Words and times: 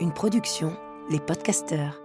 Une 0.00 0.12
production, 0.14 0.70
les 1.10 1.18
podcasteurs. 1.18 2.00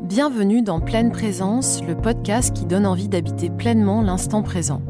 Bienvenue 0.00 0.60
dans 0.60 0.80
Pleine 0.80 1.10
Présence, 1.10 1.82
le 1.84 1.96
podcast 1.96 2.54
qui 2.54 2.66
donne 2.66 2.84
envie 2.84 3.08
d'habiter 3.08 3.48
pleinement 3.48 4.02
l'instant 4.02 4.42
présent. 4.42 4.82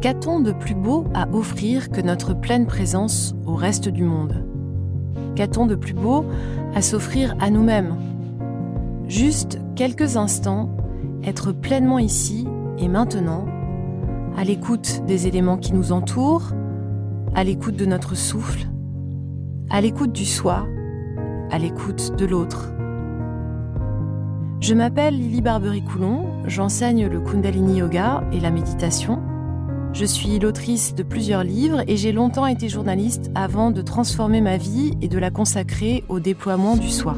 Qu'a-t-on 0.00 0.40
de 0.40 0.52
plus 0.52 0.74
beau 0.74 1.04
à 1.12 1.28
offrir 1.28 1.90
que 1.90 2.00
notre 2.00 2.32
pleine 2.32 2.66
présence 2.66 3.34
au 3.44 3.54
reste 3.54 3.90
du 3.90 4.04
monde? 4.04 4.46
Qu'a-t-on 5.36 5.66
de 5.66 5.74
plus 5.74 5.92
beau 5.92 6.24
à 6.74 6.80
s'offrir 6.80 7.36
à 7.38 7.50
nous-mêmes? 7.50 7.96
Juste 9.08 9.58
quelques 9.76 10.16
instants, 10.16 10.70
être 11.24 11.52
pleinement 11.52 11.98
ici 11.98 12.46
et 12.78 12.88
maintenant, 12.88 13.46
à 14.36 14.44
l'écoute 14.44 15.02
des 15.06 15.26
éléments 15.26 15.58
qui 15.58 15.72
nous 15.72 15.92
entourent, 15.92 16.52
à 17.34 17.44
l'écoute 17.44 17.76
de 17.76 17.86
notre 17.86 18.14
souffle, 18.14 18.66
à 19.70 19.80
l'écoute 19.80 20.12
du 20.12 20.24
soi, 20.24 20.66
à 21.50 21.58
l'écoute 21.58 22.16
de 22.16 22.26
l'autre. 22.26 22.72
Je 24.60 24.74
m'appelle 24.74 25.14
Lily 25.14 25.40
Barbery-Coulon, 25.40 26.26
j'enseigne 26.46 27.06
le 27.06 27.20
Kundalini 27.20 27.78
Yoga 27.78 28.24
et 28.32 28.40
la 28.40 28.50
méditation 28.50 29.20
je 29.94 30.04
suis 30.04 30.38
l'autrice 30.38 30.94
de 30.94 31.02
plusieurs 31.02 31.42
livres 31.42 31.82
et 31.88 31.96
j'ai 31.96 32.12
longtemps 32.12 32.46
été 32.46 32.68
journaliste 32.68 33.30
avant 33.34 33.70
de 33.70 33.82
transformer 33.82 34.40
ma 34.40 34.56
vie 34.56 34.92
et 35.00 35.08
de 35.08 35.18
la 35.18 35.30
consacrer 35.30 36.04
au 36.08 36.20
déploiement 36.20 36.76
du 36.76 36.90
soi. 36.90 37.16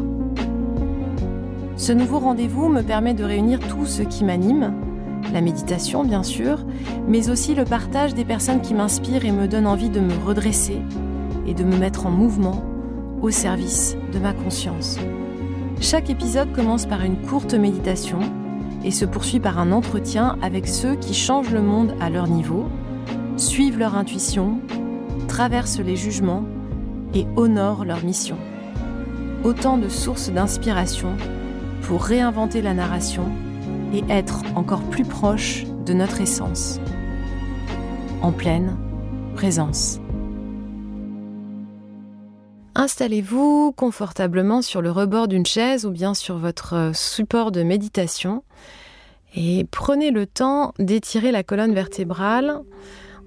Ce 1.80 1.92
nouveau 1.92 2.18
rendez-vous 2.18 2.68
me 2.68 2.82
permet 2.82 3.14
de 3.14 3.24
réunir 3.24 3.58
tout 3.58 3.86
ce 3.86 4.02
qui 4.02 4.22
m'anime, 4.22 4.74
la 5.32 5.40
méditation 5.40 6.04
bien 6.04 6.22
sûr, 6.22 6.66
mais 7.08 7.30
aussi 7.30 7.54
le 7.54 7.64
partage 7.64 8.12
des 8.12 8.26
personnes 8.26 8.60
qui 8.60 8.74
m'inspirent 8.74 9.24
et 9.24 9.32
me 9.32 9.48
donnent 9.48 9.66
envie 9.66 9.88
de 9.88 10.00
me 10.00 10.12
redresser 10.22 10.76
et 11.46 11.54
de 11.54 11.64
me 11.64 11.78
mettre 11.78 12.04
en 12.04 12.10
mouvement 12.10 12.62
au 13.22 13.30
service 13.30 13.96
de 14.12 14.18
ma 14.18 14.34
conscience. 14.34 14.98
Chaque 15.80 16.10
épisode 16.10 16.52
commence 16.52 16.84
par 16.84 17.00
une 17.00 17.16
courte 17.16 17.54
méditation 17.54 18.18
et 18.84 18.90
se 18.90 19.06
poursuit 19.06 19.40
par 19.40 19.58
un 19.58 19.72
entretien 19.72 20.36
avec 20.42 20.68
ceux 20.68 20.96
qui 20.96 21.14
changent 21.14 21.50
le 21.50 21.62
monde 21.62 21.94
à 21.98 22.10
leur 22.10 22.28
niveau, 22.28 22.66
suivent 23.38 23.78
leur 23.78 23.96
intuition, 23.96 24.58
traversent 25.28 25.80
les 25.80 25.96
jugements 25.96 26.44
et 27.14 27.26
honorent 27.36 27.86
leur 27.86 28.04
mission. 28.04 28.36
Autant 29.44 29.78
de 29.78 29.88
sources 29.88 30.30
d'inspiration 30.30 31.16
pour 31.90 32.04
réinventer 32.04 32.62
la 32.62 32.72
narration 32.72 33.26
et 33.92 34.04
être 34.08 34.44
encore 34.54 34.82
plus 34.90 35.02
proche 35.02 35.64
de 35.84 35.92
notre 35.92 36.20
essence. 36.20 36.78
En 38.22 38.30
pleine 38.30 38.76
présence. 39.34 39.98
Installez-vous 42.76 43.72
confortablement 43.72 44.62
sur 44.62 44.82
le 44.82 44.92
rebord 44.92 45.26
d'une 45.26 45.44
chaise 45.44 45.84
ou 45.84 45.90
bien 45.90 46.14
sur 46.14 46.38
votre 46.38 46.92
support 46.94 47.50
de 47.50 47.64
méditation 47.64 48.44
et 49.34 49.66
prenez 49.68 50.12
le 50.12 50.26
temps 50.26 50.74
d'étirer 50.78 51.32
la 51.32 51.42
colonne 51.42 51.74
vertébrale. 51.74 52.60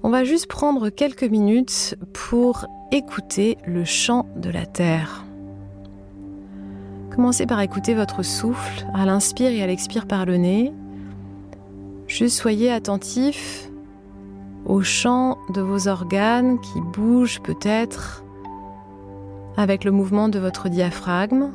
On 0.04 0.10
va 0.10 0.24
juste 0.24 0.48
prendre 0.48 0.88
quelques 0.88 1.24
minutes 1.24 1.98
pour 2.14 2.66
écouter 2.94 3.58
le 3.66 3.84
chant 3.84 4.26
de 4.38 4.50
la 4.50 4.66
terre. 4.66 5.26
Commencez 7.16 7.46
par 7.46 7.62
écouter 7.62 7.94
votre 7.94 8.24
souffle 8.24 8.88
à 8.92 9.06
l'inspire 9.06 9.52
et 9.52 9.62
à 9.62 9.68
l'expire 9.68 10.08
par 10.08 10.26
le 10.26 10.38
nez. 10.38 10.74
Juste 12.08 12.38
soyez 12.38 12.72
attentif 12.72 13.70
au 14.66 14.82
chant 14.82 15.38
de 15.54 15.62
vos 15.62 15.88
organes 15.88 16.60
qui 16.60 16.82
bougent 16.82 17.42
peut-être 17.42 18.24
avec 19.58 19.84
le 19.84 19.92
mouvement 19.92 20.28
de 20.28 20.40
votre 20.40 20.70
diaphragme. 20.70 21.52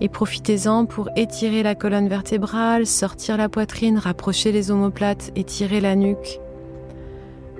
Et 0.00 0.08
profitez-en 0.08 0.86
pour 0.86 1.08
étirer 1.16 1.64
la 1.64 1.74
colonne 1.74 2.08
vertébrale, 2.08 2.86
sortir 2.86 3.36
la 3.36 3.48
poitrine, 3.48 3.98
rapprocher 3.98 4.52
les 4.52 4.70
omoplates, 4.70 5.32
étirer 5.34 5.80
la 5.80 5.96
nuque. 5.96 6.38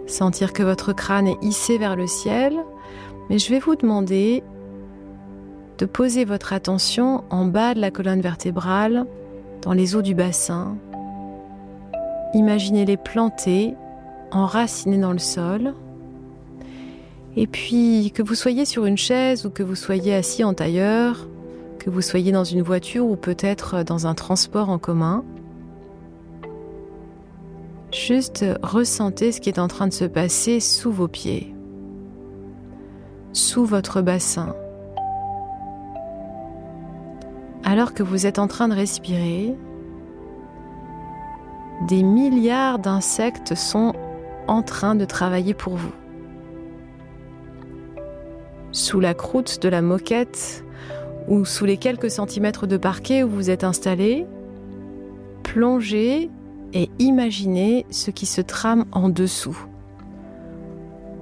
Sentir 0.07 0.53
que 0.53 0.63
votre 0.63 0.93
crâne 0.93 1.27
est 1.27 1.43
hissé 1.43 1.77
vers 1.79 1.97
le 1.97 2.07
ciel. 2.07 2.55
Mais 3.31 3.39
je 3.39 3.51
vais 3.51 3.59
vous 3.61 3.75
demander 3.75 4.45
de 5.79 5.87
poser 5.87 6.25
votre 6.25 6.53
attention 6.53 7.25
en 7.31 7.45
bas 7.45 7.75
de 7.75 7.81
la 7.81 7.91
colonne 7.91 8.21
vertébrale, 8.21 9.07
dans 9.63 9.73
les 9.73 9.95
os 9.95 10.03
du 10.03 10.15
bassin. 10.15 10.77
Imaginez-les 12.35 12.97
planter, 12.97 13.75
enracinés 14.31 14.99
dans 14.99 15.13
le 15.13 15.19
sol. 15.19 15.75
Et 17.37 17.47
puis, 17.47 18.13
que 18.15 18.23
vous 18.23 18.35
soyez 18.35 18.65
sur 18.65 18.85
une 18.85 18.99
chaise 18.99 19.47
ou 19.47 19.51
que 19.51 19.63
vous 19.63 19.75
soyez 19.75 20.15
assis 20.15 20.45
en 20.45 20.53
tailleur, 20.53 21.29
que 21.79 21.91
vous 21.91 22.03
soyez 22.03 22.33
dans 22.33 22.45
une 22.45 22.63
voiture 22.63 23.07
ou 23.07 23.17
peut-être 23.17 23.83
dans 23.85 24.07
un 24.07 24.15
transport 24.15 24.69
en 24.69 24.79
commun, 24.79 25.25
juste 27.93 28.45
ressentez 28.63 29.33
ce 29.33 29.41
qui 29.41 29.49
est 29.49 29.59
en 29.59 29.69
train 29.69 29.87
de 29.87 29.93
se 29.93 30.05
passer 30.05 30.61
sous 30.61 30.93
vos 30.93 31.09
pieds, 31.09 31.55
sous 33.33 33.65
votre 33.65 34.03
bassin. 34.03 34.55
Alors 37.65 37.95
que 37.95 38.03
vous 38.03 38.27
êtes 38.27 38.39
en 38.39 38.49
train 38.49 38.69
de 38.69 38.75
respirer, 38.75 39.55
des 41.89 42.03
milliards 42.03 42.79
d'insectes 42.79 43.55
sont 43.55 43.93
en 44.49 44.63
train 44.63 44.95
de 44.95 45.05
travailler 45.05 45.55
pour 45.55 45.77
vous 45.77 45.93
sous 48.73 49.01
la 49.01 49.15
croûte 49.15 49.63
de 49.63 49.69
la 49.69 49.83
moquette 49.83 50.65
ou 51.29 51.45
sous 51.45 51.67
les 51.67 51.77
quelques 51.77 52.11
centimètres 52.11 52.67
de 52.67 52.77
parquet 52.77 53.23
où 53.23 53.29
vous 53.29 53.51
êtes 53.51 53.65
installé, 53.65 54.27
plongez 55.43 56.31
et 56.73 56.91
imaginez 56.99 57.87
ce 57.91 58.11
qui 58.11 58.27
se 58.27 58.41
trame 58.41 58.87
en 58.93 59.11
dessous. 59.11 59.67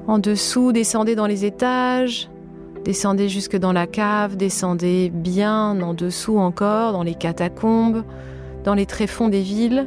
En 0.07 0.19
dessous, 0.19 0.73
descendez 0.73 1.17
dans 1.17 1.27
les 1.27 1.45
étages, 1.45 2.31
descendez 2.85 3.29
jusque 3.29 3.57
dans 3.57 3.73
la 3.73 3.87
cave, 3.87 4.37
descendez 4.37 5.11
bien 5.11 5.81
en 5.81 5.95
dessous 5.95 6.39
encore, 6.39 6.93
dans 6.93 7.03
les 7.03 7.15
catacombes, 7.15 8.05
dans 8.65 8.75
les 8.75 8.87
tréfonds 8.87 9.29
des 9.29 9.43
villes 9.43 9.87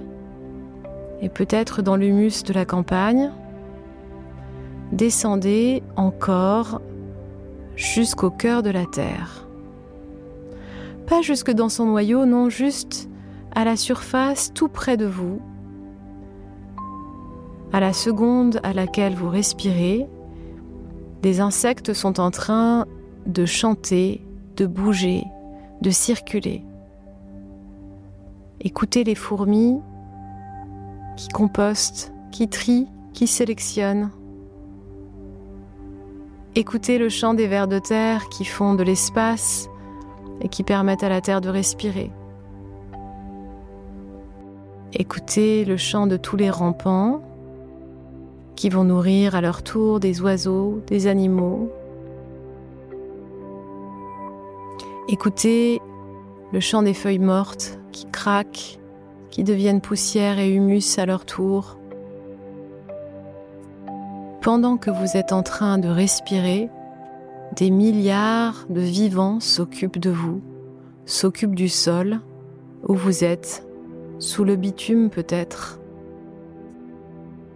et 1.21 1.29
peut-être 1.29 1.81
dans 1.81 1.95
l'humus 1.95 2.43
de 2.43 2.53
la 2.53 2.65
campagne. 2.65 3.31
Descendez 4.91 5.81
encore 5.95 6.81
jusqu'au 7.75 8.29
cœur 8.29 8.61
de 8.61 8.69
la 8.69 8.85
Terre. 8.85 9.47
Pas 11.07 11.21
jusque 11.21 11.51
dans 11.51 11.69
son 11.69 11.85
noyau, 11.85 12.25
non, 12.25 12.49
juste 12.49 13.09
à 13.55 13.63
la 13.63 13.75
surface, 13.75 14.53
tout 14.53 14.67
près 14.67 14.97
de 14.97 15.05
vous, 15.05 15.41
à 17.71 17.79
la 17.79 17.93
seconde 17.93 18.59
à 18.63 18.73
laquelle 18.73 19.15
vous 19.15 19.29
respirez, 19.29 20.07
des 21.23 21.39
insectes 21.39 21.93
sont 21.93 22.19
en 22.19 22.31
train 22.31 22.85
de 23.25 23.45
chanter, 23.45 24.21
de 24.57 24.65
bouger, 24.65 25.23
de 25.81 25.89
circuler. 25.89 26.65
Écoutez 28.59 29.05
les 29.05 29.15
fourmis 29.15 29.79
qui 31.15 31.29
compostent, 31.29 32.11
qui 32.31 32.49
trient, 32.49 32.89
qui 33.13 33.27
sélectionnent. 33.27 34.11
Écoutez 36.55 36.97
le 36.97 37.07
chant 37.07 37.33
des 37.33 37.47
vers 37.47 37.69
de 37.69 37.79
terre 37.79 38.27
qui 38.27 38.43
font 38.43 38.75
de 38.75 38.83
l'espace 38.83 39.69
et 40.41 40.49
qui 40.49 40.63
permettent 40.63 41.03
à 41.03 41.09
la 41.09 41.21
terre 41.21 41.39
de 41.39 41.47
respirer. 41.47 42.11
Écoutez 44.91 45.63
le 45.63 45.77
chant 45.77 46.05
de 46.05 46.17
tous 46.17 46.35
les 46.35 46.49
rampants 46.49 47.21
qui 48.55 48.69
vont 48.69 48.83
nourrir 48.83 49.35
à 49.35 49.41
leur 49.41 49.63
tour 49.63 49.99
des 49.99 50.21
oiseaux, 50.21 50.81
des 50.87 51.07
animaux. 51.07 51.71
Écoutez 55.09 55.81
le 56.51 56.59
chant 56.59 56.83
des 56.83 56.93
feuilles 56.93 57.19
mortes 57.19 57.79
qui 57.91 58.05
craquent, 58.05 58.79
qui 59.31 59.43
deviennent 59.43 59.81
poussière 59.81 60.39
et 60.39 60.51
humus 60.51 60.97
à 60.99 61.05
leur 61.05 61.25
tour 61.25 61.77
pendant 64.43 64.75
que 64.75 64.91
vous 64.91 65.15
êtes 65.15 65.31
en 65.31 65.41
train 65.41 65.77
de 65.77 65.87
respirer, 65.87 66.69
des 67.55 67.69
milliards 67.69 68.65
de 68.69 68.81
vivants 68.81 69.39
s'occupent 69.39 69.99
de 69.99 70.09
vous, 70.09 70.41
s'occupent 71.05 71.55
du 71.55 71.69
sol 71.69 72.19
où 72.85 72.93
vous 72.93 73.23
êtes, 73.23 73.65
sous 74.19 74.43
le 74.43 74.57
bitume 74.57 75.09
peut-être, 75.09 75.79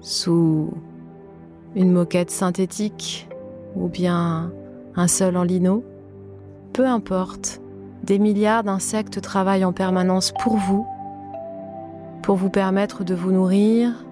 sous 0.08 0.72
une 1.76 1.92
moquette 1.92 2.32
synthétique 2.32 3.28
ou 3.76 3.90
bien 3.90 4.54
un 4.96 5.08
sol 5.08 5.36
en 5.36 5.44
lino. 5.44 5.84
Peu 6.72 6.86
importe, 6.86 7.60
des 8.04 8.18
milliards 8.18 8.64
d'insectes 8.64 9.20
travaillent 9.22 9.66
en 9.66 9.74
permanence 9.74 10.32
pour 10.32 10.56
vous 10.56 10.88
pour 12.24 12.36
vous 12.36 12.50
permettre 12.50 13.06
de 13.06 13.16
vous 13.16 13.32
nourrir, 13.32 14.04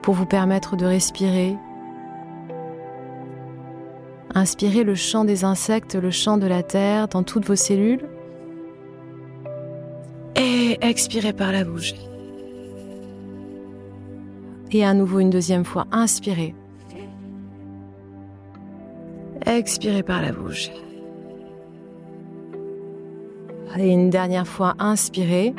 pour 0.00 0.14
vous 0.14 0.24
permettre 0.24 0.74
de 0.74 0.86
respirer. 0.86 1.54
Inspirez 4.34 4.84
le 4.84 4.94
chant 4.94 5.26
des 5.26 5.44
insectes, 5.44 5.96
le 5.96 6.10
chant 6.10 6.38
de 6.38 6.46
la 6.46 6.62
terre 6.62 7.08
dans 7.08 7.22
toutes 7.22 7.44
vos 7.44 7.56
cellules. 7.56 8.08
Et 10.36 10.78
expirez 10.80 11.34
par 11.34 11.52
la 11.52 11.64
bouche. 11.64 11.92
Et 14.74 14.84
à 14.84 14.92
nouveau 14.92 15.20
une 15.20 15.30
deuxième 15.30 15.64
fois, 15.64 15.86
inspirez. 15.92 16.52
Expirez 19.46 20.02
par 20.02 20.20
la 20.20 20.32
bouche. 20.32 20.68
Et 23.78 23.88
une 23.88 24.10
dernière 24.10 24.48
fois, 24.48 24.74
inspirez. 24.80 25.54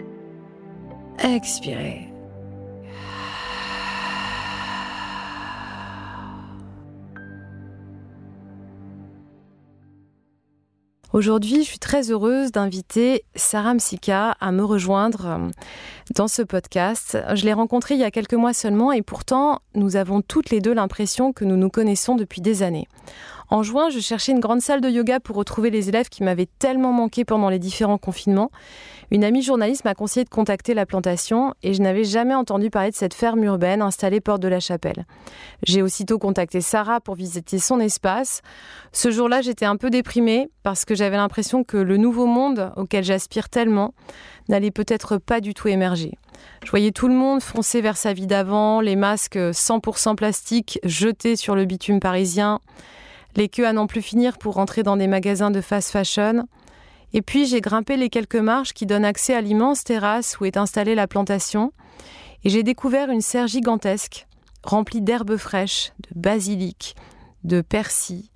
Expirez. 1.23 2.09
Aujourd'hui, 11.15 11.63
je 11.63 11.69
suis 11.69 11.79
très 11.79 12.11
heureuse 12.11 12.51
d'inviter 12.51 13.23
Sarah 13.35 13.73
Msika 13.73 14.35
à 14.37 14.51
me 14.51 14.65
rejoindre 14.65 15.25
euh, 15.25 15.49
dans 16.13 16.27
ce 16.27 16.41
podcast. 16.41 17.17
Je 17.35 17.45
l'ai 17.45 17.53
rencontrée 17.53 17.95
il 17.95 18.01
y 18.01 18.03
a 18.03 18.11
quelques 18.11 18.33
mois 18.33 18.51
seulement 18.51 18.91
et 18.91 19.01
pourtant, 19.01 19.61
nous 19.75 19.95
avons 19.95 20.19
toutes 20.19 20.49
les 20.49 20.59
deux 20.59 20.73
l'impression 20.73 21.31
que 21.31 21.45
nous 21.45 21.55
nous 21.55 21.69
connaissons 21.69 22.15
depuis 22.15 22.41
des 22.41 22.63
années. 22.63 22.89
En 23.49 23.63
juin, 23.63 23.89
je 23.89 23.99
cherchais 23.99 24.31
une 24.31 24.39
grande 24.39 24.61
salle 24.61 24.81
de 24.81 24.89
yoga 24.89 25.19
pour 25.19 25.35
retrouver 25.35 25.69
les 25.69 25.89
élèves 25.89 26.09
qui 26.09 26.23
m'avaient 26.23 26.47
tellement 26.59 26.91
manqué 26.91 27.25
pendant 27.25 27.49
les 27.49 27.59
différents 27.59 27.97
confinements. 27.97 28.49
Une 29.11 29.23
amie 29.23 29.43
journaliste 29.43 29.85
m'a 29.85 29.93
conseillé 29.93 30.23
de 30.23 30.29
contacter 30.29 30.73
la 30.73 30.87
plantation 30.87 31.53
et 31.61 31.73
je 31.75 31.81
n'avais 31.81 32.03
jamais 32.03 32.33
entendu 32.33 32.71
parler 32.71 32.89
de 32.89 32.95
cette 32.95 33.13
ferme 33.13 33.43
urbaine 33.43 33.83
installée 33.83 34.19
porte 34.19 34.41
de 34.41 34.47
la 34.47 34.59
Chapelle. 34.59 35.05
J'ai 35.63 35.83
aussitôt 35.83 36.17
contacté 36.17 36.59
Sarah 36.59 36.99
pour 37.01 37.13
visiter 37.13 37.59
son 37.59 37.79
espace. 37.79 38.41
Ce 38.91 39.11
jour-là, 39.11 39.41
j'étais 39.41 39.65
un 39.65 39.77
peu 39.77 39.91
déprimée 39.91 40.49
parce 40.63 40.85
que 40.85 40.95
j'avais 40.95 41.17
l'impression 41.17 41.63
que 41.63 41.77
le 41.77 41.97
nouveau 41.97 42.25
monde 42.25 42.71
auquel 42.77 43.03
j'aspire 43.03 43.49
tellement 43.49 43.93
n'allait 44.49 44.71
peut-être 44.71 45.17
pas 45.17 45.39
du 45.39 45.53
tout 45.53 45.67
émerger. 45.67 46.17
Je 46.63 46.69
voyais 46.71 46.91
tout 46.91 47.07
le 47.07 47.13
monde 47.13 47.41
foncer 47.41 47.81
vers 47.81 47.97
sa 47.97 48.13
vie 48.13 48.27
d'avant, 48.27 48.81
les 48.81 48.95
masques 48.95 49.37
100% 49.37 50.15
plastique 50.15 50.79
jetés 50.83 51.35
sur 51.35 51.55
le 51.55 51.65
bitume 51.65 51.99
parisien, 51.99 52.59
les 53.35 53.49
queues 53.49 53.67
à 53.67 53.73
n'en 53.73 53.87
plus 53.87 54.01
finir 54.01 54.37
pour 54.37 54.55
rentrer 54.55 54.83
dans 54.83 54.97
des 54.97 55.07
magasins 55.07 55.51
de 55.51 55.61
fast 55.61 55.91
fashion. 55.91 56.47
Et 57.13 57.21
puis 57.21 57.45
j'ai 57.45 57.61
grimpé 57.61 57.97
les 57.97 58.09
quelques 58.09 58.35
marches 58.35 58.73
qui 58.73 58.85
donnent 58.85 59.05
accès 59.05 59.33
à 59.33 59.41
l'immense 59.41 59.83
terrasse 59.83 60.39
où 60.39 60.45
est 60.45 60.57
installée 60.57 60.95
la 60.95 61.07
plantation, 61.07 61.71
et 62.43 62.49
j'ai 62.49 62.63
découvert 62.63 63.09
une 63.09 63.21
serre 63.21 63.47
gigantesque, 63.47 64.27
remplie 64.63 65.01
d'herbes 65.01 65.37
fraîches, 65.37 65.93
de 65.99 66.19
basilic, 66.19 66.95
de 67.43 67.61
persil, 67.61 68.29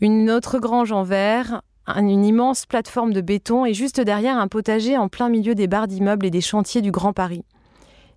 une 0.00 0.30
autre 0.30 0.58
grange 0.58 0.92
en 0.92 1.04
verre, 1.04 1.62
une 1.86 2.24
immense 2.24 2.66
plateforme 2.66 3.12
de 3.12 3.20
béton 3.20 3.64
et 3.64 3.74
juste 3.74 4.00
derrière 4.00 4.38
un 4.38 4.48
potager 4.48 4.96
en 4.96 5.08
plein 5.08 5.28
milieu 5.28 5.54
des 5.54 5.66
barres 5.66 5.88
d'immeubles 5.88 6.26
et 6.26 6.30
des 6.30 6.40
chantiers 6.40 6.82
du 6.82 6.90
Grand 6.90 7.12
Paris. 7.12 7.44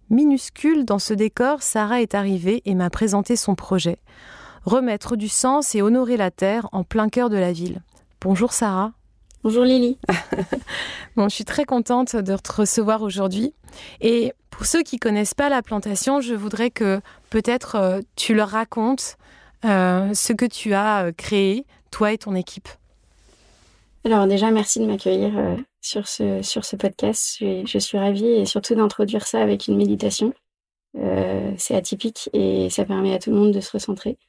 Minuscule 0.10 0.86
dans 0.86 1.00
ce 1.00 1.14
décor, 1.14 1.64
Sarah 1.64 2.02
est 2.02 2.14
arrivée 2.14 2.62
et 2.66 2.76
m'a 2.76 2.90
présenté 2.92 3.36
son 3.36 3.56
projet 3.56 3.98
remettre 4.66 5.16
du 5.16 5.30
sens 5.30 5.76
et 5.76 5.82
honorer 5.82 6.18
la 6.18 6.32
terre 6.32 6.68
en 6.72 6.84
plein 6.84 7.10
cœur 7.10 7.30
de 7.30 7.38
la 7.38 7.54
ville. 7.54 7.82
Bonjour 8.22 8.52
Sarah. 8.52 8.92
Bonjour 9.44 9.64
Lily. 9.64 10.00
bon, 11.16 11.30
je 11.30 11.36
suis 11.36 11.46
très 11.46 11.66
contente 11.66 12.16
de 12.16 12.36
te 12.36 12.52
recevoir 12.52 13.04
aujourd'hui. 13.04 13.54
Et 14.02 14.34
pour 14.50 14.66
ceux 14.66 14.82
qui 14.82 14.98
connaissent 14.98 15.36
pas 15.36 15.50
la 15.50 15.62
plantation, 15.62 16.20
je 16.20 16.34
voudrais 16.34 16.72
que 16.72 17.00
peut-être 17.30 17.76
euh, 17.76 18.02
tu 18.16 18.34
leur 18.34 18.50
racontes 18.50 19.18
euh, 19.66 20.14
ce 20.14 20.34
que 20.34 20.46
tu 20.46 20.74
as 20.74 21.06
euh, 21.06 21.12
créé, 21.12 21.66
toi 21.92 22.12
et 22.12 22.18
ton 22.18 22.34
équipe. 22.36 22.70
Alors 24.04 24.28
déjà, 24.28 24.52
merci 24.52 24.80
de 24.80 24.86
m'accueillir 24.86 25.34
sur, 25.82 26.08
ce, 26.08 26.42
sur 26.44 26.64
ce 26.64 26.76
podcast. 26.76 27.38
Je 27.40 27.80
suis, 27.80 27.98
ravie 27.98 28.26
et 28.26 28.46
surtout 28.46 28.76
d'introduire 28.76 29.26
ça 29.26 29.42
avec 29.42 29.68
une 29.68 29.78
méditation. 29.78 30.32
c'est 31.58 31.76
atypique 31.76 32.30
et 32.32 32.70
ça 32.70 32.86
permet 32.86 33.16
à 33.16 33.20
tout 33.20 33.32
le 33.32 33.38
monde 33.38 33.52
de 33.52 33.62
se 33.62 33.72
recentrer. 33.72 34.20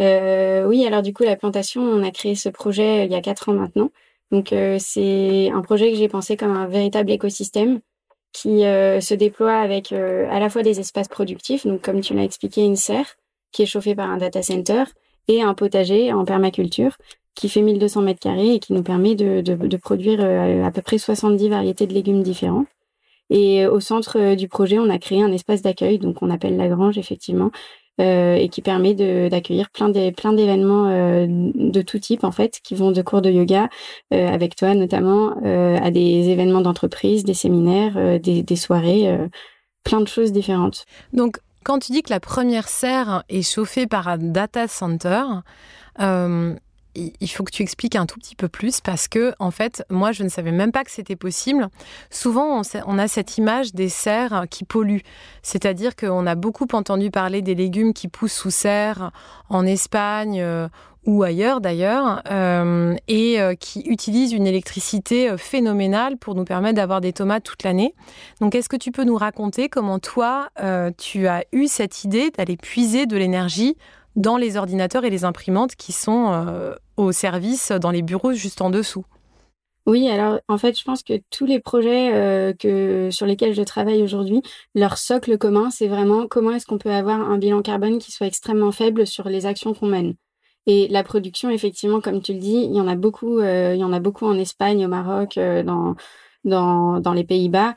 Euh, 0.00 0.64
oui, 0.66 0.84
alors 0.86 1.02
du 1.02 1.12
coup, 1.12 1.22
la 1.24 1.36
plantation, 1.36 1.82
on 1.82 2.02
a 2.02 2.10
créé 2.10 2.34
ce 2.34 2.48
projet 2.48 3.02
euh, 3.02 3.04
il 3.04 3.12
y 3.12 3.14
a 3.14 3.20
quatre 3.20 3.48
ans 3.48 3.54
maintenant. 3.54 3.90
Donc, 4.30 4.52
euh, 4.52 4.76
c'est 4.78 5.50
un 5.50 5.62
projet 5.62 5.90
que 5.90 5.96
j'ai 5.96 6.08
pensé 6.08 6.36
comme 6.36 6.56
un 6.56 6.66
véritable 6.66 7.10
écosystème 7.10 7.80
qui 8.32 8.60
se 8.60 9.14
déploie 9.14 9.56
avec 9.56 9.92
à 9.92 10.38
la 10.38 10.50
fois 10.50 10.62
des 10.62 10.78
espaces 10.78 11.08
productifs, 11.08 11.66
donc 11.66 11.80
comme 11.80 12.02
tu 12.02 12.12
l'as 12.12 12.24
expliqué, 12.24 12.62
une 12.62 12.76
serre 12.76 13.16
qui 13.50 13.62
est 13.62 13.66
chauffée 13.66 13.94
par 13.94 14.10
un 14.10 14.18
data 14.18 14.42
center 14.42 14.84
et 15.26 15.40
un 15.40 15.54
potager 15.54 16.12
en 16.12 16.26
permaculture 16.26 16.98
qui 17.34 17.48
fait 17.48 17.62
1200 17.62 18.02
mètres 18.02 18.20
carrés 18.20 18.56
et 18.56 18.58
qui 18.58 18.74
nous 18.74 18.82
permet 18.82 19.14
de, 19.14 19.40
de, 19.40 19.54
de 19.54 19.76
produire 19.78 20.22
à 20.22 20.70
peu 20.70 20.82
près 20.82 20.98
70 20.98 21.48
variétés 21.48 21.86
de 21.86 21.94
légumes 21.94 22.22
différents. 22.22 22.66
Et 23.30 23.66
au 23.66 23.80
centre 23.80 24.34
du 24.34 24.48
projet, 24.48 24.78
on 24.78 24.90
a 24.90 24.98
créé 24.98 25.22
un 25.22 25.32
espace 25.32 25.62
d'accueil, 25.62 25.98
donc 25.98 26.20
on 26.20 26.28
appelle 26.28 26.58
la 26.58 26.68
grange 26.68 26.98
effectivement, 26.98 27.46
euh, 27.46 27.50
et 27.98 28.48
qui 28.50 28.62
permet 28.62 28.94
d'accueillir 29.28 29.70
plein 29.70 29.88
des 29.88 30.12
plein 30.12 30.32
d'événements 30.32 30.88
euh, 30.88 31.26
de 31.28 31.82
tout 31.82 31.98
type 31.98 32.24
en 32.24 32.30
fait 32.30 32.60
qui 32.62 32.74
vont 32.74 32.92
de 32.92 33.02
cours 33.02 33.22
de 33.22 33.30
yoga 33.30 33.68
euh, 34.12 34.28
avec 34.28 34.56
toi 34.56 34.74
notamment 34.74 35.34
à 35.42 35.90
des 35.90 36.28
événements 36.28 36.60
d'entreprise, 36.60 37.24
des 37.24 37.34
séminaires, 37.34 38.20
des, 38.20 38.42
des, 38.42 38.56
soirées, 38.56 39.16
plein 39.84 40.00
de 40.00 40.08
choses 40.08 40.32
différentes. 40.32 40.84
Donc 41.12 41.38
quand 41.64 41.78
tu 41.78 41.92
dis 41.92 42.02
que 42.02 42.10
la 42.10 42.20
première 42.20 42.68
serre 42.68 43.24
est 43.28 43.42
chauffée 43.42 43.86
par 43.86 44.08
un 44.08 44.18
data 44.18 44.68
center, 44.68 45.24
il 47.20 47.28
faut 47.28 47.44
que 47.44 47.50
tu 47.50 47.62
expliques 47.62 47.96
un 47.96 48.06
tout 48.06 48.18
petit 48.18 48.34
peu 48.34 48.48
plus 48.48 48.80
parce 48.80 49.08
que, 49.08 49.32
en 49.38 49.50
fait, 49.50 49.84
moi, 49.90 50.12
je 50.12 50.22
ne 50.22 50.28
savais 50.28 50.52
même 50.52 50.72
pas 50.72 50.84
que 50.84 50.90
c'était 50.90 51.16
possible. 51.16 51.68
Souvent, 52.10 52.62
on, 52.86 52.98
a 52.98 53.08
cette 53.08 53.38
image 53.38 53.74
des 53.74 53.88
serres 53.88 54.46
qui 54.50 54.64
polluent. 54.64 55.02
C'est-à-dire 55.42 55.96
qu'on 55.96 56.26
a 56.26 56.34
beaucoup 56.34 56.66
entendu 56.72 57.10
parler 57.10 57.42
des 57.42 57.54
légumes 57.54 57.92
qui 57.92 58.08
poussent 58.08 58.32
sous 58.32 58.50
serre 58.50 59.12
en 59.48 59.66
Espagne 59.66 60.40
euh, 60.40 60.68
ou 61.04 61.22
ailleurs 61.22 61.60
d'ailleurs, 61.60 62.22
euh, 62.30 62.96
et 63.06 63.40
euh, 63.40 63.54
qui 63.54 63.80
utilisent 63.82 64.32
une 64.32 64.46
électricité 64.46 65.36
phénoménale 65.36 66.16
pour 66.16 66.34
nous 66.34 66.44
permettre 66.44 66.76
d'avoir 66.76 67.00
des 67.00 67.12
tomates 67.12 67.44
toute 67.44 67.62
l'année. 67.62 67.94
Donc, 68.40 68.54
est-ce 68.54 68.68
que 68.68 68.76
tu 68.76 68.90
peux 68.90 69.04
nous 69.04 69.16
raconter 69.16 69.68
comment 69.68 69.98
toi, 69.98 70.48
tu 70.98 71.28
as 71.28 71.44
eu 71.52 71.68
cette 71.68 72.04
idée 72.04 72.30
d'aller 72.30 72.56
puiser 72.56 73.06
de 73.06 73.16
l'énergie 73.16 73.76
dans 74.16 74.38
les 74.38 74.56
ordinateurs 74.56 75.04
et 75.04 75.10
les 75.10 75.24
imprimantes 75.24 75.76
qui 75.76 75.92
sont 75.92 76.32
euh, 76.32 76.74
au 76.96 77.12
service 77.12 77.70
dans 77.70 77.90
les 77.90 78.02
bureaux 78.02 78.32
juste 78.32 78.62
en 78.62 78.70
dessous. 78.70 79.04
Oui, 79.86 80.08
alors 80.08 80.40
en 80.48 80.58
fait, 80.58 80.76
je 80.76 80.82
pense 80.82 81.04
que 81.04 81.20
tous 81.30 81.46
les 81.46 81.60
projets 81.60 82.12
euh, 82.12 82.52
que 82.52 83.10
sur 83.12 83.24
lesquels 83.24 83.54
je 83.54 83.62
travaille 83.62 84.02
aujourd'hui, 84.02 84.42
leur 84.74 84.98
socle 84.98 85.38
commun, 85.38 85.70
c'est 85.70 85.86
vraiment 85.86 86.26
comment 86.26 86.50
est-ce 86.50 86.66
qu'on 86.66 86.78
peut 86.78 86.90
avoir 86.90 87.20
un 87.20 87.38
bilan 87.38 87.62
carbone 87.62 87.98
qui 87.98 88.10
soit 88.10 88.26
extrêmement 88.26 88.72
faible 88.72 89.06
sur 89.06 89.28
les 89.28 89.46
actions 89.46 89.74
qu'on 89.74 89.86
mène. 89.86 90.14
Et 90.66 90.88
la 90.88 91.04
production, 91.04 91.50
effectivement, 91.50 92.00
comme 92.00 92.20
tu 92.20 92.32
le 92.32 92.40
dis, 92.40 92.64
il 92.64 92.74
y 92.74 92.80
en 92.80 92.88
a 92.88 92.96
beaucoup, 92.96 93.38
euh, 93.38 93.74
il 93.76 93.80
y 93.80 93.84
en 93.84 93.92
a 93.92 94.00
beaucoup 94.00 94.26
en 94.26 94.36
Espagne, 94.36 94.84
au 94.84 94.88
Maroc, 94.88 95.38
dans 95.38 95.94
dans, 96.44 97.00
dans 97.00 97.12
les 97.12 97.24
Pays-Bas, 97.24 97.74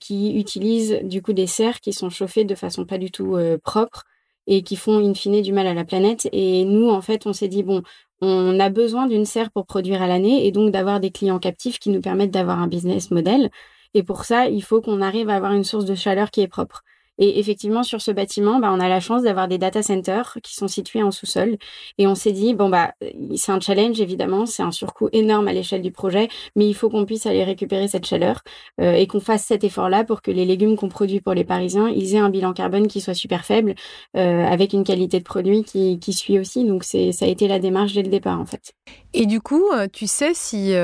qui 0.00 0.36
utilisent 0.36 0.98
du 1.04 1.22
coup 1.22 1.32
des 1.32 1.46
serres 1.46 1.80
qui 1.80 1.92
sont 1.92 2.10
chauffées 2.10 2.44
de 2.44 2.56
façon 2.56 2.84
pas 2.84 2.98
du 2.98 3.12
tout 3.12 3.36
propre 3.62 4.04
et 4.46 4.62
qui 4.62 4.76
font 4.76 4.98
in 4.98 5.14
fine 5.14 5.42
du 5.42 5.52
mal 5.52 5.66
à 5.66 5.74
la 5.74 5.84
planète. 5.84 6.28
Et 6.32 6.64
nous, 6.64 6.90
en 6.90 7.00
fait, 7.02 7.26
on 7.26 7.32
s'est 7.32 7.48
dit, 7.48 7.62
bon, 7.62 7.82
on 8.20 8.58
a 8.60 8.70
besoin 8.70 9.06
d'une 9.06 9.24
serre 9.24 9.50
pour 9.50 9.66
produire 9.66 10.02
à 10.02 10.06
l'année 10.06 10.46
et 10.46 10.52
donc 10.52 10.70
d'avoir 10.70 11.00
des 11.00 11.10
clients 11.10 11.38
captifs 11.38 11.78
qui 11.78 11.90
nous 11.90 12.00
permettent 12.00 12.30
d'avoir 12.30 12.60
un 12.60 12.68
business 12.68 13.10
model. 13.10 13.50
Et 13.94 14.02
pour 14.02 14.24
ça, 14.24 14.48
il 14.48 14.62
faut 14.62 14.80
qu'on 14.80 15.00
arrive 15.00 15.28
à 15.28 15.36
avoir 15.36 15.52
une 15.52 15.64
source 15.64 15.84
de 15.84 15.94
chaleur 15.94 16.30
qui 16.30 16.40
est 16.40 16.48
propre. 16.48 16.82
Et 17.18 17.38
effectivement, 17.38 17.82
sur 17.82 18.00
ce 18.00 18.10
bâtiment, 18.10 18.58
bah, 18.58 18.70
on 18.72 18.80
a 18.80 18.88
la 18.88 19.00
chance 19.00 19.22
d'avoir 19.22 19.48
des 19.48 19.58
data 19.58 19.82
centers 19.82 20.38
qui 20.42 20.54
sont 20.54 20.68
situés 20.68 21.02
en 21.02 21.10
sous-sol. 21.10 21.56
Et 21.98 22.06
on 22.06 22.14
s'est 22.14 22.32
dit, 22.32 22.54
bon, 22.54 22.68
bah, 22.68 22.94
c'est 23.36 23.52
un 23.52 23.60
challenge, 23.60 24.00
évidemment, 24.00 24.46
c'est 24.46 24.62
un 24.62 24.72
surcoût 24.72 25.08
énorme 25.12 25.48
à 25.48 25.52
l'échelle 25.52 25.82
du 25.82 25.92
projet, 25.92 26.28
mais 26.56 26.68
il 26.68 26.74
faut 26.74 26.90
qu'on 26.90 27.04
puisse 27.04 27.26
aller 27.26 27.44
récupérer 27.44 27.88
cette 27.88 28.06
chaleur 28.06 28.42
euh, 28.80 28.94
et 28.94 29.06
qu'on 29.06 29.20
fasse 29.20 29.44
cet 29.44 29.64
effort-là 29.64 30.04
pour 30.04 30.22
que 30.22 30.30
les 30.30 30.44
légumes 30.44 30.76
qu'on 30.76 30.88
produit 30.88 31.20
pour 31.20 31.34
les 31.34 31.44
Parisiens, 31.44 31.88
ils 31.88 32.14
aient 32.14 32.18
un 32.18 32.30
bilan 32.30 32.52
carbone 32.52 32.88
qui 32.88 33.00
soit 33.00 33.14
super 33.14 33.44
faible, 33.44 33.74
euh, 34.16 34.44
avec 34.44 34.72
une 34.72 34.84
qualité 34.84 35.18
de 35.18 35.24
produit 35.24 35.64
qui, 35.64 36.12
suit 36.12 36.38
aussi. 36.38 36.64
Donc, 36.64 36.84
ça 36.84 36.98
a 36.98 37.28
été 37.28 37.48
la 37.48 37.58
démarche 37.58 37.92
dès 37.94 38.02
le 38.02 38.08
départ, 38.08 38.40
en 38.40 38.46
fait. 38.46 38.72
Et 39.12 39.26
du 39.26 39.40
coup, 39.40 39.64
euh, 39.72 39.86
tu 39.92 40.06
sais 40.06 40.32
si 40.34 40.74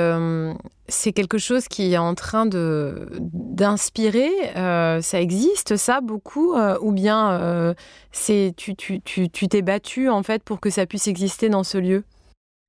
c'est 0.90 1.12
quelque 1.12 1.38
chose 1.38 1.68
qui 1.68 1.94
est 1.94 1.98
en 1.98 2.14
train 2.14 2.44
de 2.44 3.08
d'inspirer, 3.20 4.30
euh, 4.56 5.00
ça 5.00 5.20
existe 5.20 5.76
ça 5.76 6.00
beaucoup, 6.00 6.54
ou 6.80 6.92
bien 6.92 7.74
c'est 8.12 8.52
tu 8.56 8.76
tu 8.76 9.00
tu 9.00 9.30
tu 9.30 9.48
t'es 9.48 9.62
battu 9.62 10.08
en 10.08 10.22
fait 10.22 10.42
pour 10.42 10.60
que 10.60 10.68
ça 10.68 10.86
puisse 10.86 11.08
exister 11.08 11.48
dans 11.48 11.64
ce 11.64 11.78
lieu? 11.78 12.04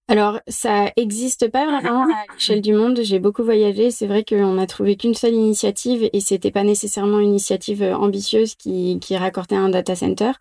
Alors, 0.07 0.39
ça 0.49 0.91
existe 0.97 1.49
pas 1.49 1.65
vraiment 1.65 2.03
à 2.03 2.33
l'échelle 2.33 2.61
du 2.61 2.73
monde. 2.73 2.99
J'ai 3.01 3.19
beaucoup 3.19 3.43
voyagé. 3.43 3.91
C'est 3.91 4.07
vrai 4.07 4.25
qu'on 4.25 4.57
a 4.57 4.67
trouvé 4.67 4.97
qu'une 4.97 5.13
seule 5.13 5.35
initiative 5.35 6.09
et 6.11 6.19
c'était 6.19 6.51
pas 6.51 6.63
nécessairement 6.63 7.19
une 7.19 7.29
initiative 7.29 7.81
ambitieuse 7.81 8.55
qui, 8.55 8.99
qui 8.99 9.15
raccordait 9.15 9.55
un 9.55 9.69
data 9.69 9.95
center. 9.95 10.31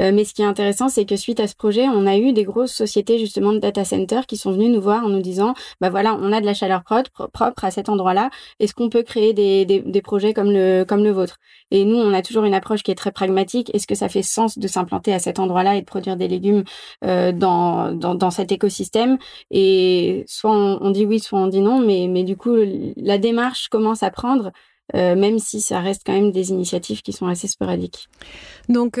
Euh, 0.00 0.12
mais 0.12 0.24
ce 0.24 0.34
qui 0.34 0.42
est 0.42 0.46
intéressant, 0.46 0.88
c'est 0.88 1.04
que 1.04 1.16
suite 1.16 1.40
à 1.40 1.46
ce 1.46 1.54
projet, 1.54 1.88
on 1.88 2.06
a 2.06 2.16
eu 2.16 2.32
des 2.32 2.44
grosses 2.44 2.72
sociétés 2.72 3.18
justement 3.18 3.52
de 3.52 3.58
data 3.58 3.84
center 3.84 4.20
qui 4.26 4.36
sont 4.36 4.52
venues 4.52 4.68
nous 4.68 4.80
voir 4.80 5.04
en 5.04 5.08
nous 5.08 5.20
disant, 5.20 5.54
bah 5.80 5.90
voilà, 5.90 6.16
on 6.20 6.32
a 6.32 6.40
de 6.40 6.46
la 6.46 6.54
chaleur 6.54 6.82
propre, 6.84 7.64
à 7.64 7.70
cet 7.70 7.88
endroit-là. 7.88 8.30
Est-ce 8.60 8.74
qu'on 8.74 8.88
peut 8.88 9.02
créer 9.02 9.32
des, 9.32 9.64
des, 9.64 10.02
projets 10.02 10.32
comme 10.34 10.50
le 10.50 10.84
comme 10.84 11.02
le 11.02 11.10
vôtre? 11.10 11.38
Et 11.70 11.84
nous, 11.84 11.96
on 11.96 12.12
a 12.14 12.22
toujours 12.22 12.44
une 12.44 12.54
approche 12.54 12.82
qui 12.82 12.90
est 12.90 12.94
très 12.94 13.12
pragmatique. 13.12 13.74
Est-ce 13.74 13.86
que 13.86 13.94
ça 13.94 14.08
fait 14.08 14.22
sens 14.22 14.58
de 14.58 14.68
s'implanter 14.68 15.12
à 15.12 15.18
cet 15.18 15.38
endroit-là 15.38 15.76
et 15.76 15.80
de 15.80 15.86
produire 15.86 16.16
des 16.16 16.28
légumes 16.28 16.64
euh, 17.04 17.32
dans, 17.32 17.92
dans, 17.92 18.30
cet 18.30 18.52
écosystème? 18.52 19.18
Et 19.50 20.24
soit 20.26 20.52
on, 20.52 20.90
dit 20.90 21.04
oui, 21.04 21.20
soit 21.20 21.38
on 21.40 21.48
dit 21.48 21.60
non. 21.60 21.80
Mais 21.80 22.06
mais 22.08 22.22
du 22.22 22.36
coup, 22.36 22.56
la 22.96 23.18
démarche 23.18 23.68
commence 23.68 24.02
à 24.02 24.10
prendre. 24.10 24.52
Euh, 24.94 25.14
même 25.16 25.38
si 25.38 25.60
ça 25.60 25.80
reste 25.80 26.00
quand 26.06 26.14
même 26.14 26.32
des 26.32 26.48
initiatives 26.48 27.02
qui 27.02 27.12
sont 27.12 27.26
assez 27.26 27.46
sporadiques. 27.46 28.08
Donc, 28.70 28.98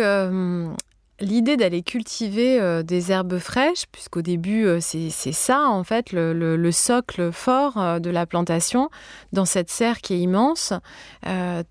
L'idée 1.20 1.56
d'aller 1.56 1.82
cultiver 1.82 2.60
euh, 2.60 2.84
des 2.84 3.10
herbes 3.10 3.38
fraîches, 3.38 3.86
puisqu'au 3.90 4.22
début 4.22 4.64
euh, 4.66 4.78
c'est 4.80 5.10
ça 5.10 5.68
en 5.68 5.82
fait 5.82 6.12
le, 6.12 6.70
socle 6.70 7.32
fort 7.32 7.76
euh, 7.76 7.98
de 7.98 8.08
la 8.08 8.24
plantation 8.24 8.88
dans 9.32 9.44
cette 9.44 9.68
serre 9.68 10.00
qui 10.00 10.14
est 10.14 10.20
immense. 10.20 10.72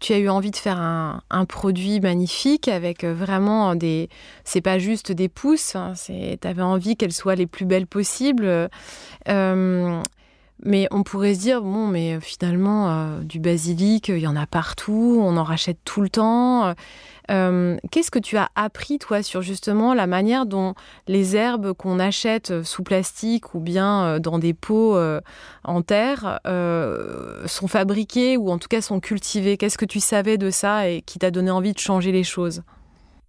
tu 0.01 0.13
as 0.13 0.18
eu 0.18 0.27
envie 0.27 0.51
de 0.51 0.58
faire 0.58 0.80
un, 0.82 1.46
produit 1.48 2.01
magnifique 2.01 2.68
avec 2.68 3.06
vraiment 3.06 3.74
des, 3.75 4.10
c'est 4.44 4.60
pas 4.60 4.80
juste 4.80 5.13
des 5.13 5.30
pousses, 5.30 5.77
hein, 5.77 5.94
tu 5.96 6.62
envie 6.62 6.98
qu'elles 6.98 7.13
soient 7.13 7.36
les 7.36 7.48
plus 7.48 7.66
belles 7.66 7.88
possibles. 7.88 8.70
Mais 10.64 10.88
on 10.90 11.04
pourrait 11.04 11.36
se 11.36 11.40
dire, 11.40 11.62
bon, 11.62 11.88
mais 11.88 12.20
finalement, 12.20 13.20
du 13.22 13.40
basilic, 13.40 14.10
il 14.10 14.18
y 14.18 14.28
en 14.28 14.36
a 14.36 14.48
partout, 14.48 15.20
on 15.22 15.38
en 15.38 15.44
rachète 15.44 15.78
tout 15.86 16.02
le 16.02 16.10
temps. 16.10 16.74
Euh, 17.30 17.78
qu'est-ce 17.92 18.12
que 18.12 18.20
tu 18.20 18.38
as 18.38 18.50
appris, 18.56 19.00
toi, 19.00 19.22
sur 19.22 19.42
justement 19.42 19.94
la 19.94 20.08
manière 20.08 20.46
dont 20.46 20.76
les 21.08 21.36
herbes 21.36 21.74
qu'on 21.74 22.00
achète 22.00 22.64
sous 22.64 22.84
plastique 22.84 23.54
ou 23.54 23.60
bien 23.60 24.04
euh, 24.04 24.20
dans 24.20 24.40
des 24.40 24.54
pots 24.54 24.96
euh, 24.96 25.20
en 25.64 25.82
terre 25.82 26.40
sont 27.46 27.68
fabriquées 27.68 28.38
ou 28.38 28.50
en 28.50 28.58
tout 28.58 28.68
cas 28.68 28.82
sont 28.82 29.00
cultivées? 29.00 29.58
Qu'est-ce 29.58 29.78
que 29.78 29.86
tu 29.86 30.00
savais 30.00 30.38
de 30.38 30.50
ça 30.50 30.90
et 30.90 31.02
qui 31.02 31.20
t'a 31.20 31.32
donné 31.32 31.52
envie 31.52 31.74
de 31.74 31.80
changer 31.80 32.12
les 32.12 32.24
choses? 32.24 32.62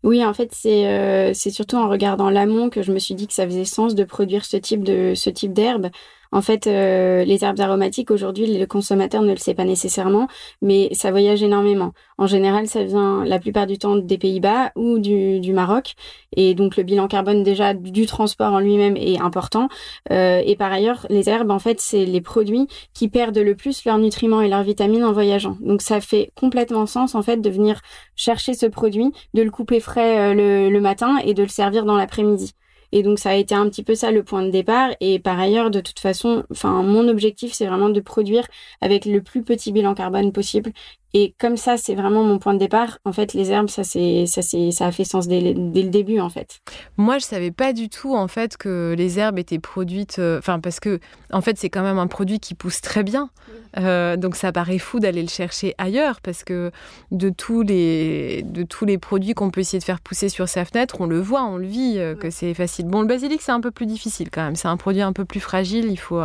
Oui, 0.05 0.25
en 0.25 0.33
fait, 0.33 0.51
c'est 0.53 1.35
c'est 1.35 1.51
surtout 1.51 1.77
en 1.77 1.89
regardant 1.89 2.31
l'amont 2.31 2.71
que 2.71 2.83
je 2.83 2.93
me 2.93 3.01
suis 3.01 3.17
dit 3.17 3.27
que 3.27 3.35
ça 3.35 3.45
faisait 3.45 3.65
sens 3.65 3.97
de 3.97 4.05
produire 4.05 4.45
ce 4.45 4.57
type 4.57 4.85
de 4.85 5.15
ce 5.15 5.31
type 5.31 5.53
d'herbe. 5.53 5.89
En 6.33 6.43
fait, 6.43 6.67
euh, 6.67 7.25
les 7.25 7.45
herbes 7.45 7.61
aromatiques, 7.61 8.11
aujourd'hui, 8.11 8.59
le 8.59 8.67
consommateur 8.67 9.23
ne 9.23 9.31
le 9.31 9.39
sait 9.39 9.55
pas 9.55 9.65
nécessairement, 9.65 10.29
mais 10.63 10.89
ça 10.93 11.11
voyage 11.11 11.43
énormément. 11.43 11.93
En 12.19 12.27
général, 12.27 12.67
ça 12.67 12.85
vient 12.85 13.25
la 13.25 13.39
plupart 13.39 13.67
du 13.67 13.79
temps 13.79 13.97
des 13.97 14.19
Pays-Bas 14.19 14.73
ou 14.77 14.99
du, 14.99 15.41
du, 15.41 15.53
Maroc. 15.53 15.95
Et 16.37 16.55
donc, 16.55 16.77
le 16.77 16.83
bilan 16.83 17.09
carbone 17.09 17.43
déjà 17.43 17.75
du 17.75 18.07
transport 18.07 18.53
en 18.53 18.61
lui-même 18.61 18.97
est 18.97 19.21
important. 19.21 19.69
Euh, 20.11 20.43
et 20.45 20.57
par 20.57 20.73
ailleurs, 20.73 21.07
les 21.09 21.29
herbes, 21.29 21.51
en 21.51 21.59
fait, 21.59 21.81
c'est 21.81 22.05
les 22.05 22.21
produits 22.21 22.67
qui 22.93 23.09
perdent 23.09 23.39
le 23.39 23.55
plus 23.55 23.85
leurs 23.85 23.99
nutriments 23.99 24.43
et 24.43 24.49
leurs 24.49 24.63
vitamines 24.63 25.05
en 25.05 25.13
voyageant. 25.13 25.57
Donc, 25.61 25.83
ça 25.83 26.01
fait 26.01 26.31
complètement 26.35 26.87
sens, 26.87 27.15
en 27.15 27.23
fait, 27.23 27.39
de 27.39 27.51
venir 27.51 27.81
chercher 28.17 28.55
ce 28.55 28.67
produit, 28.67 29.13
de 29.35 29.43
le 29.43 29.51
couper 29.51 29.81
frais 29.81 30.33
euh, 30.33 30.35
le, 30.35 30.71
le 30.71 30.81
matin 30.81 31.19
et 31.25 31.35
de 31.35 31.43
le 31.43 31.49
servir 31.49 31.85
dans 31.85 31.97
l'après-midi. 31.97 32.55
Et 32.93 33.03
donc 33.03 33.19
ça 33.19 33.31
a 33.31 33.35
été 33.35 33.55
un 33.55 33.69
petit 33.69 33.83
peu 33.83 33.95
ça 33.95 34.11
le 34.11 34.23
point 34.23 34.43
de 34.43 34.51
départ. 34.51 34.91
Et 35.01 35.19
par 35.19 35.39
ailleurs, 35.39 35.71
de 35.71 35.81
toute 35.81 36.01
façon, 36.01 36.45
enfin 36.51 36.83
mon 36.83 37.09
objectif 37.09 37.53
c'est 37.53 37.67
vraiment 37.67 37.91
de 37.91 38.01
produire 38.01 38.47
avec 38.81 39.05
le 39.05 39.23
plus 39.23 39.43
petit 39.43 39.73
bilan 39.73 39.95
carbone 39.95 40.33
possible 40.33 40.73
et 41.15 41.35
comme 41.39 41.57
ça, 41.57 41.79
c'est 41.79 41.95
vraiment 41.95 42.23
mon 42.23 42.39
point 42.39 42.53
de 42.53 42.59
départ. 42.59 42.99
En 43.07 43.13
fait, 43.13 43.33
les 43.33 43.51
herbes, 43.51 43.71
ça, 43.71 43.83
c'est, 43.83 44.27
ça, 44.27 44.43
c'est, 44.43 44.71
ça 44.73 44.87
a 44.87 44.93
fait 44.93 45.05
sens 45.05 45.27
dès, 45.27 45.55
dès, 45.55 45.83
le 45.83 45.89
début, 45.89 46.21
en 46.21 46.29
fait. 46.29 46.61
Moi, 46.99 47.19
je 47.19 47.25
savais 47.25 47.51
pas 47.51 47.73
du 47.73 47.89
tout, 47.89 48.15
en 48.15 48.29
fait, 48.29 48.59
que 48.59 48.95
les 48.97 49.19
herbes 49.19 49.39
étaient 49.39 49.59
produites. 49.59 50.19
Euh, 50.19 50.39
enfin, 50.39 50.61
parce 50.61 50.81
que, 50.81 51.01
en 51.33 51.41
fait, 51.41 51.57
c'est 51.57 51.71
quand 51.71 51.83
même 51.83 51.99
un 51.99 52.09
produit 52.09 52.41
qui 52.41 52.55
pousse 52.55 52.83
très 52.83 53.05
bien. 53.05 53.31
Euh, 53.79 54.17
donc, 54.17 54.37
ça 54.37 54.53
paraît 54.53 54.79
fou 54.79 55.01
d'aller 55.01 55.23
le 55.23 55.29
chercher 55.29 55.75
ailleurs, 55.79 56.21
parce 56.21 56.45
que 56.45 56.71
de 57.11 57.31
tous 57.31 57.63
les, 57.63 58.43
de 58.43 58.63
tous 58.63 58.85
les 58.85 58.99
produits 58.99 59.33
qu'on 59.33 59.51
peut 59.51 59.63
essayer 59.63 59.79
de 59.79 59.85
faire 59.85 60.01
pousser 60.01 60.29
sur 60.29 60.47
sa 60.47 60.67
fenêtre, 60.67 61.01
on 61.01 61.07
le 61.07 61.21
voit, 61.21 61.45
on 61.45 61.57
le 61.57 61.67
vit, 61.67 61.95
euh, 61.97 62.17
que 62.17 62.29
c'est 62.29 62.53
facile. 62.53 62.85
Bon, 62.85 63.01
le 63.01 63.07
basilic, 63.07 63.41
c'est 63.41 63.53
un 63.53 63.63
peu 63.63 63.71
plus 63.71 63.87
difficile 63.87 64.29
quand 64.31 64.43
même. 64.43 64.57
C'est 64.57 64.69
un 64.69 64.77
produit 64.77 65.03
un 65.03 65.15
peu 65.15 65.25
plus 65.25 65.41
fragile. 65.41 65.87
Il 65.91 65.99
faut. 65.99 66.21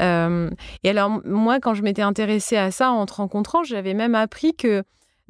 et 0.00 0.90
alors, 0.90 1.10
moi, 1.24 1.60
quand 1.60 1.74
je 1.74 1.82
m'étais 1.82 2.02
intéressée 2.02 2.56
à 2.56 2.72
ça 2.72 2.90
en 2.90 3.06
te 3.06 3.12
rencontrant, 3.12 3.62
j'avais 3.62 3.94
même 4.00 4.14
appris 4.14 4.54
que 4.54 4.82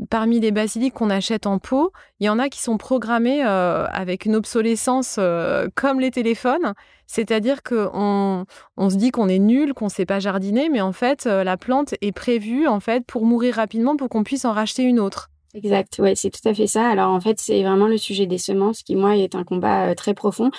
parmi 0.08 0.40
les 0.40 0.52
basiliques 0.52 0.94
qu'on 0.94 1.10
achète 1.10 1.46
en 1.46 1.58
pot, 1.58 1.92
il 2.20 2.26
y 2.26 2.28
en 2.28 2.38
a 2.38 2.48
qui 2.48 2.62
sont 2.62 2.78
programmés 2.78 3.44
euh, 3.44 3.86
avec 3.86 4.24
une 4.24 4.36
obsolescence 4.36 5.16
euh, 5.18 5.68
comme 5.74 6.00
les 6.00 6.10
téléphones. 6.10 6.74
C'est-à-dire 7.06 7.62
qu'on 7.62 8.46
on 8.76 8.90
se 8.90 8.94
dit 8.94 9.10
qu'on 9.10 9.28
est 9.28 9.40
nul, 9.40 9.74
qu'on 9.74 9.86
ne 9.86 9.90
sait 9.90 10.06
pas 10.06 10.20
jardiner, 10.20 10.68
mais 10.68 10.80
en 10.80 10.92
fait, 10.92 11.26
euh, 11.26 11.42
la 11.42 11.56
plante 11.56 11.94
est 12.00 12.12
prévue 12.12 12.68
en 12.68 12.80
fait 12.80 13.04
pour 13.04 13.26
mourir 13.26 13.56
rapidement 13.56 13.96
pour 13.96 14.08
qu'on 14.08 14.22
puisse 14.22 14.44
en 14.44 14.52
racheter 14.52 14.84
une 14.84 15.00
autre. 15.00 15.30
Exact, 15.52 15.98
ouais, 15.98 16.14
c'est 16.14 16.30
tout 16.30 16.48
à 16.48 16.54
fait 16.54 16.68
ça. 16.68 16.88
Alors 16.88 17.10
en 17.10 17.20
fait, 17.20 17.40
c'est 17.40 17.64
vraiment 17.64 17.88
le 17.88 17.98
sujet 17.98 18.26
des 18.26 18.38
semences 18.38 18.84
qui, 18.84 18.94
moi, 18.94 19.16
est 19.16 19.34
un 19.34 19.42
combat 19.42 19.96
très 19.96 20.14
profond. 20.14 20.52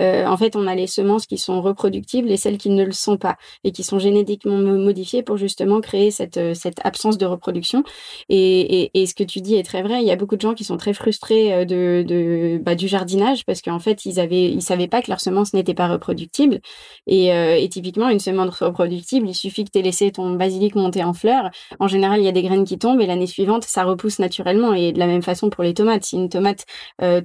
Euh, 0.00 0.26
en 0.26 0.36
fait, 0.36 0.56
on 0.56 0.66
a 0.66 0.74
les 0.74 0.86
semences 0.86 1.26
qui 1.26 1.38
sont 1.38 1.62
reproductibles 1.62 2.30
et 2.30 2.36
celles 2.36 2.58
qui 2.58 2.70
ne 2.70 2.84
le 2.84 2.92
sont 2.92 3.16
pas 3.16 3.36
et 3.62 3.72
qui 3.72 3.82
sont 3.82 3.98
génétiquement 3.98 4.56
modifiées 4.56 5.22
pour 5.22 5.36
justement 5.36 5.80
créer 5.80 6.10
cette, 6.10 6.36
euh, 6.36 6.54
cette 6.54 6.84
absence 6.84 7.18
de 7.18 7.26
reproduction. 7.26 7.84
Et, 8.28 8.82
et, 8.82 8.90
et, 8.94 9.06
ce 9.06 9.14
que 9.14 9.24
tu 9.24 9.40
dis 9.40 9.54
est 9.54 9.62
très 9.62 9.82
vrai. 9.82 10.00
Il 10.02 10.06
y 10.06 10.10
a 10.10 10.16
beaucoup 10.16 10.36
de 10.36 10.40
gens 10.40 10.54
qui 10.54 10.64
sont 10.64 10.76
très 10.76 10.94
frustrés 10.94 11.52
euh, 11.52 11.64
de, 11.64 12.04
de 12.06 12.58
bah, 12.62 12.74
du 12.74 12.88
jardinage 12.88 13.44
parce 13.44 13.62
qu'en 13.62 13.78
fait, 13.78 14.04
ils 14.06 14.20
avaient, 14.20 14.50
ils 14.50 14.62
savaient 14.62 14.88
pas 14.88 15.02
que 15.02 15.10
leurs 15.10 15.20
semences 15.20 15.54
n'étaient 15.54 15.74
pas 15.74 15.88
reproductibles. 15.88 16.60
Et, 17.06 17.32
euh, 17.32 17.56
et, 17.56 17.68
typiquement, 17.68 18.08
une 18.08 18.20
semence 18.20 18.60
reproductible, 18.60 19.28
il 19.28 19.34
suffit 19.34 19.64
que 19.64 19.70
tu 19.70 19.78
aies 19.78 19.82
laissé 19.82 20.10
ton 20.10 20.30
basilic 20.32 20.74
monter 20.74 21.04
en 21.04 21.12
fleurs. 21.12 21.50
En 21.80 21.88
général, 21.88 22.20
il 22.20 22.24
y 22.24 22.28
a 22.28 22.32
des 22.32 22.42
graines 22.42 22.64
qui 22.64 22.78
tombent 22.78 23.00
et 23.00 23.06
l'année 23.06 23.26
suivante, 23.26 23.64
ça 23.64 23.84
repousse 23.84 24.18
naturellement. 24.18 24.74
Et 24.74 24.92
de 24.92 24.98
la 24.98 25.06
même 25.06 25.22
façon 25.22 25.50
pour 25.50 25.64
les 25.64 25.74
tomates, 25.74 26.04
si 26.04 26.16
une 26.16 26.28
tomate 26.28 26.66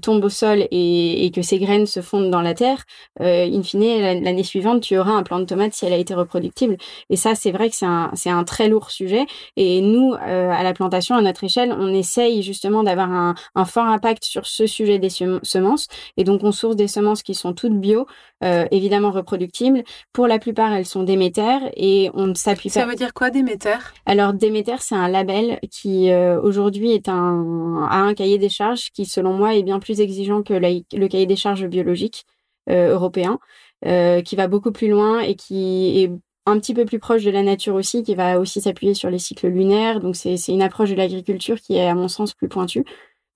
tombe 0.02 0.24
au 0.24 0.30
sol 0.30 0.68
et, 0.72 1.26
et 1.26 1.32
que 1.32 1.42
ses 1.42 1.60
graines 1.60 1.86
se 1.86 2.02
fondent 2.02 2.30
dans 2.30 2.42
la 2.42 2.54
terre, 2.60 2.84
euh, 3.22 3.46
in 3.46 3.63
fine, 3.63 4.22
l'année 4.24 4.44
suivante, 4.44 4.82
tu 4.82 4.98
auras 4.98 5.13
un 5.13 5.24
plant 5.24 5.39
de 5.39 5.46
tomate 5.46 5.74
si 5.74 5.86
elle 5.86 5.94
a 5.94 5.98
été 5.98 6.13
reproductible. 6.13 6.78
Et 7.10 7.16
ça, 7.16 7.36
c'est 7.36 7.51
vrai 7.51 7.70
que 7.70 7.75
c'est 7.75 7.86
un, 7.86 8.12
un 8.25 8.44
très 8.44 8.68
lourd 8.68 8.92
sujet. 8.92 9.25
Et 9.56 9.82
nous, 9.82 10.13
euh, 10.13 10.51
à 10.51 10.63
la 10.63 10.74
plantation, 10.74 11.16
à 11.16 11.22
notre 11.22 11.44
échelle, 11.44 11.74
on 11.78 11.94
essaye 11.94 12.44
justement 12.44 12.84
d'avoir 12.84 13.12
un, 13.12 13.36
un 13.56 13.66
fort 13.66 13.86
impact 13.86 14.25
sur 14.25 14.46
ce 14.46 14.68
sujet 14.68 15.00
des 15.00 15.10
semences. 15.10 15.88
Et 16.18 16.24
donc, 16.24 16.44
on 16.44 16.51
source 16.51 16.75
des 16.75 16.88
semences 16.88 17.24
qui 17.24 17.34
sont 17.34 17.54
toutes 17.54 17.80
bio, 17.80 18.06
euh, 18.44 18.66
évidemment 18.72 19.12
reproductibles. 19.12 19.84
Pour 20.13 20.28
la 20.28 20.39
plupart, 20.39 20.74
elles 20.74 20.86
sont 20.86 21.04
Déméter 21.04 21.58
et 21.75 22.12
on 22.13 22.28
ne 22.28 22.34
s'appuie 22.34 22.70
pas. 22.70 22.82
Ça 22.82 22.86
veut 22.86 22.96
dire 22.96 23.13
quoi 23.13 23.30
Déméter 23.30 23.80
Alors 24.06 24.34
Déméter, 24.34 24.75
c'est 24.80 24.96
un 24.96 25.08
label 25.08 25.60
qui 25.72 26.12
euh, 26.12 26.39
aujourd'hui 26.42 26.92
est 26.92 27.10
un 27.10 27.88
a 27.89 27.98
un 27.98 28.13
cahier 28.13 28.38
des 28.38 28.50
charges 28.50 28.92
qui, 28.92 29.06
selon 29.06 29.34
moi, 29.34 29.56
est 29.56 29.63
bien 29.63 29.80
plus 29.80 30.01
exigeant 30.01 30.44
que 30.44 30.54
le 30.54 31.08
cahier 31.08 31.25
des 31.25 31.36
charges 31.36 31.68
biologique. 31.68 32.25
Euh, 32.70 32.94
européen, 32.94 33.40
euh, 33.88 34.22
qui 34.22 34.36
va 34.36 34.48
beaucoup 34.48 34.72
plus 34.72 34.90
loin 34.90 35.22
et 35.22 35.34
qui 35.34 36.04
est 36.04 36.12
un 36.46 36.60
petit 36.60 36.76
peu 36.76 36.86
plus 36.86 37.00
proche 37.00 37.24
de 37.24 37.32
la 37.32 37.42
nature 37.42 37.74
aussi, 37.74 38.04
qui 38.04 38.14
va 38.14 38.40
aussi 38.40 38.62
s'appuyer 38.62 38.94
sur 38.94 39.10
les 39.10 39.18
cycles 39.18 39.48
lunaires. 39.48 40.00
Donc 40.00 40.16
c'est 40.16 40.36
une 40.50 40.62
approche 40.62 40.92
de 40.92 40.96
l'agriculture 40.96 41.60
qui 41.60 41.78
est 41.78 41.88
à 41.88 41.96
mon 41.96 42.08
sens 42.08 42.36
plus 42.36 42.48
pointue. 42.48 42.86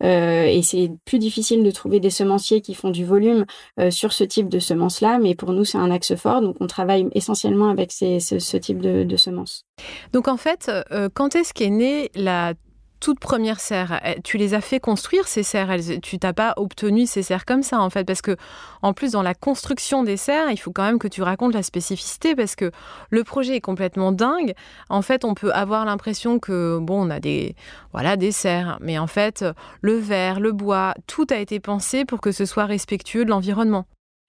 Euh, 0.04 0.44
et 0.44 0.62
c'est 0.62 0.92
plus 1.06 1.18
difficile 1.18 1.64
de 1.64 1.72
trouver 1.72 2.00
des 2.00 2.12
semenciers 2.12 2.62
qui 2.62 2.76
font 2.76 2.92
du 2.92 3.06
volume 3.06 3.46
sur 3.90 4.14
ce 4.14 4.24
type 4.24 4.50
de 4.50 4.60
semences-là, 4.60 5.18
mais 5.18 5.34
pour 5.34 5.52
nous, 5.54 5.66
c'est 5.66 5.78
un 5.80 5.90
axe 5.90 6.16
fort. 6.16 6.42
Donc, 6.42 6.58
on 6.60 6.68
travaille 6.68 7.08
essentiellement 7.14 7.70
avec 7.70 7.92
ces, 7.92 8.20
ce, 8.20 8.58
type 8.58 8.82
de, 8.82 9.18
semences. 9.18 9.66
Donc, 10.12 10.28
en 10.28 10.38
fait, 10.38 10.70
quand 11.16 11.36
est-ce 11.36 11.54
qu'est 11.54 11.70
née 11.70 12.12
la 12.14 12.54
toute 13.04 13.20
première 13.20 13.60
serre, 13.60 14.00
eh, 14.06 14.22
tu 14.22 14.38
les 14.38 14.54
as 14.54 14.62
fait 14.62 14.80
construire 14.80 15.28
ces 15.28 15.44
serres. 15.44 15.76
Tu 16.02 16.20
t'as 16.20 16.32
pas 16.32 16.54
obtenu 16.56 17.06
ces 17.06 17.22
serres 17.22 17.44
comme 17.44 17.62
ça 17.62 17.82
en 17.82 17.90
fait, 17.90 18.06
parce 18.06 18.22
que 18.22 18.38
en 18.82 18.94
plus 18.94 19.12
dans 19.12 19.22
la 19.22 19.34
construction 19.34 20.04
des 20.04 20.16
serres, 20.16 20.50
il 20.52 20.58
faut 20.58 20.72
quand 20.72 20.86
même 20.86 21.00
que 21.00 21.10
tu 21.10 21.22
racontes 21.22 21.54
la 21.54 21.64
spécificité 21.64 22.34
parce 22.34 22.56
que 22.56 22.72
le 23.10 23.26
projet 23.26 23.58
est 23.58 23.62
complètement 23.62 24.14
dingue. 24.14 24.54
En 24.88 25.02
fait, 25.02 25.26
on 25.26 25.34
peut 25.34 25.52
avoir 25.52 25.84
l'impression 25.84 26.40
que 26.40 26.80
bon, 26.82 27.08
on 27.08 27.10
a 27.10 27.20
des 27.20 27.58
voilà 27.92 28.16
des 28.16 28.32
serres, 28.32 28.78
mais 28.80 28.98
en 28.98 29.08
fait, 29.08 29.44
le 29.82 29.98
verre, 29.98 30.40
le 30.40 30.54
bois, 30.54 30.94
tout 31.06 31.28
a 31.30 31.40
été 31.40 31.60
pensé 31.60 32.06
pour 32.06 32.22
que 32.22 32.32
ce 32.32 32.46
soit 32.46 32.66
respectueux 32.66 33.26
de 33.26 33.30
l'environnement. 33.32 33.86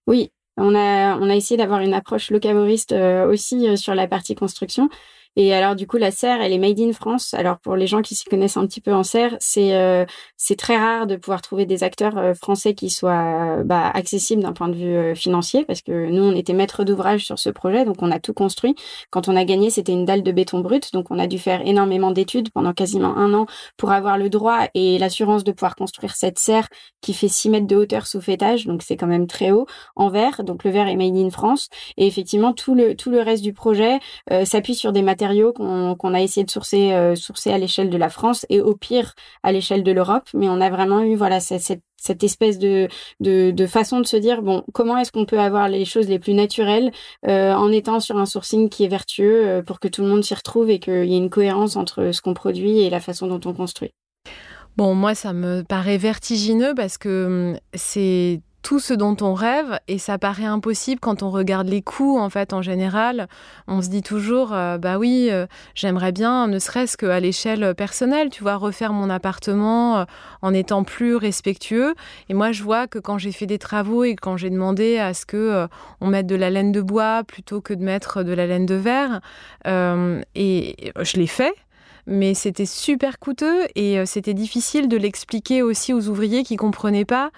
Oui, 0.08 0.32
on 0.56 0.74
a 0.74 1.16
on 1.16 1.30
a 1.30 1.36
essayé 1.36 1.56
d'avoir 1.56 1.78
une 1.78 1.94
approche 1.94 2.32
locamoriste 2.32 2.90
euh, 2.90 3.30
aussi 3.30 3.68
euh, 3.68 3.76
sur 3.76 3.94
la 3.94 4.08
partie 4.08 4.34
construction. 4.34 4.88
Et 5.36 5.52
alors 5.52 5.74
du 5.74 5.86
coup, 5.86 5.96
la 5.96 6.10
serre, 6.10 6.40
elle 6.40 6.52
est 6.52 6.58
made 6.58 6.78
in 6.80 6.92
France. 6.92 7.34
Alors 7.34 7.58
pour 7.58 7.74
les 7.76 7.86
gens 7.86 8.02
qui 8.02 8.14
s'y 8.14 8.24
connaissent 8.24 8.56
un 8.56 8.66
petit 8.66 8.80
peu 8.80 8.92
en 8.94 9.02
serre, 9.02 9.36
c'est 9.40 9.74
euh, 9.74 10.04
c'est 10.36 10.56
très 10.56 10.76
rare 10.76 11.06
de 11.06 11.16
pouvoir 11.16 11.42
trouver 11.42 11.66
des 11.66 11.82
acteurs 11.82 12.16
euh, 12.18 12.34
français 12.34 12.74
qui 12.74 12.88
soient 12.90 13.62
bah, 13.64 13.90
accessibles 13.92 14.42
d'un 14.42 14.52
point 14.52 14.68
de 14.68 14.74
vue 14.74 14.96
euh, 14.96 15.14
financier, 15.14 15.64
parce 15.64 15.82
que 15.82 16.08
nous, 16.08 16.22
on 16.22 16.34
était 16.36 16.52
maître 16.52 16.84
d'ouvrage 16.84 17.24
sur 17.24 17.38
ce 17.38 17.50
projet, 17.50 17.84
donc 17.84 17.96
on 18.00 18.10
a 18.10 18.20
tout 18.20 18.32
construit. 18.32 18.76
Quand 19.10 19.28
on 19.28 19.36
a 19.36 19.44
gagné, 19.44 19.70
c'était 19.70 19.92
une 19.92 20.04
dalle 20.04 20.22
de 20.22 20.32
béton 20.32 20.60
brut, 20.60 20.92
donc 20.92 21.10
on 21.10 21.18
a 21.18 21.26
dû 21.26 21.38
faire 21.38 21.66
énormément 21.66 22.12
d'études 22.12 22.50
pendant 22.50 22.72
quasiment 22.72 23.16
un 23.16 23.34
an 23.34 23.46
pour 23.76 23.90
avoir 23.90 24.18
le 24.18 24.28
droit 24.30 24.68
et 24.74 24.98
l'assurance 24.98 25.42
de 25.42 25.52
pouvoir 25.52 25.74
construire 25.74 26.14
cette 26.14 26.38
serre 26.38 26.68
qui 27.00 27.12
fait 27.12 27.28
6 27.28 27.50
mètres 27.50 27.66
de 27.66 27.76
hauteur 27.76 28.06
sous 28.06 28.20
fêtage, 28.20 28.66
donc 28.66 28.82
c'est 28.82 28.96
quand 28.96 29.06
même 29.06 29.26
très 29.26 29.50
haut, 29.50 29.66
en 29.96 30.10
verre. 30.10 30.44
Donc 30.44 30.64
le 30.64 30.70
verre 30.70 30.88
est 30.88 30.96
made 30.96 31.16
in 31.16 31.30
France. 31.30 31.68
Et 31.96 32.06
effectivement, 32.06 32.52
tout 32.52 32.74
le 32.74 32.94
tout 32.94 33.10
le 33.10 33.20
reste 33.20 33.42
du 33.42 33.52
projet 33.52 33.98
s'appuie 34.44 34.74
sur 34.74 34.92
des 34.92 35.02
matériaux 35.02 35.23
qu'on 35.52 36.14
a 36.14 36.20
essayé 36.20 36.44
de 36.44 36.50
sourcer, 36.50 36.92
euh, 36.92 37.14
sourcer 37.14 37.50
à 37.52 37.58
l'échelle 37.58 37.90
de 37.90 37.96
la 37.96 38.08
France 38.08 38.46
et 38.48 38.60
au 38.60 38.74
pire 38.74 39.14
à 39.42 39.52
l'échelle 39.52 39.82
de 39.82 39.92
l'Europe. 39.92 40.28
Mais 40.34 40.48
on 40.48 40.60
a 40.60 40.70
vraiment 40.70 41.00
eu 41.00 41.14
voilà 41.14 41.40
cette, 41.40 41.82
espèce 42.22 42.58
de, 42.58 42.88
de, 43.20 43.66
façon 43.66 44.00
de 44.00 44.06
se 44.06 44.16
dire 44.16 44.42
bon 44.42 44.64
comment 44.72 44.98
est-ce 44.98 45.12
qu'on 45.12 45.24
peut 45.24 45.40
avoir 45.40 45.68
les 45.68 45.84
choses 45.84 46.08
les 46.08 46.18
plus 46.18 46.34
naturelles 46.34 46.92
euh, 47.26 47.52
en 47.54 47.70
étant 47.72 48.00
sur 48.00 48.18
un 48.18 48.26
sourcing 48.26 48.68
qui 48.68 48.84
est 48.84 48.88
vertueux 48.88 49.46
euh, 49.46 49.62
pour 49.62 49.80
que 49.80 49.88
tout 49.88 50.02
le 50.02 50.08
monde 50.08 50.24
s'y 50.24 50.34
retrouve 50.34 50.70
et 50.70 50.78
qu'il 50.78 51.06
y 51.06 51.14
ait 51.14 51.18
une 51.18 51.30
cohérence 51.30 51.76
entre 51.76 52.12
ce 52.12 52.20
qu'on 52.20 52.34
produit 52.34 52.80
et 52.80 52.90
la 52.90 53.00
façon 53.00 53.26
dont 53.26 53.40
on 53.44 53.54
construit? 53.54 53.90
Bon, 54.76 54.94
moi, 54.94 55.14
ça 55.14 55.32
me 55.32 55.62
paraît 55.62 55.98
vertigineux 55.98 56.74
parce 56.74 56.98
que 56.98 57.26
hum, 57.26 57.58
c'est 57.74 58.40
tout 58.64 58.80
ce 58.80 58.94
dont 58.94 59.14
on 59.20 59.34
rêve 59.34 59.78
et 59.88 59.98
ça 59.98 60.16
paraît 60.16 60.46
impossible 60.46 60.98
quand 60.98 61.22
on 61.22 61.30
regarde 61.30 61.68
les 61.68 61.82
coûts 61.82 62.18
en 62.18 62.30
fait 62.30 62.54
en 62.54 62.62
général. 62.62 63.28
On 63.68 63.82
se 63.82 63.90
dit 63.90 64.02
toujours 64.02 64.54
euh, 64.54 64.78
bah 64.78 64.96
oui, 64.96 65.28
euh, 65.30 65.46
j'aimerais 65.74 66.12
bien 66.12 66.48
ne 66.48 66.58
serait-ce 66.58 66.96
qu'à 66.96 67.20
l'échelle 67.20 67.74
personnelle, 67.74 68.30
tu 68.30 68.42
vois, 68.42 68.56
refaire 68.56 68.94
mon 68.94 69.10
appartement 69.10 69.98
euh, 69.98 70.04
en 70.40 70.54
étant 70.54 70.82
plus 70.82 71.14
respectueux 71.14 71.94
et 72.30 72.34
moi 72.34 72.52
je 72.52 72.62
vois 72.62 72.86
que 72.86 72.98
quand 72.98 73.18
j'ai 73.18 73.32
fait 73.32 73.46
des 73.46 73.58
travaux 73.58 74.02
et 74.02 74.16
quand 74.16 74.38
j'ai 74.38 74.48
demandé 74.48 74.98
à 74.98 75.12
ce 75.12 75.26
que 75.26 75.68
on 76.00 76.06
mette 76.06 76.26
de 76.26 76.34
la 76.34 76.48
laine 76.48 76.72
de 76.72 76.80
bois 76.80 77.22
plutôt 77.22 77.60
que 77.60 77.74
de 77.74 77.84
mettre 77.84 78.22
de 78.22 78.32
la 78.32 78.46
laine 78.46 78.64
de 78.66 78.74
verre 78.74 79.20
et 79.66 80.92
je 81.00 81.16
l'ai 81.16 81.26
fait 81.26 81.54
mais 82.06 82.34
c'était 82.34 82.66
super 82.66 83.18
coûteux 83.18 83.66
et 83.74 84.04
c'était 84.06 84.34
difficile 84.34 84.88
de 84.88 84.96
l'expliquer 84.96 85.62
aussi 85.62 85.92
aux 85.92 86.08
ouvriers 86.08 86.44
qui 86.44 86.56
comprenaient 86.56 87.04
pas 87.04 87.30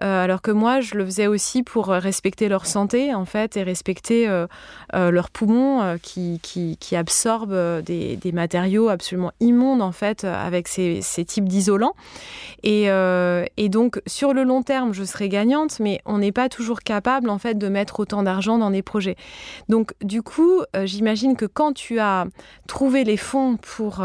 alors 0.00 0.42
que 0.42 0.50
moi, 0.50 0.80
je 0.80 0.96
le 0.96 1.04
faisais 1.04 1.26
aussi 1.26 1.62
pour 1.62 1.90
euh, 1.90 1.98
respecter 1.98 2.48
leur 2.48 2.66
santé, 2.66 3.14
en 3.14 3.24
fait, 3.24 3.56
et 3.56 3.62
respecter 3.62 4.28
euh, 4.28 4.46
leurs 4.92 5.30
poumons 5.30 5.98
qui, 6.02 6.40
qui, 6.42 6.96
absorbent 6.96 7.82
des, 7.82 8.18
matériaux 8.32 8.88
absolument 8.88 9.32
immondes, 9.40 9.82
en 9.82 9.92
fait, 9.92 10.24
avec 10.24 10.68
ces, 10.68 11.00
types 11.26 11.48
d'isolants. 11.48 11.94
Et, 12.62 12.88
et, 13.56 13.68
donc, 13.68 14.00
sur 14.06 14.32
le 14.32 14.44
long 14.44 14.62
terme, 14.62 14.92
je 14.92 15.04
serais 15.04 15.28
gagnante, 15.28 15.80
mais 15.80 16.00
on 16.06 16.18
n'est 16.18 16.32
pas 16.32 16.48
toujours 16.48 16.80
capable, 16.80 17.28
en 17.28 17.38
fait, 17.38 17.58
de 17.58 17.68
mettre 17.68 18.00
autant 18.00 18.22
d'argent 18.22 18.58
dans 18.58 18.70
des 18.70 18.82
projets. 18.82 19.16
Donc, 19.68 19.92
du 20.02 20.22
coup, 20.22 20.62
j'imagine 20.84 21.36
que 21.36 21.46
quand 21.46 21.72
tu 21.72 21.98
as 21.98 22.26
trouvé 22.66 23.04
les 23.04 23.16
fonds 23.16 23.56
pour, 23.56 24.04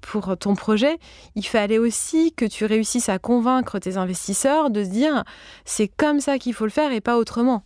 pour 0.00 0.36
ton 0.36 0.54
projet, 0.54 0.98
il 1.36 1.46
fallait 1.46 1.78
aussi 1.78 2.32
que 2.32 2.44
tu 2.44 2.64
réussisses 2.64 3.08
à 3.08 3.18
convaincre 3.18 3.78
tes 3.78 3.96
investisseurs 3.96 4.70
de 4.70 4.84
se 4.84 4.90
dire 4.90 5.23
c'est 5.64 5.88
comme 5.88 6.20
ça 6.20 6.38
qu'il 6.38 6.54
faut 6.54 6.64
le 6.64 6.70
faire 6.70 6.92
et 6.92 7.00
pas 7.00 7.16
autrement. 7.18 7.64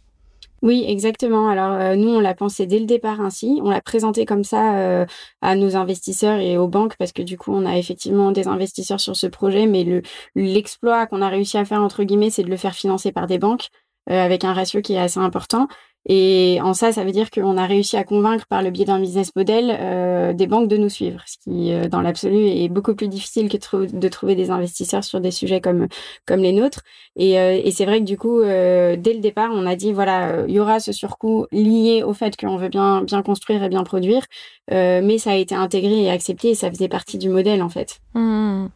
Oui, 0.62 0.84
exactement. 0.88 1.48
Alors 1.48 1.72
euh, 1.72 1.94
nous, 1.94 2.08
on 2.08 2.20
l'a 2.20 2.34
pensé 2.34 2.66
dès 2.66 2.80
le 2.80 2.86
départ 2.86 3.20
ainsi. 3.20 3.60
On 3.62 3.70
l'a 3.70 3.80
présenté 3.80 4.24
comme 4.26 4.42
ça 4.42 4.76
euh, 4.76 5.06
à 5.40 5.54
nos 5.54 5.76
investisseurs 5.76 6.40
et 6.40 6.58
aux 6.58 6.66
banques 6.66 6.96
parce 6.96 7.12
que 7.12 7.22
du 7.22 7.38
coup, 7.38 7.52
on 7.52 7.64
a 7.64 7.78
effectivement 7.78 8.32
des 8.32 8.48
investisseurs 8.48 8.98
sur 8.98 9.14
ce 9.14 9.28
projet, 9.28 9.66
mais 9.66 9.84
le 9.84 10.02
l'exploit 10.34 11.06
qu'on 11.06 11.22
a 11.22 11.28
réussi 11.28 11.58
à 11.58 11.64
faire 11.64 11.80
entre 11.80 12.02
guillemets, 12.02 12.30
c'est 12.30 12.42
de 12.42 12.50
le 12.50 12.56
faire 12.56 12.74
financer 12.74 13.12
par 13.12 13.28
des 13.28 13.38
banques 13.38 13.68
euh, 14.10 14.24
avec 14.24 14.44
un 14.44 14.52
ratio 14.52 14.80
qui 14.80 14.94
est 14.94 14.98
assez 14.98 15.20
important. 15.20 15.68
Et 16.06 16.58
en 16.62 16.72
ça, 16.72 16.90
ça 16.90 17.04
veut 17.04 17.12
dire 17.12 17.30
qu'on 17.30 17.58
a 17.58 17.66
réussi 17.66 17.96
à 17.96 18.04
convaincre 18.04 18.46
par 18.46 18.62
le 18.62 18.70
biais 18.70 18.86
d'un 18.86 18.98
business 18.98 19.36
model 19.36 19.76
euh, 19.78 20.32
des 20.32 20.46
banques 20.46 20.68
de 20.68 20.78
nous 20.78 20.88
suivre, 20.88 21.20
ce 21.26 21.36
qui, 21.38 21.72
euh, 21.72 21.88
dans 21.88 22.00
l'absolu, 22.00 22.46
est 22.46 22.68
beaucoup 22.68 22.94
plus 22.94 23.08
difficile 23.08 23.48
que 23.50 23.86
de, 23.86 24.08
trouver 24.08 24.34
des 24.34 24.50
investisseurs 24.50 25.04
sur 25.04 25.20
des 25.20 25.30
sujets 25.30 25.60
comme 25.60 25.86
comme 26.24 26.40
les 26.40 26.52
nôtres. 26.52 26.80
Et, 27.16 27.38
euh, 27.38 27.60
c'est 27.70 27.84
vrai 27.84 28.00
que 28.00 28.04
du 28.04 28.16
coup, 28.16 28.40
dès 28.42 29.12
le 29.12 29.20
départ, 29.20 29.50
on 29.52 29.66
a 29.66 29.76
dit 29.76 29.92
voilà, 29.92 30.46
il 30.48 30.54
y 30.54 30.60
aura 30.60 30.80
ce 30.80 30.92
surcoût 30.92 31.46
lié 31.52 32.02
au 32.02 32.14
fait 32.14 32.36
qu'on 32.36 32.56
veut 32.56 32.68
bien 32.68 33.02
bien 33.02 33.22
construire 33.22 33.62
et 33.62 33.68
bien 33.68 33.84
produire, 33.84 34.24
mais 34.70 35.18
ça 35.18 35.32
a 35.32 35.34
été 35.34 35.54
intégré 35.54 36.04
et 36.04 36.10
accepté 36.10 36.50
et 36.50 36.54
ça 36.54 36.70
faisait 36.70 36.88
partie 36.88 37.18
du 37.18 37.28
modèle 37.28 37.62
en 37.62 37.68
fait. 37.68 38.00
Mmh. 38.14 38.68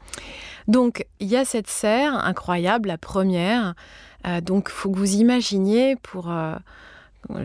Donc 0.69 1.07
il 1.19 1.29
y 1.29 1.37
a 1.37 1.45
cette 1.45 1.69
serre 1.69 2.15
incroyable, 2.15 2.89
la 2.89 2.99
première. 2.99 3.75
donc 4.43 4.69
faut 4.69 4.91
que 4.91 4.99
vous 4.99 5.15
imaginiez 5.17 5.97
pour 5.97 6.31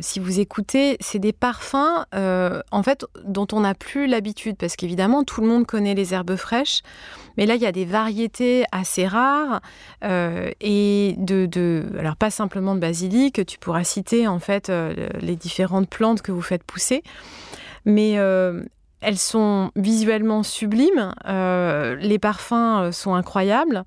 si 0.01 0.19
vous 0.19 0.39
écoutez, 0.39 0.97
c'est 0.99 1.19
des 1.19 1.33
parfums 1.33 2.05
euh, 2.15 2.61
en 2.71 2.83
fait 2.83 3.05
dont 3.25 3.47
on 3.51 3.61
n'a 3.61 3.73
plus 3.73 4.07
l'habitude 4.07 4.57
parce 4.57 4.75
qu'évidemment 4.75 5.23
tout 5.23 5.41
le 5.41 5.47
monde 5.47 5.65
connaît 5.65 5.93
les 5.93 6.13
herbes 6.13 6.35
fraîches, 6.35 6.81
mais 7.37 7.45
là 7.45 7.55
il 7.55 7.61
y 7.61 7.65
a 7.65 7.71
des 7.71 7.85
variétés 7.85 8.65
assez 8.71 9.07
rares 9.07 9.61
euh, 10.03 10.51
et 10.61 11.15
de, 11.17 11.85
alors 11.99 12.15
pas 12.15 12.29
simplement 12.29 12.75
de 12.75 12.79
basilic, 12.79 13.45
tu 13.45 13.57
pourras 13.59 13.83
citer 13.83 14.27
en 14.27 14.39
fait 14.39 14.69
euh, 14.69 15.09
les 15.21 15.35
différentes 15.35 15.89
plantes 15.89 16.21
que 16.21 16.31
vous 16.31 16.41
faites 16.41 16.63
pousser, 16.63 17.03
mais 17.85 18.17
elles 18.99 19.17
sont 19.17 19.71
visuellement 19.75 20.43
sublimes, 20.43 21.13
euh, 21.27 21.95
les 21.95 22.17
parfums 22.17 22.53
euh, 22.53 22.91
sont 22.91 23.13
incroyables 23.13 23.83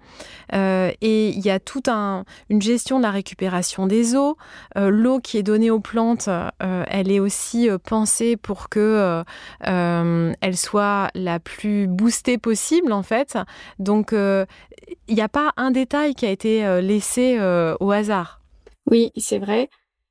euh, 0.54 0.92
et 1.00 1.30
il 1.30 1.40
y 1.40 1.50
a 1.50 1.58
toute 1.58 1.88
une 1.88 2.62
gestion 2.62 2.98
de 2.98 3.02
la 3.02 3.10
récupération 3.10 3.86
des 3.86 4.14
eaux. 4.14 4.36
L'eau 4.76 5.18
qui 5.20 5.38
est 5.38 5.42
donnée 5.42 5.70
aux 5.70 5.80
plantes, 5.80 6.28
elle 6.60 7.10
est 7.10 7.20
aussi 7.20 7.68
pensée 7.84 8.36
pour 8.36 8.68
que 8.68 9.22
elle 9.60 10.56
soit 10.56 11.08
la 11.14 11.40
plus 11.40 11.86
boostée 11.86 12.38
possible 12.38 12.92
en 12.92 13.02
fait. 13.02 13.38
Donc 13.78 14.12
il 14.12 15.14
n'y 15.14 15.20
a 15.20 15.28
pas 15.28 15.52
un 15.56 15.70
détail 15.70 16.14
qui 16.14 16.26
a 16.26 16.30
été 16.30 16.80
laissé 16.80 17.38
au 17.80 17.90
hasard. 17.90 18.40
Oui, 18.90 19.12
c'est 19.16 19.38
vrai. 19.38 19.68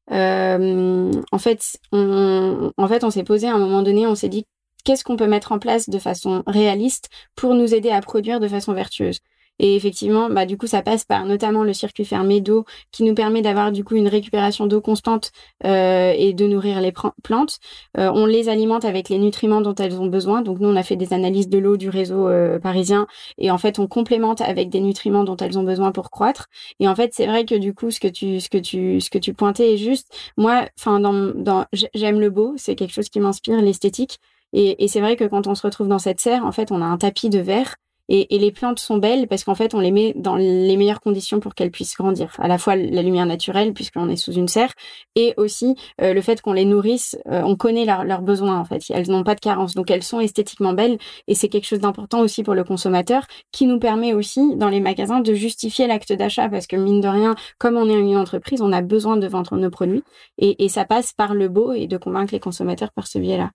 en 0.10 1.38
fait, 1.40 1.80
en 1.92 2.88
fait, 2.88 3.04
on 3.04 3.10
s'est 3.10 3.24
posé 3.24 3.48
à 3.48 3.56
un 3.56 3.60
moment 3.60 3.82
donné, 3.82 4.06
on 4.08 4.16
s'est 4.16 4.30
dit 4.30 4.46
qu'est-ce 4.84 5.04
qu'on 5.04 5.18
peut 5.18 5.28
mettre 5.28 5.52
en 5.52 5.60
place 5.60 5.89
de 5.89 6.00
façon 6.00 6.44
réaliste 6.48 7.10
pour 7.36 7.54
nous 7.56 7.74
aider 7.74 7.89
à 7.89 8.02
produire 8.02 8.39
de 8.39 8.48
façon 8.48 8.74
vertueuse. 8.74 9.20
Et 9.60 9.76
effectivement, 9.76 10.30
bah, 10.30 10.46
du 10.46 10.58
coup, 10.58 10.68
ça 10.68 10.82
passe 10.82 11.04
par 11.04 11.26
notamment 11.26 11.63
le 11.63 11.74
circuit 11.74 12.06
fermé 12.06 12.42
d'eau 12.42 12.65
qui 12.92 13.04
nous 13.04 13.13
permet 13.13 13.42
d'avoir 13.42 13.72
du 13.72 13.84
coup 13.84 13.96
une 13.96 14.08
récupération 14.08 14.65
d'eau 14.65 14.82
constante 14.82 15.32
euh, 15.65 16.13
et 16.15 16.34
de 16.34 16.48
nourrir 16.48 16.80
les 16.82 16.94
plantes. 17.24 17.60
Euh, 17.98 18.10
on 18.13 18.26
les 18.26 18.48
alimente 18.50 18.86
avec 18.86 19.10
les 19.10 19.18
nutriments 19.20 19.62
dont 19.62 19.76
elles 19.76 20.00
ont 20.00 20.08
besoin. 20.08 20.42
Donc 20.42 20.60
nous, 20.60 20.70
on 20.70 20.76
a 20.76 20.84
fait 20.84 20.96
des 20.96 21.13
analyses 21.13 21.50
de 21.50 21.58
l'eau 21.58 21.76
du 21.78 21.89
réseau 21.89 22.28
euh, 22.30 22.58
parisien 22.60 23.06
et 23.38 23.52
en 23.52 23.58
fait, 23.58 23.80
on 23.80 23.88
complémente 23.88 24.42
avec 24.42 24.70
des 24.70 24.80
nutriments 24.80 25.26
dont 25.26 25.36
elles 25.36 25.60
ont 25.60 25.63
besoin 25.63 25.92
pour 25.92 26.10
croître. 26.10 26.48
Et 26.80 26.88
en 26.88 26.96
fait, 26.96 27.12
c'est 27.13 27.28
vrai 27.28 27.46
que 27.46 27.56
du 27.56 27.74
coup, 27.74 27.92
ce 27.92 28.00
que 28.00 28.08
tu, 28.08 28.39
ce 28.39 28.50
que 28.50 28.58
tu, 28.58 29.02
ce 29.02 29.10
que 29.10 29.18
tu 29.18 29.34
pointais 29.34 29.74
est 29.74 29.78
juste. 29.78 30.15
Moi, 30.38 30.65
enfin, 30.80 31.00
dans, 31.02 31.34
dans 31.36 31.65
j'aime 31.74 32.20
le 32.22 32.30
beau. 32.30 32.54
C'est 32.58 32.76
quelque 32.76 32.94
chose 32.94 33.10
qui 33.10 33.20
m'inspire, 33.20 33.62
l'esthétique. 33.62 34.20
Et, 34.54 34.84
et 34.84 34.88
c'est 34.88 35.02
vrai 35.02 35.16
que 35.16 35.26
quand 35.26 35.48
on 35.48 35.56
se 35.56 35.66
retrouve 35.66 35.88
dans 35.88 36.00
cette 36.00 36.20
serre, 36.20 36.46
en 36.46 36.52
fait, 36.52 36.72
on 36.72 36.82
a 36.82 36.86
un 36.86 36.98
tapis 36.98 37.30
de 37.30 37.40
verre 37.40 37.76
et, 38.10 38.36
et, 38.36 38.40
les 38.40 38.52
plantes 38.52 38.80
sont 38.80 38.98
belles 38.98 39.28
parce 39.28 39.44
qu'en 39.44 39.54
fait, 39.54 39.76
on 39.76 39.80
les 39.80 39.92
met 39.92 40.14
dans 40.16 40.36
les 40.36 40.76
meilleures 40.78 41.00
conditions 41.00 41.40
pour 41.40 41.54
qu'elles 41.54 41.70
puissent 41.70 41.96
grandir. 41.96 42.36
À 42.40 42.48
la 42.48 42.58
fois 42.58 42.76
la 42.76 43.04
lumière 43.04 43.28
naturelle, 43.28 43.72
puisqu'on 43.72 44.10
est 44.10 44.16
sous 44.16 44.34
une 44.34 44.48
serre, 44.48 44.74
et 45.16 45.36
aussi 45.38 45.76
euh, 46.02 46.14
le 46.14 46.22
fait 46.22 46.42
qu'on 46.42 46.54
les 46.54 46.66
nourrisse, 46.66 47.18
euh, 47.28 47.44
on 47.46 47.56
connaît 47.56 47.86
leurs 47.86 48.24
besoins 48.24 48.60
en 48.60 48.66
fait. 48.66 48.82
Elles 48.90 49.10
n'ont 49.10 49.24
pas 49.24 49.36
de 49.36 49.40
carence, 49.40 49.76
donc 49.76 49.92
elles 49.92 50.04
sont 50.04 50.20
esthétiquement 50.20 50.74
belles. 50.74 50.98
Et 51.28 51.36
c'est 51.36 51.50
quelque 51.50 51.68
chose 51.68 51.80
d'important 51.80 52.22
aussi 52.22 52.42
pour 52.42 52.56
le 52.56 52.64
consommateur, 52.64 53.28
qui 53.52 53.68
nous 53.68 53.80
permet 53.80 54.14
aussi 54.14 54.56
dans 54.56 54.70
les 54.70 54.80
magasins 54.80 55.20
de 55.20 55.34
justifier 55.36 55.86
l'acte 55.86 56.12
d'achat, 56.12 56.50
parce 56.50 56.66
que 56.66 56.76
mine 56.76 57.02
de 57.02 57.08
rien, 57.08 57.36
comme 57.60 57.78
on 57.78 57.88
est 57.88 58.00
une 58.00 58.18
entreprise, 58.18 58.62
on 58.62 58.72
a 58.72 58.82
besoin 58.82 59.18
de 59.18 59.28
vendre 59.28 59.56
nos 59.56 59.70
produits, 59.70 60.04
et, 60.40 60.66
et 60.66 60.70
ça 60.70 60.84
passe 60.84 61.14
par 61.14 61.36
le 61.36 61.48
beau 61.48 61.74
et 61.74 61.86
de 61.86 61.98
convaincre 61.98 62.34
les 62.34 62.40
consommateurs 62.40 62.92
par 62.92 63.06
ce 63.06 63.20
biais-là. 63.20 63.52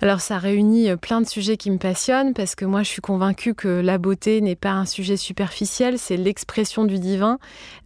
Alors 0.00 0.20
ça 0.20 0.38
réunit 0.38 0.90
euh, 0.90 0.96
plein 0.96 1.20
de 1.20 1.26
sujets 1.26 1.56
qui 1.56 1.70
me 1.70 1.78
passionnent 1.78 2.32
parce 2.32 2.54
que 2.54 2.64
moi 2.64 2.82
je 2.82 2.88
suis 2.88 3.00
convaincue 3.00 3.54
que 3.54 3.68
la 3.68 3.98
beauté 3.98 4.40
n'est 4.40 4.56
pas 4.56 4.70
un 4.70 4.84
sujet 4.84 5.16
superficiel, 5.16 5.98
c'est 5.98 6.16
l'expression 6.16 6.84
du 6.84 6.98
divin. 6.98 7.38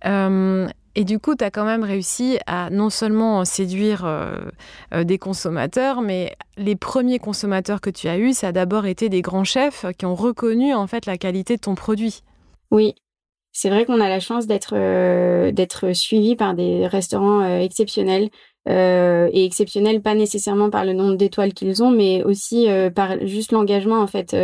Euh, 0.05 0.69
et 0.95 1.05
du 1.05 1.19
coup, 1.19 1.35
tu 1.35 1.43
as 1.43 1.51
quand 1.51 1.65
même 1.65 1.85
réussi 1.85 2.39
à 2.47 2.69
non 2.69 2.91
seulement 2.91 3.47
séduire 3.47 4.05
euh, 4.05 5.05
des 5.05 5.17
consommateurs, 5.17 6.03
mais 6.03 6.37
les 6.59 6.77
premiers 6.77 7.19
consommateurs 7.19 7.81
que 7.81 7.89
tu 7.89 8.09
as 8.09 8.19
eus, 8.19 8.35
ça 8.35 8.49
a 8.49 8.53
d'abord 8.53 8.85
été 8.85 9.09
des 9.09 9.23
grands 9.23 9.45
chefs 9.45 9.87
qui 9.97 10.05
ont 10.05 10.15
reconnu 10.15 10.75
en 10.75 10.87
fait 10.87 11.07
la 11.07 11.17
qualité 11.17 11.57
de 11.57 11.63
ton 11.63 11.75
produit. 11.75 12.23
Oui, 12.71 12.95
c'est 13.53 13.71
vrai 13.71 13.87
qu'on 13.87 14.03
a 14.03 14.11
la 14.11 14.21
chance 14.21 14.47
d'être 14.47 14.75
d'être 15.51 15.95
suivi 15.95 16.37
par 16.37 16.53
des 16.53 16.87
restaurants 16.87 17.43
exceptionnels 17.43 18.29
et 18.67 19.45
exceptionnels, 19.45 20.03
pas 20.03 20.15
nécessairement 20.15 20.71
par 20.71 20.85
le 20.85 20.93
nombre 20.93 21.17
d'étoiles 21.17 21.53
qu'ils 21.53 21.83
ont, 21.83 21.91
mais 21.91 22.23
aussi 22.23 22.69
par 22.95 23.27
juste 23.27 23.53
l'engagement 23.53 24.01
en 24.01 24.07
fait 24.07 24.35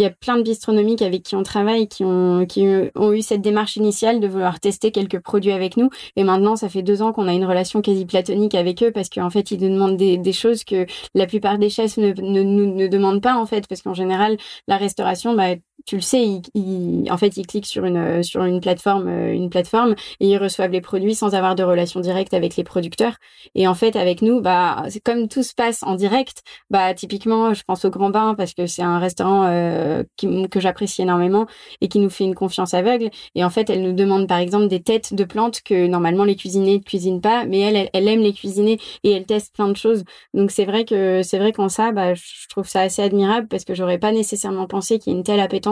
il 0.00 0.04
y 0.04 0.06
a 0.06 0.10
plein 0.10 0.38
de 0.38 0.42
bistronomiques 0.42 1.02
avec 1.02 1.22
qui 1.22 1.36
on 1.36 1.42
travaille 1.42 1.86
qui 1.86 2.04
ont, 2.04 2.46
qui 2.46 2.66
ont 2.94 3.12
eu 3.12 3.20
cette 3.20 3.42
démarche 3.42 3.76
initiale 3.76 4.20
de 4.20 4.26
vouloir 4.26 4.58
tester 4.58 4.92
quelques 4.92 5.20
produits 5.20 5.52
avec 5.52 5.76
nous. 5.76 5.90
Et 6.16 6.24
maintenant, 6.24 6.56
ça 6.56 6.70
fait 6.70 6.82
deux 6.82 7.02
ans 7.02 7.12
qu'on 7.12 7.28
a 7.28 7.34
une 7.34 7.44
relation 7.44 7.82
quasi 7.82 8.06
platonique 8.06 8.54
avec 8.54 8.82
eux 8.82 8.92
parce 8.92 9.10
qu'en 9.10 9.28
fait, 9.28 9.50
ils 9.50 9.60
nous 9.60 9.68
demandent 9.74 9.98
des, 9.98 10.16
des, 10.16 10.32
choses 10.32 10.64
que 10.64 10.86
la 11.14 11.26
plupart 11.26 11.58
des 11.58 11.68
chefs 11.68 11.98
ne, 11.98 12.12
ne, 12.12 12.42
ne, 12.42 12.86
demandent 12.86 13.20
pas, 13.20 13.36
en 13.36 13.44
fait, 13.44 13.66
parce 13.68 13.82
qu'en 13.82 13.92
général, 13.92 14.38
la 14.68 14.78
restauration, 14.78 15.34
bah, 15.34 15.56
tu 15.86 15.96
le 15.96 16.02
sais, 16.02 16.40
ils, 16.54 17.10
en 17.10 17.16
fait, 17.16 17.36
ils 17.36 17.46
cliquent 17.46 17.66
sur 17.66 17.84
une, 17.84 18.22
sur 18.22 18.44
une 18.44 18.60
plateforme, 18.60 19.08
euh, 19.08 19.32
une 19.32 19.50
plateforme 19.50 19.94
et 20.20 20.28
ils 20.28 20.38
reçoivent 20.38 20.70
les 20.70 20.80
produits 20.80 21.14
sans 21.14 21.34
avoir 21.34 21.54
de 21.54 21.62
relation 21.62 22.00
directe 22.00 22.34
avec 22.34 22.56
les 22.56 22.64
producteurs. 22.64 23.16
Et 23.54 23.66
en 23.66 23.74
fait, 23.74 23.96
avec 23.96 24.22
nous, 24.22 24.40
bah, 24.40 24.84
c'est 24.88 25.00
comme 25.00 25.28
tout 25.28 25.42
se 25.42 25.54
passe 25.54 25.82
en 25.82 25.94
direct. 25.94 26.42
Bah, 26.70 26.94
typiquement, 26.94 27.54
je 27.54 27.62
pense 27.64 27.84
au 27.84 27.90
Grand 27.90 28.10
Bain 28.10 28.34
parce 28.34 28.54
que 28.54 28.66
c'est 28.66 28.82
un 28.82 28.98
restaurant 28.98 29.44
euh, 29.46 30.02
que 30.16 30.60
j'apprécie 30.60 31.02
énormément 31.02 31.46
et 31.80 31.88
qui 31.88 31.98
nous 31.98 32.10
fait 32.10 32.24
une 32.24 32.34
confiance 32.34 32.74
aveugle. 32.74 33.10
Et 33.34 33.44
en 33.44 33.50
fait, 33.50 33.70
elle 33.70 33.82
nous 33.82 33.92
demande 33.92 34.28
par 34.28 34.38
exemple 34.38 34.68
des 34.68 34.82
têtes 34.82 35.14
de 35.14 35.24
plantes 35.24 35.60
que 35.62 35.86
normalement 35.86 36.24
les 36.24 36.36
cuisiniers 36.36 36.78
ne 36.78 36.82
cuisinent 36.82 37.20
pas, 37.20 37.44
mais 37.46 37.60
elle, 37.60 37.88
elle, 37.92 38.08
aime 38.08 38.20
les 38.20 38.32
cuisiner 38.32 38.78
et 39.04 39.12
elle 39.12 39.26
teste 39.26 39.54
plein 39.54 39.68
de 39.68 39.76
choses. 39.76 40.04
Donc 40.34 40.50
c'est 40.50 40.64
vrai 40.64 40.84
que 40.84 41.22
c'est 41.22 41.38
vrai 41.38 41.52
qu'en 41.52 41.68
ça, 41.68 41.92
bah, 41.92 42.14
je 42.14 42.48
trouve 42.48 42.68
ça 42.68 42.80
assez 42.80 43.02
admirable 43.02 43.48
parce 43.48 43.64
que 43.64 43.74
j'aurais 43.74 43.98
pas 43.98 44.12
nécessairement 44.12 44.66
pensé 44.66 44.98
qu'il 44.98 45.12
y 45.12 45.16
ait 45.16 45.18
une 45.18 45.24
telle 45.24 45.40
appétence 45.40 45.69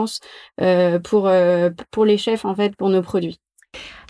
euh, 0.61 0.99
pour, 0.99 1.27
euh, 1.27 1.69
pour 1.91 2.05
les 2.05 2.17
chefs, 2.17 2.45
en 2.45 2.55
fait, 2.55 2.75
pour 2.75 2.89
nos 2.89 3.01
produits. 3.01 3.39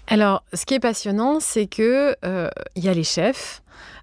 Alors, 0.08 0.44
ce 0.54 0.66
qui 0.66 0.74
est 0.74 0.80
passionnant, 0.80 1.40
c'est 1.40 1.68
que 1.68 2.16
euh, 2.26 2.50
y 2.76 2.90
a 2.90 2.94
les 2.94 3.04
chefs, 3.04 3.62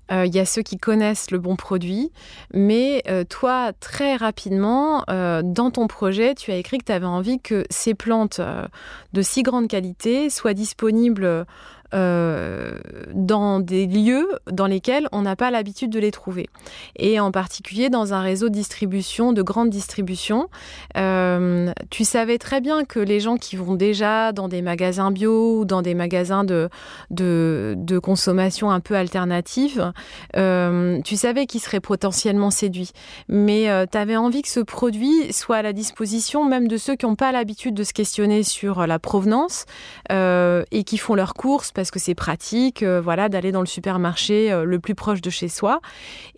il 0.09 0.33
y 0.33 0.38
a 0.38 0.46
ceux 0.46 0.62
qui 0.62 0.77
connaissent 0.77 1.33
le 1.33 1.38
bon 1.40 1.57
produit, 1.57 2.12
mais 2.55 3.03
toi, 3.29 3.72
très 3.81 4.14
rapidement, 4.14 5.03
dans 5.09 5.72
ton 5.72 5.88
projet, 5.88 6.37
tu 6.37 6.53
as 6.53 6.57
écrit 6.59 6.79
que 6.79 6.85
tu 6.85 6.92
avais 6.92 7.07
envie 7.07 7.40
que 7.40 7.64
ces 7.70 7.94
plantes 7.94 8.40
de 9.12 9.22
si 9.22 9.42
grande 9.42 9.66
qualité 9.66 10.31
soient 10.31 10.55
disponibles 10.55 11.44
euh, 11.94 12.79
dans 13.14 13.61
des 13.61 13.87
lieux 13.87 14.29
dans 14.51 14.66
lesquels 14.66 15.09
on 15.12 15.22
n'a 15.22 15.37
pas 15.37 15.51
l'habitude 15.51 15.90
de 15.90 16.01
les 16.01 16.11
trouver. 16.11 16.49
Et 16.96 17.20
en 17.20 17.31
particulier 17.31 17.90
dans 17.90 18.12
un 18.12 18.20
réseau 18.20 18.49
de 18.49 18.55
distribution, 18.55 19.33
de 19.33 19.42
grande 19.42 19.70
distribution. 19.70 20.49
Euh, 20.96 21.72
tu 21.90 22.05
savais 22.05 22.38
très 22.38 22.61
bien 22.61 22.85
que 22.85 22.99
les 22.99 23.20
gens 23.20 23.37
qui 23.37 23.57
vont 23.57 23.75
déjà 23.75 24.33
dans 24.33 24.49
des 24.49 24.62
magasins 24.62 25.11
bio 25.11 25.61
ou 25.61 25.64
dans 25.64 25.83
des 25.83 25.94
magasins 25.94 26.44
de, 26.44 26.68
de, 27.11 27.99
consommation 27.99 28.70
un 28.70 28.81
peu 28.81 28.94
alternative, 28.94 29.92
euh, 30.37 31.01
tu 31.03 31.16
savais 31.16 31.46
qu'ils 31.46 31.61
seraient 31.61 31.81
potentiellement 31.81 32.51
séduits. 32.51 32.90
Mais 33.29 33.68
tu 33.90 33.99
avais 33.99 34.16
envie 34.16 34.42
que 34.42 34.49
ce 34.49 34.61
produit 34.61 35.33
soit 35.33 35.57
à 35.57 35.62
la 35.62 35.72
disposition 35.72 36.44
même 36.44 36.68
de 36.68 36.77
ceux 36.77 36.96
qui 36.96 37.07
n'ont 37.07 37.16
pas 37.16 37.33
l'habitude 37.33 37.75
de 37.75 37.85
se 37.85 37.92
questionner 37.92 38.42
sur 38.42 38.87
la 38.87 38.99
provenance 38.99 39.64
et 40.11 40.85
qui 40.85 40.99
font 40.99 41.14
leurs 41.14 41.35
courses 41.35 41.72
parce 41.77 41.91
que 41.91 41.99
c'est 41.99 42.15
pratique, 42.15 42.83
euh, 42.83 43.01
voilà, 43.03 43.29
d'aller 43.29 43.53
dans 43.53 43.61
le 43.61 43.67
supermarché 43.67 44.51
euh, 44.51 44.65
le 44.65 44.81
plus 44.81 44.95
proche 44.95 45.21
de 45.21 45.29
chez 45.29 45.49
soi 45.49 45.81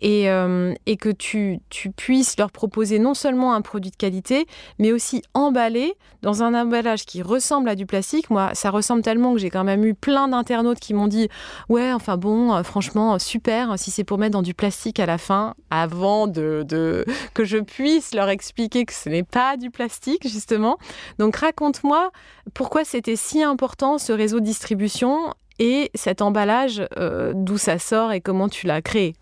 et, 0.01 0.29
euh, 0.29 0.73
et 0.85 0.97
que 0.97 1.09
tu, 1.09 1.59
tu, 1.69 1.91
puisses 1.91 2.37
leur 2.37 2.51
proposer 2.51 2.99
non 2.99 3.13
seulement 3.13 3.53
un 3.53 3.61
produit 3.61 3.89
de 3.89 3.95
qualité, 3.95 4.45
mais 4.79 4.91
aussi 4.91 5.23
emballé 5.33 5.95
dans 6.21 6.43
un 6.43 6.53
emballage 6.53 7.05
qui 7.05 7.21
ressemble 7.21 7.69
à 7.69 7.75
du 7.75 7.85
plastique. 7.85 8.29
Moi, 8.29 8.51
ça 8.53 8.69
ressemble 8.69 9.01
tellement 9.01 9.33
que 9.33 9.39
j'ai 9.39 9.49
quand 9.49 9.63
même 9.63 9.85
eu 9.85 9.93
plein 9.93 10.27
d'internautes 10.27 10.79
qui 10.79 10.93
m'ont 10.93 11.07
dit 11.07 11.29
ouais, 11.69 11.93
enfin 11.93 12.17
bon, 12.17 12.61
franchement, 12.63 13.17
super, 13.17 13.79
si 13.79 13.91
c'est 13.91 14.03
pour 14.03 14.17
mettre 14.17 14.33
dans 14.33 14.41
du 14.41 14.53
plastique 14.53 14.99
à 14.99 15.05
la 15.05 15.17
fin, 15.17 15.55
avant 15.69 16.27
de, 16.27 16.65
de 16.67 17.05
que 17.33 17.45
je 17.45 17.57
puisse 17.57 18.13
leur 18.13 18.27
expliquer 18.27 18.83
que 18.83 18.93
ce 18.93 19.07
n'est 19.07 19.23
pas 19.23 19.55
du 19.55 19.71
plastique 19.71 20.27
justement. 20.27 20.77
Donc 21.17 21.37
raconte-moi 21.37 22.11
pourquoi 22.53 22.83
c'était 22.83 23.15
si 23.15 23.41
important 23.41 23.97
ce 23.97 24.11
réseau 24.11 24.41
de 24.41 24.45
distribution 24.45 25.28
et 25.59 25.91
cet 25.93 26.21
emballage, 26.21 26.81
euh, 26.97 27.33
d'où 27.35 27.57
ça 27.57 27.77
sort 27.77 28.11
et 28.11 28.21
comment 28.21 28.49
tu 28.49 28.65
l'as 28.65 28.81
créé 28.81 29.13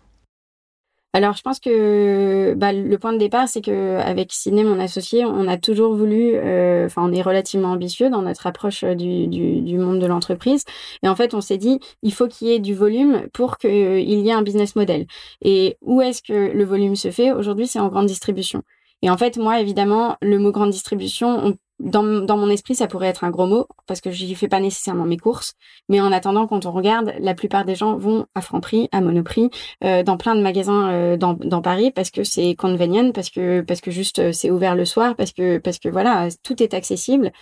alors, 1.14 1.32
je 1.32 1.40
pense 1.40 1.58
que 1.58 2.52
bah, 2.54 2.70
le 2.72 2.98
point 2.98 3.14
de 3.14 3.18
départ, 3.18 3.48
c'est 3.48 3.62
que 3.62 3.96
avec 3.96 4.30
Ciné, 4.30 4.62
mon 4.62 4.78
associé, 4.78 5.24
on 5.24 5.48
a 5.48 5.56
toujours 5.56 5.94
voulu, 5.94 6.34
euh, 6.34 6.84
enfin, 6.84 7.02
on 7.02 7.12
est 7.12 7.22
relativement 7.22 7.72
ambitieux 7.72 8.10
dans 8.10 8.20
notre 8.20 8.46
approche 8.46 8.84
du, 8.84 9.26
du, 9.26 9.62
du 9.62 9.78
monde 9.78 10.00
de 10.00 10.06
l'entreprise. 10.06 10.64
Et 11.02 11.08
en 11.08 11.16
fait, 11.16 11.32
on 11.32 11.40
s'est 11.40 11.56
dit, 11.56 11.80
il 12.02 12.12
faut 12.12 12.28
qu'il 12.28 12.48
y 12.48 12.52
ait 12.52 12.58
du 12.58 12.74
volume 12.74 13.26
pour 13.32 13.56
qu'il 13.56 13.98
y 14.00 14.28
ait 14.28 14.32
un 14.32 14.42
business 14.42 14.76
model. 14.76 15.06
Et 15.40 15.78
où 15.80 16.02
est-ce 16.02 16.22
que 16.22 16.52
le 16.52 16.64
volume 16.64 16.94
se 16.94 17.10
fait? 17.10 17.32
Aujourd'hui, 17.32 17.66
c'est 17.66 17.80
en 17.80 17.88
grande 17.88 18.06
distribution. 18.06 18.62
Et 19.00 19.08
en 19.08 19.16
fait, 19.16 19.38
moi, 19.38 19.60
évidemment, 19.60 20.16
le 20.20 20.38
mot 20.38 20.52
grande 20.52 20.70
distribution, 20.70 21.28
on 21.42 21.56
dans, 21.78 22.02
dans, 22.02 22.36
mon 22.36 22.50
esprit, 22.50 22.74
ça 22.74 22.86
pourrait 22.88 23.06
être 23.08 23.24
un 23.24 23.30
gros 23.30 23.46
mot 23.46 23.66
parce 23.86 24.00
que 24.00 24.10
j'y 24.10 24.34
fais 24.34 24.48
pas 24.48 24.60
nécessairement 24.60 25.04
mes 25.04 25.16
courses. 25.16 25.54
Mais 25.88 26.00
en 26.00 26.10
attendant, 26.10 26.46
quand 26.46 26.66
on 26.66 26.72
regarde, 26.72 27.14
la 27.20 27.34
plupart 27.34 27.64
des 27.64 27.74
gens 27.74 27.96
vont 27.96 28.26
à 28.34 28.40
Franprix, 28.40 28.88
à 28.92 29.00
Monoprix, 29.00 29.50
euh, 29.84 30.02
dans 30.02 30.16
plein 30.16 30.34
de 30.34 30.40
magasins 30.40 30.90
euh, 30.90 31.16
dans, 31.16 31.34
dans, 31.34 31.62
Paris 31.62 31.92
parce 31.92 32.10
que 32.10 32.24
c'est 32.24 32.54
convenient, 32.56 33.12
parce 33.12 33.30
que 33.30 33.60
parce 33.60 33.80
que 33.80 33.90
juste 33.90 34.18
euh, 34.18 34.32
c'est 34.32 34.50
ouvert 34.50 34.74
le 34.74 34.84
soir, 34.84 35.14
parce 35.16 35.32
que 35.32 35.58
parce 35.58 35.78
que 35.78 35.88
voilà, 35.88 36.28
tout 36.42 36.62
est 36.62 36.74
accessible. 36.74 37.32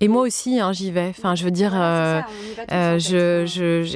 Et 0.00 0.08
moi 0.08 0.22
aussi, 0.22 0.60
hein, 0.60 0.72
j'y 0.72 0.90
vais. 0.90 1.08
Enfin, 1.08 1.34
je 1.34 1.44
veux 1.44 1.50
dire, 1.50 1.72
euh, 1.74 2.20
euh, 2.70 2.98
je, 2.98 3.44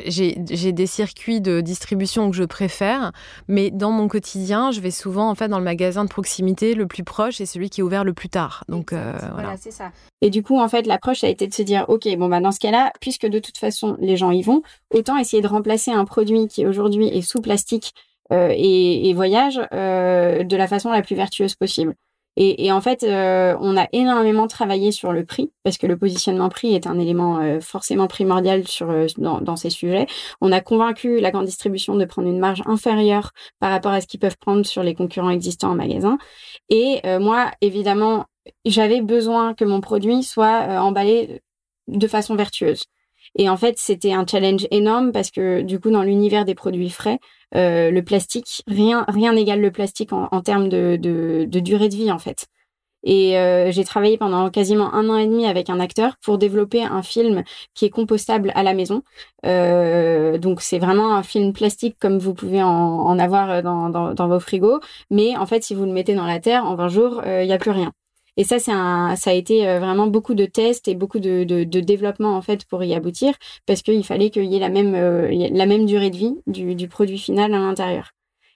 j'ai 0.06 0.72
des 0.72 0.86
circuits 0.86 1.40
de 1.40 1.60
distribution 1.60 2.30
que 2.30 2.36
je 2.36 2.44
préfère, 2.44 3.12
mais 3.48 3.70
dans 3.70 3.90
mon 3.90 4.08
quotidien, 4.08 4.70
je 4.70 4.80
vais 4.80 4.90
souvent 4.90 5.28
en 5.28 5.34
fait 5.34 5.48
dans 5.48 5.58
le 5.58 5.64
magasin 5.64 6.04
de 6.04 6.08
proximité 6.08 6.74
le 6.74 6.86
plus 6.86 7.04
proche 7.04 7.40
et 7.40 7.46
celui 7.46 7.70
qui 7.70 7.80
est 7.80 7.84
ouvert 7.84 8.04
le 8.04 8.14
plus 8.14 8.28
tard. 8.28 8.64
Donc 8.68 8.92
euh, 8.92 9.12
voilà, 9.34 9.56
c'est 9.58 9.70
ça. 9.70 9.92
Et 10.22 10.30
du 10.30 10.42
coup, 10.42 10.58
en 10.58 10.68
fait, 10.68 10.86
l'approche 10.86 11.24
a 11.24 11.28
été 11.28 11.46
de 11.46 11.54
se 11.54 11.62
dire, 11.62 11.84
ok, 11.88 12.08
bon 12.16 12.28
bah 12.28 12.40
dans 12.40 12.52
ce 12.52 12.60
cas-là, 12.60 12.92
puisque 13.00 13.26
de 13.26 13.38
toute 13.38 13.58
façon 13.58 13.96
les 14.00 14.16
gens 14.16 14.30
y 14.30 14.42
vont, 14.42 14.62
autant 14.94 15.16
essayer 15.18 15.42
de 15.42 15.48
remplacer 15.48 15.90
un 15.90 16.04
produit 16.04 16.48
qui 16.48 16.66
aujourd'hui 16.66 17.08
est 17.08 17.22
sous 17.22 17.40
plastique 17.40 17.94
et, 18.32 19.10
et, 19.10 19.12
voyage 19.12 19.56
de 19.56 20.56
la 20.56 20.68
façon 20.68 20.92
la 20.92 21.02
plus 21.02 21.16
vertueuse 21.16 21.56
possible. 21.56 21.96
Et, 22.37 22.73
en 22.73 22.81
fait, 22.81 23.03
euh, 23.03 23.57
on 23.61 23.77
a 23.77 23.87
énormément 23.93 24.47
travaillé 24.47 24.93
sur 24.93 25.12
le 25.12 25.25
prix, 25.25 25.53
parce 25.64 25.79
que 25.79 25.87
le 25.87 25.99
positionnement 25.99 26.49
prix 26.49 26.75
est 26.75 26.87
un 26.87 26.99
élément 26.99 27.38
euh, 27.40 27.61
forcément 27.61 28.07
primordial 28.07 28.66
sur, 28.66 28.88
euh, 28.90 29.07
dans, 29.19 29.57
ces 29.57 29.69
sujets. 29.69 30.07
On 30.40 30.53
a 30.53 30.61
convaincu 30.61 31.21
la 31.21 31.33
grande 31.33 31.47
distribution 31.47 31.97
de 31.97 32.05
prendre 32.05 32.29
une 32.29 32.38
marge 32.38 32.62
inférieure 32.66 33.33
par 33.59 33.71
rapport 33.71 33.93
à 33.93 34.01
ce 34.01 34.07
qu'ils 34.07 34.21
peuvent 34.21 34.38
prendre 34.38 34.64
sur 34.64 34.83
les 34.83 34.95
concurrents 34.95 35.31
existants 35.31 35.73
en 35.73 35.75
magasin. 35.75 36.19
Et 36.69 37.01
moi, 37.19 37.51
évidemment, 37.61 38.27
j'avais 38.64 39.03
besoin 39.03 39.55
que 39.55 39.64
mon 39.64 39.81
produit 39.81 40.23
soit 40.23 40.81
emballé 40.81 41.43
de 41.88 42.07
façon 42.07 42.37
vertueuse. 42.37 42.87
Et 43.37 43.49
en 43.49 43.57
fait, 43.57 43.79
c'était 43.79 44.12
un 44.12 44.27
challenge 44.27 44.66
énorme 44.71 45.12
parce 45.12 45.31
que 45.31 45.62
du 45.62 45.79
coup, 45.81 45.90
dans 45.90 46.03
l'univers 46.03 46.45
des 46.45 46.55
produits 46.55 46.90
frais, 46.90 47.19
euh, 47.55 47.90
le 47.90 48.03
plastique, 48.03 48.62
rien 48.66 49.05
rien 49.09 49.33
n'égale 49.33 49.61
le 49.61 49.71
plastique 49.71 50.12
en, 50.12 50.29
en 50.31 50.40
termes 50.40 50.69
de, 50.69 50.97
durée 51.47 51.88
de 51.88 51.95
vie 51.97 52.12
en 52.12 52.19
fait. 52.19 52.47
Et 53.03 53.38
euh, 53.38 53.71
j'ai 53.73 53.85
travaillé 53.85 54.19
pendant 54.19 54.51
quasiment 54.51 54.93
un 54.93 55.09
an 55.09 55.16
et 55.16 55.27
demi 55.27 55.47
avec 55.47 55.71
un 55.71 55.81
acteur 55.81 56.16
pour 56.23 56.37
développer 56.37 56.83
un 56.83 57.03
film 57.03 57.45
qui 57.75 57.87
est 57.87 57.90
compostable 57.90 58.53
à 58.55 58.62
la 58.62 58.75
maison. 58.75 59.03
Euh, 59.47 60.37
donc 60.37 60.61
c'est 60.61 60.79
vraiment 60.79 61.14
un 61.14 61.23
film 61.23 61.55
plastique 61.55 61.97
comme 61.99 62.19
vous 62.19 62.35
pouvez 62.35 62.62
en, 62.62 63.19
avoir 63.19 63.62
dans, 63.62 64.29
vos 64.29 64.40
frigos. 64.40 64.81
Mais 65.11 65.37
en 65.37 65.47
fait, 65.47 65.64
si 65.64 65.75
vous 65.75 65.87
le 65.87 65.93
mettez 65.93 66.14
dans 66.14 66.27
la 66.27 66.40
terre, 66.40 66.66
en 66.66 66.75
20 66.75 66.88
jours, 66.88 67.23
il 67.27 67.47
n'y 67.47 67.53
a 67.53 67.59
plus 67.59 67.71
rien. 67.71 67.93
Et 68.40 68.44
ça, 68.44 68.57
un, 68.72 69.16
ça 69.16 69.31
a 69.31 69.33
été 69.35 69.68
euh, 69.68 69.81
vraiment 69.81 70.07
beaucoup 70.07 70.33
de 70.33 70.46
tests 70.46 70.88
et 70.88 70.94
beaucoup 70.94 71.18
de, 71.18 71.44
de, 71.44 71.62
de 71.64 71.81
développement 71.81 72.35
en 72.38 72.40
fait 72.40 72.64
pour 72.64 72.83
y 72.83 72.94
aboutir, 72.94 73.35
parce 73.66 73.83
qu'il 73.83 74.03
fallait 74.03 74.31
qu'il 74.31 74.46
y 74.46 74.57
ait 74.57 74.61
la 74.61 74.70
même, 74.70 74.94
euh, 74.94 75.29
la 75.53 75.66
même 75.66 75.85
durée 75.85 76.09
de 76.09 76.16
vie 76.16 76.35
du, 76.46 76.74
du 76.74 76.88
produit 76.88 77.18
final 77.18 77.53
à 77.53 77.59
l'intérieur. 77.59 78.12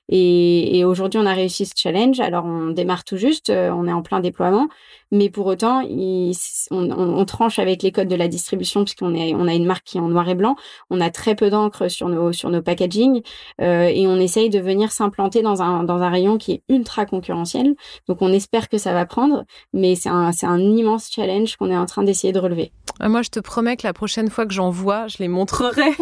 Et, 0.09 0.79
et 0.79 0.85
aujourd'hui, 0.85 1.19
on 1.19 1.27
a 1.27 1.33
réussi 1.33 1.65
ce 1.67 1.73
challenge. 1.77 2.21
Alors, 2.21 2.45
on 2.45 2.71
démarre 2.71 3.05
tout 3.05 3.17
juste, 3.17 3.51
euh, 3.51 3.71
on 3.71 3.87
est 3.87 3.93
en 3.93 4.03
plein 4.03 4.21
déploiement, 4.21 4.69
mais 5.11 5.31
pour 5.31 5.47
autant, 5.47 5.83
on, 5.83 6.33
on, 6.71 7.25
tranche 7.25 7.59
avec 7.59 7.83
les 7.83 7.93
codes 7.93 8.09
de 8.09 8.17
la 8.17 8.29
distribution 8.29 8.85
puisqu'on 8.85 9.15
est, 9.15 9.35
on 9.35 9.47
a 9.47 9.55
une 9.55 9.65
marque 9.65 9.85
qui 9.85 9.99
est 9.99 10.01
en 10.01 10.09
noir 10.09 10.29
et 10.29 10.35
blanc. 10.35 10.57
On 10.91 11.01
a 11.01 11.11
très 11.11 11.35
peu 11.35 11.51
d'encre 11.51 11.89
sur 11.89 12.09
nos 12.09 12.33
sur 12.33 12.51
nos 12.51 12.61
packaging 12.63 13.23
euh, 13.61 13.85
et 13.85 14.07
on 14.07 14.17
essaye 14.17 14.51
de 14.51 14.59
venir 14.59 14.93
s'implanter 14.93 15.43
dans 15.43 15.63
un 15.63 15.85
dans 15.85 16.03
un 16.03 16.11
rayon 16.11 16.37
qui 16.37 16.53
est 16.53 16.63
ultra 16.69 17.07
concurrentiel. 17.07 17.75
Donc, 18.09 18.21
on 18.21 18.33
espère 18.33 18.69
que 18.69 18.77
ça 18.77 18.93
va 18.93 19.07
prendre, 19.07 19.45
mais 19.73 19.95
c'est 19.95 20.11
un 20.11 20.33
c'est 20.33 20.47
un 20.47 20.61
immense 20.61 21.11
challenge 21.11 21.57
qu'on 21.57 21.71
est 21.71 21.77
en 21.77 21.87
train 21.87 22.03
d'essayer 22.03 22.33
de 22.33 22.41
relever. 22.41 22.73
Euh, 23.03 23.09
moi, 23.09 23.23
je 23.23 23.31
te 23.31 23.41
promets 23.41 23.77
que 23.77 23.87
la 23.87 23.93
prochaine 23.93 24.31
fois 24.31 24.47
que 24.47 24.53
j'en 24.53 24.71
vois, 24.71 25.09
je 25.09 25.17
les 25.19 25.29
montrerai. 25.29 25.83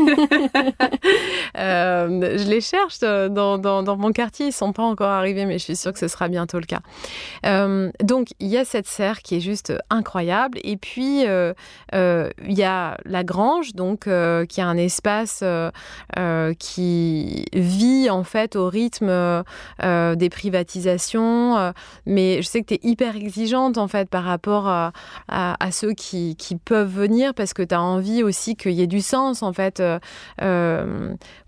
euh, 1.58 2.38
je 2.38 2.48
les 2.48 2.60
cherche 2.60 2.98
dans, 3.00 3.58
dans, 3.58 3.82
dans 3.82 3.91
mon 3.98 4.12
quartier, 4.12 4.46
ils 4.46 4.52
sont 4.52 4.72
pas 4.72 4.82
encore 4.82 5.10
arrivés, 5.10 5.46
mais 5.46 5.58
je 5.58 5.64
suis 5.64 5.76
sûre 5.76 5.92
que 5.92 5.98
ce 5.98 6.08
sera 6.08 6.28
bientôt 6.28 6.58
le 6.58 6.66
cas. 6.66 6.80
donc 8.02 8.28
il 8.40 8.48
y 8.48 8.56
a 8.56 8.64
cette 8.64 8.86
serre 8.86 9.20
qui 9.22 9.36
est 9.36 9.40
juste 9.40 9.72
incroyable, 9.90 10.58
et 10.64 10.76
puis 10.76 11.22
il 11.22 11.54
y 11.92 12.62
a 12.62 12.98
la 13.04 13.24
grange, 13.24 13.74
donc 13.74 14.08
qui 14.48 14.60
a 14.60 14.66
un 14.66 14.76
espace 14.76 15.44
qui 16.58 17.44
vit 17.52 18.10
en 18.10 18.24
fait 18.24 18.56
au 18.56 18.68
rythme 18.68 19.44
des 19.80 20.30
privatisations, 20.30 21.72
mais 22.06 22.42
je 22.42 22.48
sais 22.48 22.62
que 22.62 22.66
tu 22.66 22.74
es 22.74 22.80
hyper 22.82 23.16
exigeante 23.16 23.78
en 23.78 23.88
fait 23.88 24.08
par 24.08 24.24
rapport 24.24 24.68
à, 24.68 24.92
ceux 25.70 25.92
qui, 25.92 26.36
qui, 26.36 26.56
peuvent 26.56 26.92
venir 26.92 27.34
parce 27.34 27.54
que 27.54 27.62
tu 27.62 27.74
as 27.74 27.82
envie 27.82 28.22
aussi 28.22 28.56
qu'il 28.56 28.72
y 28.72 28.82
ait 28.82 28.86
du 28.86 29.00
sens 29.00 29.42
en 29.42 29.52
fait. 29.52 29.82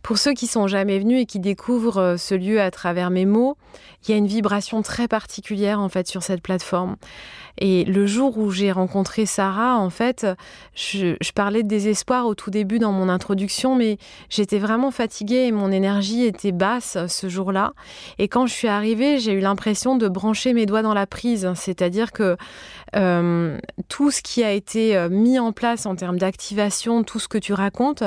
Euh, 0.05 0.09
pour 0.15 0.19
ceux 0.19 0.35
qui 0.35 0.47
sont 0.47 0.67
jamais 0.67 0.99
venus 0.99 1.23
et 1.23 1.27
qui 1.27 1.41
découvrent 1.41 1.99
euh, 1.99 2.17
ce 2.17 2.35
lieu 2.35 2.61
à 2.61 2.71
travers 2.71 3.11
mes 3.11 3.27
mots, 3.27 3.57
il 4.07 4.11
y 4.11 4.15
a 4.15 4.17
une 4.17 4.27
vibration 4.27 4.83
très 4.83 5.09
particulière 5.09 5.81
en 5.81 5.89
fait 5.89 6.07
sur 6.07 6.23
cette 6.23 6.43
plateforme. 6.43 6.97
Et 7.59 7.85
le 7.85 8.05
jour 8.07 8.37
où 8.37 8.51
j'ai 8.51 8.73
rencontré 8.73 9.27
Sarah, 9.27 9.79
en 9.79 9.89
fait, 9.89 10.27
je, 10.75 11.17
parlais 11.35 11.63
de 11.63 11.69
désespoir 11.69 12.27
au 12.27 12.35
tout 12.35 12.51
début 12.51 12.81
dans 12.81 12.91
mon 12.91 13.09
introduction, 13.09 13.77
mais 13.77 13.97
j'étais 14.29 14.59
vraiment 14.59 14.91
fatiguée 14.91 15.47
et 15.47 15.53
mon 15.53 15.71
énergie 15.71 16.25
était 16.25 16.53
basse 16.53 16.99
ce 17.07 17.29
jour-là. 17.29 17.73
Et 18.19 18.27
quand 18.27 18.47
je 18.47 18.53
suis 18.53 18.69
arrivée, 18.69 19.19
j'ai 19.19 19.33
eu 19.33 19.41
l'impression 19.41 19.97
de 19.97 20.09
brancher 20.09 20.53
mes 20.53 20.67
doigts 20.67 20.83
dans 20.83 20.95
la 20.95 21.07
prise, 21.07 21.49
c'est-à-dire 21.55 22.11
que 22.11 22.37
euh, 22.97 23.59
tout 23.89 24.11
ce 24.11 24.23
qui 24.23 24.45
a 24.45 24.53
été 24.53 24.97
euh, 24.97 25.09
mis 25.09 25.39
en 25.39 25.53
place 25.53 25.87
en 25.87 25.97
termes 25.97 26.19
d'activation, 26.19 27.05
tout 27.05 27.19
ce 27.19 27.29
que 27.29 27.39
tu 27.39 27.53
racontes, 27.53 28.05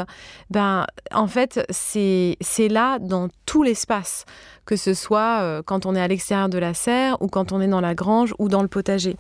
ben, 0.50 0.86
en 1.12 1.28
fait, 1.28 1.65
c'est 1.69 2.38
là 2.69 3.00
dans 3.00 3.28
tout 3.45 3.63
l'espace 3.63 4.26
que 4.67 4.76
ce 4.76 4.93
soit 4.93 5.39
euh, 5.41 5.63
quand 5.65 5.88
on 5.88 5.95
est 5.95 6.02
à 6.02 6.08
l'extérieur 6.08 6.50
de 6.50 6.60
la 6.60 6.76
serre 6.76 7.19
ou 7.21 7.28
quand 7.28 7.52
on 7.54 7.62
est 7.62 7.67
dans 7.67 7.82
la 7.82 7.95
grange 7.95 8.36
ou 8.38 8.50
dans 8.50 8.62
le 8.62 8.67
potager. 8.67 9.15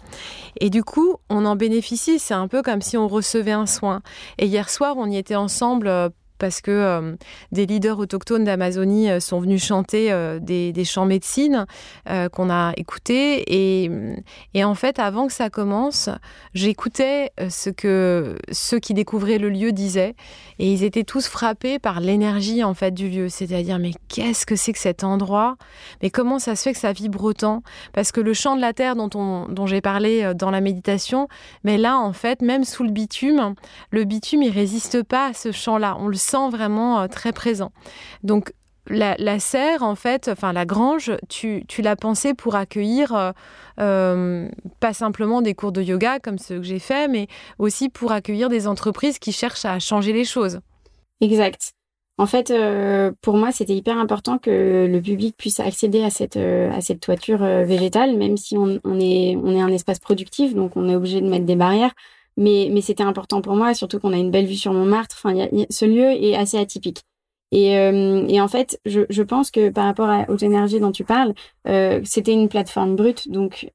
Et 0.59 0.69
du 0.69 0.83
coup, 0.83 1.15
on 1.29 1.45
en 1.45 1.55
bénéficie, 1.55 2.19
c'est 2.19 2.35
un 2.35 2.47
peu 2.47 2.61
comme 2.61 2.81
si 2.81 2.97
on 2.97 3.07
recevait 3.07 3.53
un 3.53 3.65
soin. 3.65 4.01
Et 4.37 4.45
hier 4.45 4.69
soir, 4.69 4.95
on 4.97 5.09
y 5.09 5.17
était 5.17 5.35
ensemble 5.35 6.11
parce 6.37 6.61
que 6.61 6.71
euh, 6.71 7.15
des 7.51 7.65
leaders 7.65 7.99
autochtones 7.99 8.43
d'Amazonie 8.43 9.09
euh, 9.09 9.19
sont 9.19 9.39
venus 9.39 9.63
chanter 9.63 10.11
euh, 10.11 10.39
des, 10.39 10.73
chants 10.85 11.05
médecine 11.05 11.65
qu'on 12.31 12.49
a 12.49 12.71
écoutés. 12.77 13.43
Et, 13.47 14.63
en 14.63 14.75
fait, 14.75 14.99
avant 14.99 15.27
que 15.27 15.33
ça 15.33 15.49
commence, 15.49 16.09
j'écoutais 16.53 17.31
ce 17.49 17.69
que 17.69 18.37
ceux 18.51 18.79
qui 18.79 18.93
découvraient 18.93 19.37
le 19.37 19.49
lieu 19.49 19.71
disaient. 19.71 20.15
Et 20.59 20.71
ils 20.71 20.83
étaient 20.83 21.03
tous 21.03 21.27
frappés 21.27 21.77
par 21.79 21.99
l'énergie 21.99 22.63
en 22.63 22.73
fait 22.73 22.91
du 22.91 23.09
lieu. 23.09 23.27
C'est-à-dire, 23.27 23.79
mais 23.79 23.91
qu'est-ce 24.07 24.45
que 24.45 24.55
c'est 24.55 24.71
que 24.71 24.79
cet 24.79 25.03
endroit? 25.03 25.57
Mais 26.01 26.09
comment 26.09 26.39
ça 26.39 26.55
se 26.55 26.63
fait 26.63 26.73
que 26.73 26.79
ça 26.79 26.93
vibre 26.93 27.23
autant? 27.23 27.63
Parce 27.93 28.11
que 28.11 28.21
le 28.21 28.33
chant 28.33 28.55
de 28.55 28.61
la 28.61 28.73
terre 28.73 28.95
dont, 28.95 29.09
on, 29.15 29.47
dont 29.49 29.65
j'ai 29.65 29.81
parlé 29.81 30.31
dans 30.35 30.51
la 30.51 30.61
méditation, 30.61 31.27
mais 31.63 31.77
là, 31.77 31.97
en 31.97 32.13
fait, 32.13 32.41
même 32.41 32.63
sous 32.63 32.83
le 32.83 32.91
bitume, 32.91 33.55
le 33.91 34.03
bitume, 34.05 34.43
il 34.43 34.51
résiste 34.51 35.03
pas 35.03 35.27
à 35.27 35.33
ce 35.33 35.51
chant-là. 35.51 35.97
On 35.99 36.07
le 36.07 36.15
sent 36.27 36.49
vraiment 36.51 36.99
euh, 36.99 37.07
très 37.07 37.31
présent. 37.31 37.71
Donc 38.23 38.53
la, 38.89 39.39
serre, 39.39 39.83
en 39.83 39.95
fait, 39.95 40.29
enfin 40.29 40.53
la 40.53 40.65
grange, 40.65 41.11
tu, 41.27 41.65
l'as 41.79 41.97
pensé 41.97 42.33
pour 42.33 42.55
accueillir 42.55 43.13
euh, 43.13 43.31
euh, 43.81 44.47
pas 44.79 44.93
simplement 44.93 45.41
des 45.41 45.55
cours 45.55 45.73
de 45.73 45.81
yoga 45.81 46.19
comme 46.19 46.37
ceux 46.37 46.57
que 46.57 46.63
j'ai 46.63 46.79
fait, 46.79 47.09
mais 47.09 47.27
aussi 47.59 47.89
pour 47.89 48.13
accueillir 48.13 48.47
des 48.47 48.65
entreprises 48.65 49.19
qui 49.19 49.33
cherchent 49.33 49.65
à 49.65 49.79
changer 49.79 50.13
les 50.13 50.23
choses. 50.23 50.61
Exact. 51.19 51.73
En 52.17 52.27
fait, 52.27 52.51
pour 53.21 53.37
moi, 53.37 53.51
c'était 53.51 53.75
hyper 53.75 53.97
important 53.97 54.39
que 54.39 54.87
le 54.89 55.01
public 55.01 55.35
puisse 55.37 55.59
accéder 55.59 56.01
à 56.03 56.09
cette, 56.09 56.37
à 56.37 56.81
cette 56.81 56.99
toiture 56.99 57.39
végétale, 57.39 58.17
même 58.17 58.37
si 58.37 58.57
on, 58.57 58.69
est, 58.99 59.35
on 59.35 59.51
est 59.51 59.61
un 59.61 59.67
espace 59.67 59.99
productif, 59.99 60.55
donc 60.55 60.77
on 60.77 60.89
est 60.89 60.95
obligé 60.95 61.21
de 61.21 61.29
mettre 61.29 61.45
des 61.45 61.57
barrières. 61.57 61.93
Mais, 62.37 62.69
mais 62.71 62.81
c'était 62.81 63.03
important 63.03 63.41
pour 63.41 63.55
moi, 63.55 63.73
surtout 63.73 63.99
qu'on 63.99 64.13
a 64.13 64.17
une 64.17 64.31
belle 64.31 64.45
vue 64.45 64.55
sur 64.55 64.73
Montmartre. 64.73 65.15
Enfin, 65.17 65.47
ce 65.69 65.85
lieu 65.85 66.11
est 66.11 66.35
assez 66.35 66.57
atypique. 66.57 67.03
Et, 67.51 67.77
euh, 67.77 68.25
et 68.27 68.41
en 68.41 68.47
fait, 68.47 68.79
je, 68.85 69.01
je, 69.09 69.23
pense 69.23 69.51
que 69.51 69.69
par 69.69 69.85
rapport 69.85 70.09
à, 70.09 70.29
aux 70.29 70.35
énergies 70.37 70.81
dont 70.81 70.91
tu 70.91 71.05
parles, 71.05 71.33
euh, 71.67 72.01
c'était 72.03 72.33
une 72.33 72.49
plateforme 72.49 72.95
brute, 72.97 73.31
donc 73.31 73.71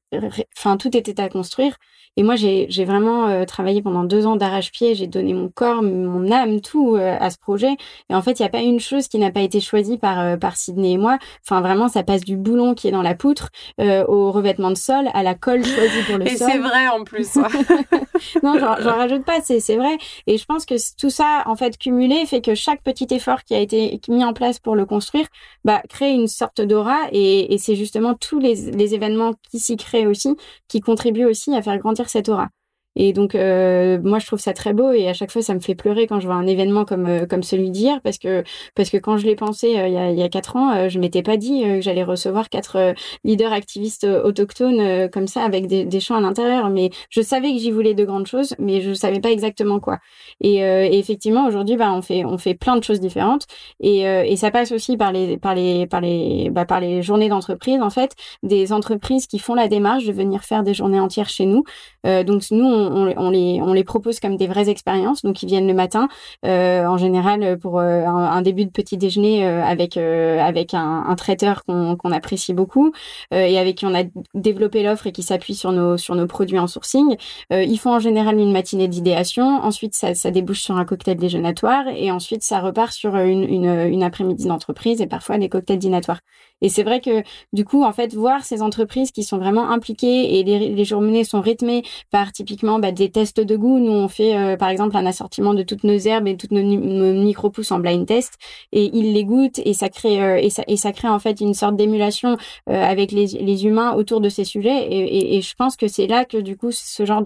enfin 0.55 0.77
tout 0.77 0.95
était 0.95 1.19
à 1.19 1.27
construire. 1.27 1.77
Et 2.15 2.23
moi, 2.23 2.35
j'ai 2.35 2.85
vraiment 2.85 3.27
euh, 3.27 3.45
travaillé 3.45 3.81
pendant 3.81 4.03
deux 4.03 4.27
ans 4.27 4.35
d'arrache-pied. 4.35 4.93
J'ai 4.93 5.07
donné 5.07 5.33
mon 5.33 5.49
corps, 5.49 5.81
mon 5.81 6.31
âme, 6.31 6.61
tout 6.61 6.95
euh, 6.95 7.17
à 7.19 7.31
ce 7.31 7.39
projet. 7.39 7.75
Et 8.09 8.15
en 8.15 8.21
fait, 8.21 8.39
il 8.39 8.43
n'y 8.43 8.47
a 8.47 8.51
pas 8.51 8.61
une 8.61 8.79
chose 8.79 9.07
qui 9.07 9.17
n'a 9.17 9.31
pas 9.31 9.41
été 9.41 9.59
choisie 9.59 9.97
par, 9.97 10.19
euh, 10.19 10.37
par 10.37 10.55
Sydney 10.55 10.91
et 10.91 10.97
moi. 10.97 11.17
Enfin, 11.43 11.61
vraiment, 11.61 11.87
ça 11.87 12.03
passe 12.03 12.21
du 12.21 12.37
boulon 12.37 12.75
qui 12.75 12.87
est 12.87 12.91
dans 12.91 13.01
la 13.01 13.15
poutre 13.15 13.49
au 13.79 14.31
revêtement 14.31 14.69
de 14.69 14.75
sol, 14.75 15.09
à 15.13 15.23
la 15.23 15.33
colle 15.33 15.65
choisie 15.65 16.03
pour 16.07 16.17
le 16.17 16.25
sol. 16.27 16.49
Et 16.49 16.51
c'est 16.51 16.59
vrai 16.59 16.87
en 16.87 17.03
plus. 17.03 17.35
non, 18.43 18.57
j'en 18.59 18.95
rajoute 18.95 19.25
pas, 19.25 19.41
c'est 19.41 19.75
vrai. 19.75 19.97
Et 20.27 20.37
je 20.37 20.45
pense 20.45 20.65
que 20.65 20.75
tout 20.97 21.09
ça, 21.09 21.43
en 21.47 21.55
fait, 21.55 21.77
cumulé, 21.77 22.25
fait 22.25 22.41
que 22.41 22.53
chaque 22.53 22.83
petit 22.83 23.07
effort 23.11 23.43
qui 23.43 23.55
a 23.55 23.59
été 23.59 23.99
mis 24.07 24.23
en 24.23 24.33
place 24.33 24.59
pour 24.59 24.75
le 24.75 24.85
construire, 24.85 25.25
bah, 25.65 25.81
crée 25.89 26.11
une 26.11 26.27
sorte 26.27 26.61
d'aura. 26.61 26.99
Et, 27.11 27.53
et 27.53 27.57
c'est 27.57 27.75
justement 27.75 28.13
tous 28.13 28.39
les, 28.39 28.55
les 28.71 28.93
événements 28.93 29.33
qui 29.49 29.59
s'y 29.59 29.77
créent 29.77 30.07
aussi, 30.07 30.35
qui 30.67 30.79
contribuent 30.79 31.25
aussi 31.25 31.55
à 31.55 31.61
faire 31.61 31.77
grandir 31.77 32.02
cette 32.09 32.29
aura. 32.29 32.49
Et 32.95 33.13
donc, 33.13 33.35
euh, 33.35 33.99
moi, 34.03 34.19
je 34.19 34.27
trouve 34.27 34.39
ça 34.39 34.53
très 34.53 34.73
beau 34.73 34.91
et 34.91 35.07
à 35.07 35.13
chaque 35.13 35.31
fois, 35.31 35.41
ça 35.41 35.53
me 35.53 35.59
fait 35.59 35.75
pleurer 35.75 36.07
quand 36.07 36.19
je 36.19 36.27
vois 36.27 36.35
un 36.35 36.45
événement 36.45 36.85
comme 36.85 37.07
euh, 37.07 37.25
comme 37.25 37.43
celui 37.43 37.71
d'hier 37.71 38.01
parce 38.03 38.17
que 38.17 38.43
parce 38.75 38.89
que 38.89 38.97
quand 38.97 39.17
je 39.17 39.25
l'ai 39.25 39.35
pensé 39.35 39.79
euh, 39.79 39.87
il, 39.87 39.93
y 39.93 39.97
a, 39.97 40.11
il 40.11 40.17
y 40.17 40.23
a 40.23 40.29
quatre 40.29 40.55
ans, 40.55 40.89
je 40.89 40.99
m'étais 40.99 41.23
pas 41.23 41.37
dit 41.37 41.63
que 41.63 41.81
j'allais 41.81 42.03
recevoir 42.03 42.49
quatre 42.49 42.93
leaders 43.23 43.51
activistes 43.53 44.05
autochtones 44.05 45.09
comme 45.09 45.27
ça 45.27 45.43
avec 45.43 45.67
des, 45.67 45.85
des 45.85 45.99
chants 45.99 46.15
à 46.15 46.21
l'intérieur. 46.21 46.69
Mais 46.69 46.91
je 47.09 47.21
savais 47.21 47.51
que 47.53 47.57
j'y 47.59 47.71
voulais 47.71 47.93
de 47.93 48.05
grandes 48.05 48.27
choses, 48.27 48.55
mais 48.59 48.81
je 48.81 48.93
savais 48.93 49.19
pas 49.19 49.31
exactement 49.31 49.79
quoi. 49.79 49.99
Et, 50.41 50.57
et 50.57 50.99
effectivement, 50.99 51.47
aujourd'hui, 51.47 51.77
bah, 51.77 51.91
on 51.93 52.01
fait 52.01 52.25
on 52.25 52.37
fait 52.37 52.53
plein 52.53 52.77
de 52.77 52.83
choses 52.83 52.99
différentes 52.99 53.45
et, 53.79 54.01
et 54.01 54.35
ça 54.35 54.51
passe 54.51 54.71
aussi 54.71 54.97
par 54.97 55.11
les 55.11 55.37
par 55.37 55.55
les 55.55 55.87
par 55.87 56.01
les 56.01 56.49
bah, 56.51 56.65
par 56.65 56.79
les 56.79 57.01
journées 57.01 57.29
d'entreprise 57.29 57.81
en 57.81 57.89
fait, 57.89 58.15
des 58.43 58.73
entreprises 58.73 59.27
qui 59.27 59.39
font 59.39 59.55
la 59.55 59.67
démarche 59.67 60.05
de 60.05 60.11
venir 60.11 60.43
faire 60.43 60.63
des 60.63 60.73
journées 60.73 60.99
entières 60.99 61.29
chez 61.29 61.45
nous. 61.45 61.63
donc 62.03 62.43
nous 62.51 62.82
on, 62.83 63.29
les, 63.29 63.61
on 63.61 63.73
les 63.73 63.83
propose 63.83 64.19
comme 64.19 64.37
des 64.37 64.47
vraies 64.47 64.69
expériences. 64.69 65.21
Donc, 65.23 65.43
ils 65.43 65.47
viennent 65.47 65.67
le 65.67 65.73
matin, 65.73 66.07
euh, 66.45 66.85
en 66.85 66.97
général, 66.97 67.57
pour 67.59 67.79
euh, 67.79 68.05
un, 68.05 68.41
début 68.41 68.65
de 68.65 68.71
petit 68.71 68.97
déjeuner 68.97 69.45
euh, 69.45 69.63
avec, 69.63 69.97
avec 69.97 70.73
un, 70.73 71.15
traiteur 71.15 71.63
qu'on 71.63 72.11
apprécie 72.11 72.53
beaucoup 72.53 72.91
et 73.31 73.57
avec 73.57 73.77
qui 73.77 73.85
on 73.85 73.93
a 73.93 74.03
développé 74.33 74.83
l'offre 74.83 75.07
et 75.07 75.11
qui 75.11 75.21
s'appuie 75.23 75.53
sur 75.53 75.71
nos, 75.71 75.97
sur 75.97 76.15
nos 76.15 76.25
produits 76.25 76.59
en 76.59 76.67
sourcing. 76.67 77.15
ils 77.51 77.77
font 77.77 77.91
en 77.91 77.99
général 77.99 78.37
une 78.39 78.51
matinée 78.51 78.87
d'idéation. 78.87 79.45
Ensuite, 79.45 79.93
ça, 79.93 80.15
ça 80.15 80.31
débouche 80.31 80.61
sur 80.61 80.75
un 80.77 80.85
cocktail 80.85 81.17
déjeunatoire 81.17 81.87
et 81.87 82.11
ensuite, 82.11 82.43
ça 82.43 82.59
repart 82.59 82.91
sur 82.91 83.15
une, 83.15 83.43
une, 83.43 83.65
une 83.65 84.03
après-midi 84.03 84.47
d'entreprise 84.47 85.01
et 85.01 85.07
parfois 85.07 85.37
des 85.37 85.49
cocktails 85.49 85.79
dînatoires. 85.79 86.19
Et 86.63 86.69
c'est 86.69 86.83
vrai 86.83 87.01
que 87.01 87.21
du 87.51 87.65
coup, 87.65 87.83
en 87.83 87.91
fait, 87.91 88.15
voir 88.15 88.43
ces 88.43 88.63
entreprises 88.63 89.11
qui 89.11 89.23
sont 89.23 89.37
vraiment 89.37 89.69
impliquées 89.69 90.39
et 90.39 90.43
les, 90.43 90.69
les 90.69 90.85
journées 90.85 91.25
sont 91.25 91.41
rythmées 91.41 91.83
par 92.09 92.31
typiquement 92.31 92.79
bah, 92.79 92.91
des 92.91 93.11
tests 93.11 93.39
de 93.39 93.55
goût. 93.55 93.79
Nous, 93.79 93.91
on 93.91 94.07
fait 94.07 94.35
euh, 94.35 94.57
par 94.57 94.69
exemple 94.69 94.95
un 94.97 95.05
assortiment 95.05 95.53
de 95.53 95.61
toutes 95.61 95.83
nos 95.83 95.97
herbes 95.97 96.27
et 96.27 96.37
toutes 96.37 96.51
nos, 96.51 96.63
micro-pousses 96.63 97.71
en 97.71 97.79
blind 97.79 98.05
test 98.07 98.35
et 98.71 98.89
ils 98.93 99.13
les 99.13 99.25
goûtent 99.25 99.59
et 99.63 99.73
ça 99.73 99.89
crée 99.89 100.23
euh, 100.23 100.37
et, 100.37 100.49
ça, 100.49 100.63
et 100.67 100.77
ça 100.77 100.93
crée 100.93 101.09
en 101.09 101.19
fait 101.19 101.41
une 101.41 101.53
sorte 101.53 101.75
d'émulation 101.75 102.37
euh, 102.69 102.83
avec 102.83 103.11
les, 103.11 103.27
les, 103.27 103.65
humains 103.65 103.93
autour 103.93 104.21
de 104.21 104.29
ces 104.29 104.45
sujets. 104.45 104.87
Et, 104.89 105.37
et, 105.37 105.41
je 105.41 105.53
pense 105.55 105.75
que 105.75 105.87
c'est 105.87 106.07
là 106.07 106.23
que 106.23 106.37
du 106.37 106.55
coup, 106.55 106.71
ce 106.71 107.05
genre 107.05 107.21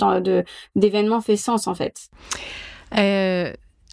d'événement 0.76 1.22
fait 1.22 1.38
sens 1.38 1.68
en 1.68 1.76
fait. 1.76 2.10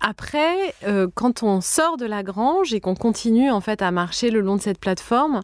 Après, 0.07 0.75
euh, 0.87 1.09
quand 1.15 1.43
on 1.43 1.63
sort 1.63 1.97
de 1.97 2.05
la 2.05 2.23
grange 2.23 2.75
et 2.75 2.81
qu'on 2.81 2.95
continue 2.95 3.51
en 3.51 3.63
fait 3.63 3.81
à 3.81 3.91
marcher 3.91 4.31
le 4.31 4.43
long 4.43 4.57
de 4.57 4.61
cette 4.61 4.79
plateforme, 4.79 5.41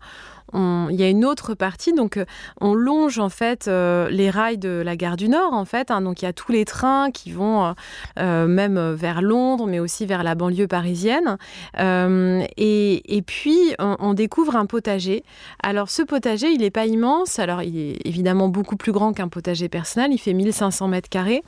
il 0.53 0.97
y 0.97 1.03
a 1.03 1.09
une 1.09 1.25
autre 1.25 1.55
partie, 1.55 1.93
donc 1.93 2.17
euh, 2.17 2.25
on 2.61 2.75
longe 2.75 3.19
en 3.19 3.29
fait 3.29 3.69
euh, 3.69 4.09
les 4.11 4.31
rails 4.31 4.59
de 4.59 4.83
la 4.85 4.97
gare 4.97 5.17
du 5.17 5.29
Nord 5.29 5.53
en 5.53 5.65
fait, 5.65 5.91
hein. 5.91 6.01
donc 6.01 6.23
il 6.23 6.25
y 6.25 6.29
a 6.29 6.33
tous 6.33 6.53
les 6.53 6.65
trains 6.65 7.11
qui 7.11 7.31
vont 7.31 7.75
euh, 8.19 8.47
même 8.47 8.93
vers 8.93 9.23
Londres, 9.23 9.67
mais 9.67 9.81
aussi 9.81 10.07
vers 10.07 10.23
la 10.23 10.35
banlieue 10.35 10.67
parisienne, 10.67 11.37
et, 11.77 13.23
puis 13.27 13.75
on, 13.79 14.15
découvre 14.15 14.57
un 14.57 14.67
potager. 14.67 15.23
Alors 15.63 15.91
ce 15.91 16.03
potager, 16.03 16.49
il 16.51 16.61
n'est 16.61 16.71
pas 16.71 16.87
immense, 16.87 17.39
alors 17.39 17.63
il 17.63 17.79
est 17.79 18.07
évidemment 18.07 18.49
beaucoup 18.49 18.77
plus 18.77 18.93
grand 18.93 19.13
qu'un 19.13 19.29
potager 19.29 19.69
personnel, 19.69 20.11
il 20.13 20.19
fait 20.19 20.33
1500 20.33 20.89
mètres 20.89 21.09
carrés, 21.09 21.43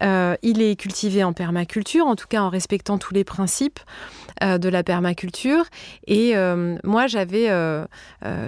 il 0.00 0.62
est 0.62 0.76
cultivé 0.76 1.24
en 1.24 1.32
permaculture, 1.32 2.06
en 2.06 2.16
tout 2.16 2.26
cas 2.28 2.40
en 2.40 2.48
respectant 2.48 2.98
tous 2.98 3.14
les 3.14 3.24
principes 3.24 3.80
de 4.40 4.68
la 4.68 4.82
permaculture, 4.82 5.64
et 6.06 6.34
moi 6.84 7.06
j'avais 7.06 7.48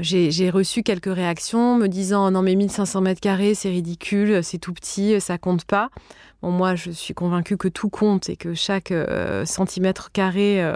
j'ai 0.01 0.51
reçu 0.51 0.83
quelques 0.83 1.13
réactions 1.13 1.77
me 1.77 1.87
disant 1.87 2.31
non 2.31 2.43
mais 2.43 2.55
1500 2.55 3.01
mètres 3.01 3.21
carrés 3.21 3.55
c'est 3.55 3.71
ridicule, 3.71 4.43
c'est 4.43 4.59
tout 4.59 4.73
petit, 4.73 5.21
ça 5.21 5.39
compte 5.39 5.65
pas. 5.65 5.91
Bon, 6.43 6.51
moi, 6.51 6.75
je 6.75 6.91
suis 6.91 7.13
convaincue 7.13 7.59
que 7.59 7.69
tout 7.69 7.91
compte 7.91 8.31
et 8.31 8.37
que 8.37 8.55
chaque 8.55 8.93
euh, 8.93 9.45
centimètre 9.45 10.11
carré 10.11 10.65
euh, 10.65 10.75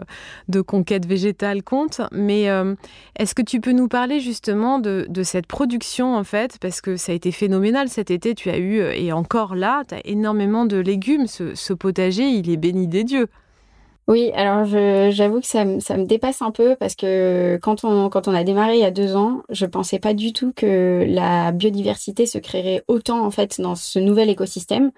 de 0.48 0.60
conquête 0.60 1.06
végétale 1.06 1.62
compte. 1.62 2.02
Mais 2.12 2.50
euh, 2.50 2.74
est-ce 3.18 3.34
que 3.34 3.40
tu 3.40 3.60
peux 3.60 3.72
nous 3.72 3.88
parler 3.88 4.20
justement 4.20 4.78
de, 4.78 5.06
cette 5.22 5.46
production, 5.46 6.16
en 6.16 6.24
fait? 6.24 6.58
Parce 6.60 6.82
que 6.82 6.96
ça 6.96 7.12
a 7.12 7.14
été 7.14 7.32
phénoménal 7.32 7.88
cet 7.88 8.10
été. 8.10 8.34
Tu 8.34 8.50
as 8.50 8.58
eu, 8.58 8.80
et 8.80 9.12
encore 9.12 9.54
là, 9.54 9.84
tu 9.88 9.94
as 9.94 10.00
énormément 10.04 10.66
de 10.66 10.76
légumes. 10.76 11.26
Ce, 11.26 11.72
potager, 11.72 12.28
il 12.28 12.50
est 12.50 12.58
béni 12.58 12.86
des 12.86 13.04
dieux. 13.04 13.28
Oui, 14.06 14.30
alors 14.34 14.66
j'avoue 15.10 15.40
que 15.40 15.46
ça, 15.46 15.64
me 15.64 16.04
dépasse 16.04 16.42
un 16.42 16.50
peu 16.50 16.76
parce 16.76 16.94
que 16.94 17.58
quand 17.62 17.84
on, 17.84 18.10
on 18.12 18.34
a 18.34 18.44
démarré 18.44 18.74
il 18.74 18.80
y 18.80 18.84
a 18.84 18.90
deux 18.90 19.16
ans, 19.16 19.42
je 19.48 19.64
pensais 19.64 19.98
pas 19.98 20.12
du 20.12 20.34
tout 20.34 20.52
que 20.54 21.06
la 21.08 21.52
biodiversité 21.52 22.26
se 22.26 22.36
créerait 22.36 22.84
autant 22.86 23.24
en 23.24 23.30
fait 23.30 23.60
dans 23.60 23.74
ce 23.74 23.98
nouvel 23.98 24.28
écosystème. 24.28 24.90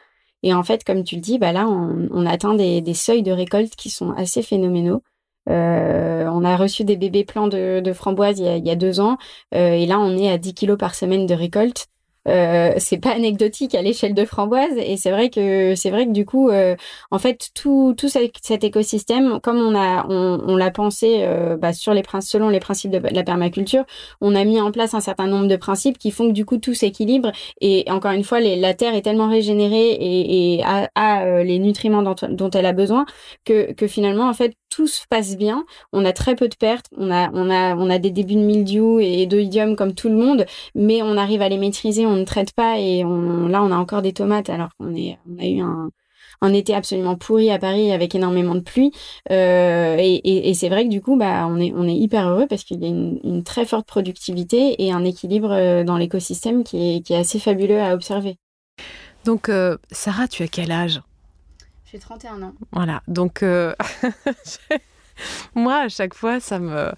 Et 0.43 0.55
en 0.55 0.63
fait, 0.63 0.85
comme 0.85 1.05
tu 1.05 1.17
le 1.17 1.21
dis, 1.21 1.39
bah 1.39 1.53
là, 1.53 1.69
on, 1.69 2.27
atteint 2.27 2.55
des, 2.55 2.95
seuils 2.95 3.23
de 3.23 3.33
récolte 3.33 3.75
qui 3.77 3.91
sont 3.91 4.13
assez 4.13 4.43
phénoménaux. 4.43 5.03
Euh, 5.49 6.27
on 6.27 6.45
a 6.45 6.57
reçu 6.57 6.85
des 6.85 6.97
bébés 6.97 7.25
plants 7.25 7.49
de, 7.49 7.93
framboises 7.93 8.39
il 8.41 8.67
y, 8.67 8.71
a, 8.71 8.77
deux 8.77 9.01
ans, 9.01 9.19
euh, 9.55 9.73
et 9.73 9.87
là, 9.87 9.99
on 9.99 10.17
est 10.17 10.31
à 10.31 10.39
10 10.39 10.55
kilos 10.55 10.79
par 10.79 10.95
semaine 10.95 11.27
de 11.27 11.35
récolte. 11.35 11.87
Euh, 12.29 12.73
c'est 12.79 12.99
pas 12.99 13.11
anecdotique 13.11 13.75
à 13.75 13.83
l'échelle 13.83 14.15
de 14.15 14.25
framboise 14.25 14.77
et 14.77 14.97
c'est 14.97 15.11
vrai 15.11 15.31
que 15.31 15.75
c'est 15.77 15.91
vrai 15.91 16.07
que 16.07 16.11
du 16.13 16.25
coup 16.25 16.51
euh, 16.51 16.75
en 17.11 17.19
fait 17.19 17.51
tout 17.55 17.95
tout 17.97 18.09
cet 18.09 18.65
écosystème 18.65 19.39
comme 19.41 19.59
on 19.59 19.77
a 19.77 20.07
on, 20.09 20.41
on 20.47 20.57
l'a 20.57 20.71
pensé 20.73 21.19
euh, 21.21 21.57
bah, 21.57 21.73
sur 21.73 21.95
les 21.95 22.03
selon 22.21 22.49
les 22.49 22.59
principes 22.59 22.91
de, 22.91 22.99
la 22.99 23.23
permaculture 23.23 23.85
on 24.21 24.35
a 24.35 24.45
mis 24.45 24.61
en 24.61 24.73
place 24.73 24.95
un 24.95 25.01
certain 25.01 25.29
nombre 25.29 25.47
de 25.47 25.57
principes 25.57 25.99
qui 25.99 26.11
font 26.11 26.29
que 26.29 26.33
du 26.33 26.45
coup 26.45 26.59
tout 26.59 26.75
s'équilibre 26.75 27.31
et 27.61 27.85
encore 27.91 28.13
une 28.13 28.25
fois 28.25 28.41
les, 28.41 28.57
la 28.57 28.75
terre 28.75 28.95
est 28.95 29.03
tellement 29.03 29.29
régénérée 29.29 29.91
et, 29.91 30.57
et 30.57 30.65
a, 30.65 30.91
a 30.95 31.43
les 31.45 31.59
nutriments 31.61 32.03
dont, 32.03 32.17
dont, 32.31 32.51
elle 32.51 32.67
a 32.67 32.73
besoin 32.73 33.07
que 33.45 33.73
que 33.73 33.87
finalement 33.87 34.29
en 34.29 34.35
fait 34.35 34.57
tout 34.71 34.87
se 34.87 35.07
passe 35.09 35.37
bien. 35.37 35.65
On 35.93 36.05
a 36.05 36.13
très 36.13 36.37
peu 36.37 36.49
de 36.49 36.57
pertes. 36.57 36.87
On 36.97 37.11
a 37.11 37.31
on 37.33 37.51
a 37.51 37.77
on 37.77 37.91
a 37.91 37.99
des 37.99 38.11
débuts 38.11 38.35
de 38.35 38.41
mildiou 38.41 39.01
et 39.01 39.27
d'oïdium 39.27 39.77
comme 39.77 39.95
tout 39.95 40.09
le 40.09 40.17
monde 40.17 40.47
mais 40.75 41.03
on 41.03 41.17
arrive 41.17 41.43
à 41.43 41.49
les 41.49 41.59
maîtriser 41.59 42.07
on 42.07 42.17
ne 42.17 42.25
traite 42.25 42.53
pas 42.53 42.79
et 42.79 43.05
on, 43.05 43.49
là 43.49 43.63
on 43.63 43.71
a 43.71 43.77
encore 43.77 44.03
des 44.03 44.13
tomates 44.13 44.51
alors 44.51 44.71
qu'on 44.79 44.95
est 44.95 45.19
on 45.29 45.39
a 45.43 45.47
eu 45.47 45.61
un, 45.61 45.91
un 46.41 46.53
été 46.53 46.75
absolument 46.75 47.17
pourri 47.17 47.51
à 47.51 47.59
Paris 47.59 47.93
avec 47.93 48.15
énormément 48.15 48.55
de 48.55 48.61
pluie. 48.61 48.93
Euh, 49.31 49.97
et, 49.99 50.49
et, 50.51 50.55
c'est 50.55 50.69
vrai 50.69 50.85
que 50.85 50.91
du 50.91 51.01
coup 51.01 51.17
bah 51.17 51.47
on 51.49 51.59
est 51.61 51.73
on 51.75 51.87
est 51.89 51.95
hyper 51.95 52.29
heureux 52.29 52.47
parce 52.49 52.65
qu'il 52.65 52.83
y 52.83 52.85
a 52.85 52.89
une, 52.89 53.21
une, 53.25 53.43
très 53.43 53.65
forte 53.65 53.87
productivité 53.87 54.83
et 54.85 54.93
un 54.93 55.05
équilibre 55.05 55.53
euh, 55.53 55.85
dans 55.85 55.97
l'écosystème 55.97 56.65
qui 56.65 56.97
est, 56.97 57.01
qui 57.01 57.13
est 57.13 57.19
assez 57.19 57.39
fabuleux 57.39 57.81
à 57.81 57.95
observer. 57.95 58.37
Donc 59.25 59.49
euh, 59.49 59.77
Sarah, 59.91 60.29
tu 60.29 60.43
as 60.43 60.49
quel 60.49 60.71
âge? 60.71 61.01
J'ai 61.91 61.99
31 61.99 62.43
ans. 62.43 62.55
Voilà, 62.73 63.03
donc 63.09 63.43
moi 65.55 65.77
à 65.77 65.89
chaque 65.89 66.15
fois 66.15 66.41
ça 66.41 66.59
me 66.59 66.93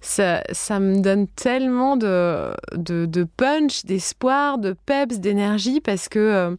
ça, 0.00 0.42
ça 0.52 0.78
me 0.78 1.00
donne 1.00 1.26
tellement 1.26 1.96
de, 1.96 2.52
de, 2.74 3.24
punch, 3.24 3.84
d'espoir, 3.84 4.58
de 4.58 4.74
peps, 4.86 5.18
d'énergie 5.18 5.80
parce 5.80 6.08
que, 6.08 6.18
euh, 6.18 6.56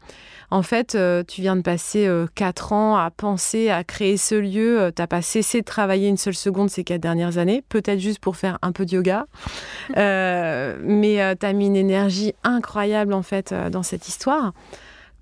en 0.52 0.62
fait, 0.62 0.96
euh, 0.96 1.24
tu 1.26 1.42
viens 1.42 1.56
de 1.56 1.62
passer 1.62 2.06
euh, 2.06 2.28
quatre 2.36 2.74
ans 2.74 2.98
à 2.98 3.10
penser, 3.12 3.70
à 3.70 3.84
créer 3.84 4.18
ce 4.18 4.36
lieu. 4.36 4.92
tu 4.96 5.02
n'as 5.02 5.08
pas 5.08 5.22
cessé 5.22 5.62
de 5.62 5.66
travailler 5.66 6.10
une 6.10 6.18
seule 6.18 6.36
seconde 6.36 6.70
ces 6.70 6.84
quatre 6.84 7.02
dernières 7.02 7.38
années, 7.38 7.64
peut-être 7.70 8.00
juste 8.00 8.20
pour 8.20 8.36
faire 8.36 8.60
un 8.62 8.72
peu 8.72 8.86
de 8.86 8.96
yoga. 8.96 9.26
mais 9.96 11.36
tu 11.38 11.46
as 11.46 11.54
mis 11.54 11.68
une 11.68 11.76
énergie 11.76 12.34
incroyable, 12.44 13.14
en 13.14 13.24
fait, 13.24 13.54
dans 13.72 13.84
cette 13.84 14.08
histoire. 14.08 14.54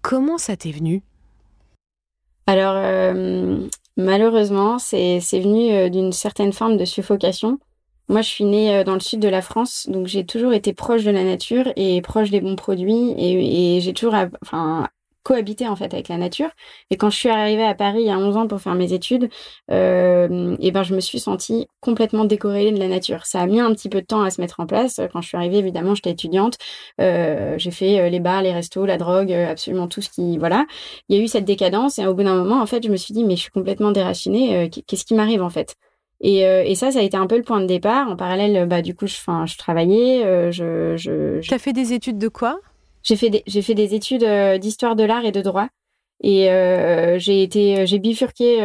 Comment 0.01 0.37
ça 0.37 0.55
t'est 0.55 0.71
venu? 0.71 1.03
Alors, 2.47 3.13
malheureusement, 3.97 4.79
c'est 4.79 5.19
venu 5.19 5.89
d'une 5.89 6.11
certaine 6.11 6.53
forme 6.53 6.77
de 6.77 6.85
suffocation. 6.85 7.59
Moi, 8.09 8.21
je 8.21 8.29
suis 8.29 8.45
née 8.45 8.73
euh, 8.73 8.83
dans 8.85 8.93
le 8.93 9.01
sud 9.01 9.19
de 9.19 9.27
la 9.27 9.41
France, 9.41 9.87
donc 9.89 10.07
j'ai 10.07 10.25
toujours 10.25 10.53
été 10.53 10.73
proche 10.73 11.03
de 11.03 11.11
la 11.11 11.25
nature 11.25 11.73
et 11.75 12.01
proche 12.01 12.29
des 12.29 12.39
bons 12.39 12.55
produits 12.55 13.13
et, 13.17 13.81
j'ai 13.81 13.93
toujours 13.93 14.15
enfin, 14.41 14.87
cohabité 15.27 15.67
en 15.67 15.75
fait 15.75 15.93
avec 15.93 16.07
la 16.07 16.17
nature. 16.17 16.49
Et 16.89 16.95
quand 16.95 17.09
je 17.09 17.17
suis 17.17 17.29
arrivée 17.29 17.65
à 17.65 17.75
Paris 17.75 17.99
il 17.99 18.07
y 18.07 18.11
a 18.11 18.17
11 18.17 18.37
ans 18.37 18.47
pour 18.47 18.61
faire 18.61 18.75
mes 18.75 18.93
études, 18.93 19.29
euh, 19.71 20.55
et 20.61 20.71
ben 20.71 20.83
je 20.83 20.95
me 20.95 21.01
suis 21.01 21.19
sentie 21.19 21.67
complètement 21.81 22.23
décorrélée 22.23 22.71
de 22.71 22.79
la 22.79 22.87
nature. 22.87 23.25
Ça 23.25 23.41
a 23.41 23.47
mis 23.47 23.59
un 23.59 23.73
petit 23.73 23.89
peu 23.89 23.99
de 24.01 24.05
temps 24.05 24.21
à 24.21 24.29
se 24.29 24.39
mettre 24.39 24.61
en 24.61 24.65
place. 24.65 25.01
Quand 25.11 25.21
je 25.21 25.27
suis 25.27 25.37
arrivée, 25.37 25.57
évidemment, 25.57 25.95
j'étais 25.95 26.11
étudiante. 26.11 26.57
Euh, 27.01 27.55
j'ai 27.57 27.71
fait 27.71 27.99
euh, 27.99 28.09
les 28.09 28.21
bars, 28.21 28.41
les 28.41 28.53
restos, 28.53 28.85
la 28.85 28.97
drogue, 28.97 29.33
absolument 29.33 29.87
tout 29.87 30.01
ce 30.01 30.09
qui 30.09 30.37
voilà. 30.37 30.65
Il 31.09 31.17
y 31.17 31.19
a 31.19 31.23
eu 31.23 31.27
cette 31.27 31.45
décadence 31.45 31.99
et 31.99 32.07
au 32.07 32.13
bout 32.13 32.23
d'un 32.23 32.35
moment, 32.35 32.61
en 32.61 32.65
fait, 32.65 32.83
je 32.85 32.89
me 32.89 32.95
suis 32.95 33.13
dit 33.13 33.25
mais 33.25 33.35
je 33.35 33.41
suis 33.41 33.51
complètement 33.51 33.91
déracinée. 33.91 34.69
Qu'est-ce 34.87 35.05
qui 35.05 35.13
m'arrive 35.13 35.43
en 35.43 35.49
fait? 35.49 35.75
Et, 36.19 36.45
euh, 36.45 36.63
et, 36.65 36.75
ça, 36.75 36.91
ça 36.91 36.99
a 36.99 37.01
été 37.03 37.15
un 37.15 37.27
peu 37.27 37.37
le 37.37 37.43
point 37.43 37.61
de 37.61 37.67
départ. 37.67 38.09
En 38.09 38.15
parallèle, 38.15 38.67
bah, 38.67 38.81
du 38.81 38.95
coup, 38.95 39.07
je, 39.07 39.15
je 39.15 39.57
travaillais. 39.57 40.25
Euh, 40.25 40.51
je, 40.51 40.95
je, 40.97 41.39
Tu 41.41 41.53
as 41.53 41.59
fait 41.59 41.73
des 41.73 41.93
études 41.93 42.17
de 42.17 42.27
quoi? 42.27 42.59
J'ai 43.07 43.15
fait, 43.15 43.29
des, 43.29 43.43
j'ai 43.47 43.61
fait 43.61 43.73
des 43.73 43.95
études 43.95 44.23
euh, 44.23 44.57
d'histoire 44.57 44.97
de 44.97 45.03
l'art 45.03 45.23
et 45.23 45.31
de 45.31 45.41
droit. 45.41 45.69
Et 46.21 46.51
euh, 46.51 47.17
j'ai 47.19 47.41
été, 47.43 47.85
j'ai 47.85 47.99
bifurqué 47.99 48.61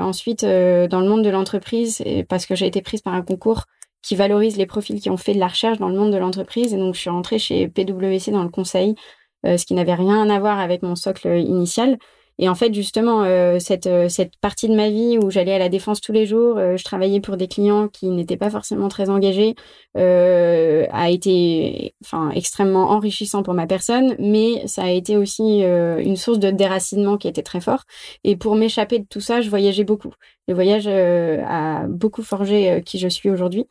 ensuite 0.00 0.44
dans 0.44 1.00
le 1.00 1.08
monde 1.08 1.22
de 1.22 1.30
l'entreprise 1.30 2.02
parce 2.28 2.46
que 2.46 2.56
j'ai 2.56 2.66
été 2.66 2.82
prise 2.82 3.00
par 3.00 3.14
un 3.14 3.22
concours 3.22 3.64
qui 4.02 4.16
valorise 4.16 4.56
les 4.56 4.66
profils 4.66 5.00
qui 5.00 5.08
ont 5.08 5.16
fait 5.16 5.32
de 5.32 5.38
la 5.38 5.46
recherche 5.46 5.78
dans 5.78 5.88
le 5.88 5.96
monde 5.96 6.12
de 6.12 6.18
l'entreprise. 6.18 6.74
Et 6.74 6.76
donc, 6.76 6.94
je 6.94 7.00
suis 7.00 7.10
rentrée 7.10 7.38
chez 7.38 7.68
PwC 7.68 8.32
dans 8.32 8.42
le 8.42 8.48
conseil, 8.48 8.96
ce 9.44 9.64
qui 9.64 9.74
n'avait 9.74 9.94
rien 9.94 10.28
à 10.28 10.40
voir 10.40 10.58
avec 10.58 10.82
mon 10.82 10.96
socle 10.96 11.28
initial. 11.38 11.96
Et 12.38 12.48
en 12.50 12.54
fait, 12.54 12.74
justement, 12.74 13.22
euh, 13.24 13.58
cette, 13.58 13.86
euh, 13.86 14.08
cette 14.10 14.36
partie 14.36 14.68
de 14.68 14.74
ma 14.74 14.90
vie 14.90 15.18
où 15.18 15.30
j'allais 15.30 15.54
à 15.54 15.58
la 15.58 15.70
défense 15.70 16.02
tous 16.02 16.12
les 16.12 16.26
jours, 16.26 16.58
euh, 16.58 16.76
je 16.76 16.84
travaillais 16.84 17.20
pour 17.20 17.38
des 17.38 17.48
clients 17.48 17.88
qui 17.88 18.08
n'étaient 18.10 18.36
pas 18.36 18.50
forcément 18.50 18.88
très 18.88 19.08
engagés, 19.08 19.54
a 19.94 21.10
été 21.10 21.94
enfin, 22.04 22.30
extrêmement 22.34 22.90
enrichissant 22.90 23.42
pour 23.42 23.54
ma 23.54 23.66
personne, 23.66 24.14
mais 24.18 24.66
ça 24.66 24.84
a 24.84 24.90
été 24.90 25.16
aussi 25.16 25.62
une 25.62 26.16
source 26.16 26.38
de 26.38 26.50
déracinement 26.50 27.16
qui 27.16 27.28
était 27.28 27.42
très 27.42 27.60
fort. 27.62 27.84
Et 28.24 28.36
pour 28.36 28.56
m'échapper 28.56 28.98
de 28.98 29.06
tout 29.08 29.22
ça, 29.22 29.40
je 29.40 29.48
voyageais 29.48 29.84
beaucoup. 29.84 30.12
Le 30.48 30.54
voyage 30.54 30.86
a 30.86 31.86
beaucoup 31.88 32.22
forgé 32.22 32.82
qui 32.84 32.98
je 32.98 33.08
suis 33.08 33.30
aujourd'hui. 33.30 33.66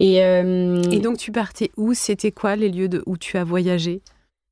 Et, 0.00 0.20
donc, 1.00 1.18
tu 1.18 1.30
partais 1.30 1.70
où? 1.76 1.94
C'était 1.94 2.32
quoi 2.32 2.56
les 2.56 2.70
lieux 2.70 2.88
de, 2.88 3.04
où 3.06 3.16
tu 3.16 3.36
as 3.36 3.44
voyagé? 3.44 4.02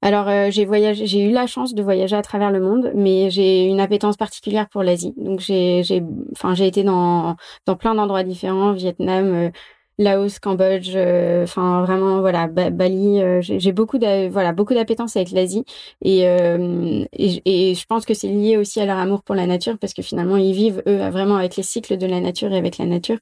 Alors 0.03 0.29
euh, 0.29 0.51
j'ai 0.51 0.65
voyagé, 0.65 1.07
j'ai 1.07 1.21
eu 1.29 1.33
la 1.33 1.47
chance 1.47 1.75
de 1.75 1.83
voyager 1.83 2.17
à 2.17 2.23
travers 2.23 2.51
le 2.51 2.61
monde, 2.61 2.93
mais 2.95 3.31
j'ai 3.31 3.65
une 3.65 3.81
appétence 3.81 4.17
particulière 4.17 4.69
pour 4.69 4.83
l'Asie. 4.83 5.15
Donc 5.17 5.41
j'ai, 5.41 5.83
j'ai, 5.83 6.03
enfin 6.33 6.55
j'ai 6.55 6.67
été 6.67 6.85
dans 6.85 7.37
dans 7.67 7.77
plein 7.77 7.95
d'endroits 7.95 8.23
différents, 8.23 8.73
Vietnam, 8.73 9.27
euh, 9.35 9.51
Laos, 9.99 10.39
Cambodge, 10.39 10.93
euh, 10.95 11.45
enfin 11.45 11.83
vraiment 11.83 12.21
voilà 12.21 12.47
Bali. 12.47 13.21
j'ai 13.41 13.73
beaucoup 13.73 13.99
de, 13.99 14.29
voilà 14.29 14.53
beaucoup 14.53 14.75
d'appétence 14.75 15.17
avec 15.17 15.31
l'Asie 15.31 15.65
et, 16.03 16.21
et, 16.21 17.71
et 17.71 17.75
je 17.75 17.87
pense 17.87 18.05
que 18.05 18.13
c'est 18.15 18.29
lié 18.29 18.59
aussi 18.59 18.81
à 18.81 18.87
leur 18.87 18.99
amour 18.99 19.23
pour 19.23 19.35
la 19.35 19.47
nature 19.47 19.79
parce 19.79 19.95
que 19.95 20.03
finalement 20.03 20.37
ils 20.37 20.53
vivent 20.53 20.83
eux 20.87 21.09
vraiment 21.09 21.37
avec 21.37 21.57
les 21.57 21.63
cycles 21.63 21.97
de 21.97 22.07
la 22.07 22.21
nature 22.21 22.53
et 22.53 22.59
avec 22.59 22.77
la 22.79 22.85
nature. 22.87 23.19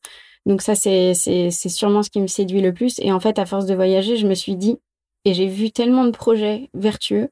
Donc 0.47 0.63
ça 0.63 0.75
c'est 0.75 1.15
c'est 1.15 1.51
c'est 1.51 1.69
sûrement 1.69 2.03
ce 2.03 2.11
qui 2.11 2.21
me 2.21 2.27
séduit 2.27 2.61
le 2.61 2.75
plus. 2.75 2.99
Et 3.01 3.13
en 3.13 3.21
fait 3.21 3.39
à 3.39 3.47
force 3.47 3.67
de 3.67 3.75
voyager, 3.75 4.17
je 4.17 4.27
me 4.27 4.35
suis 4.35 4.57
dit 4.57 4.79
et 5.25 5.35
j'ai 5.35 5.47
vu 5.47 5.71
tellement 5.71 6.05
de 6.05 6.11
projets 6.11 6.69
vertueux 6.75 7.29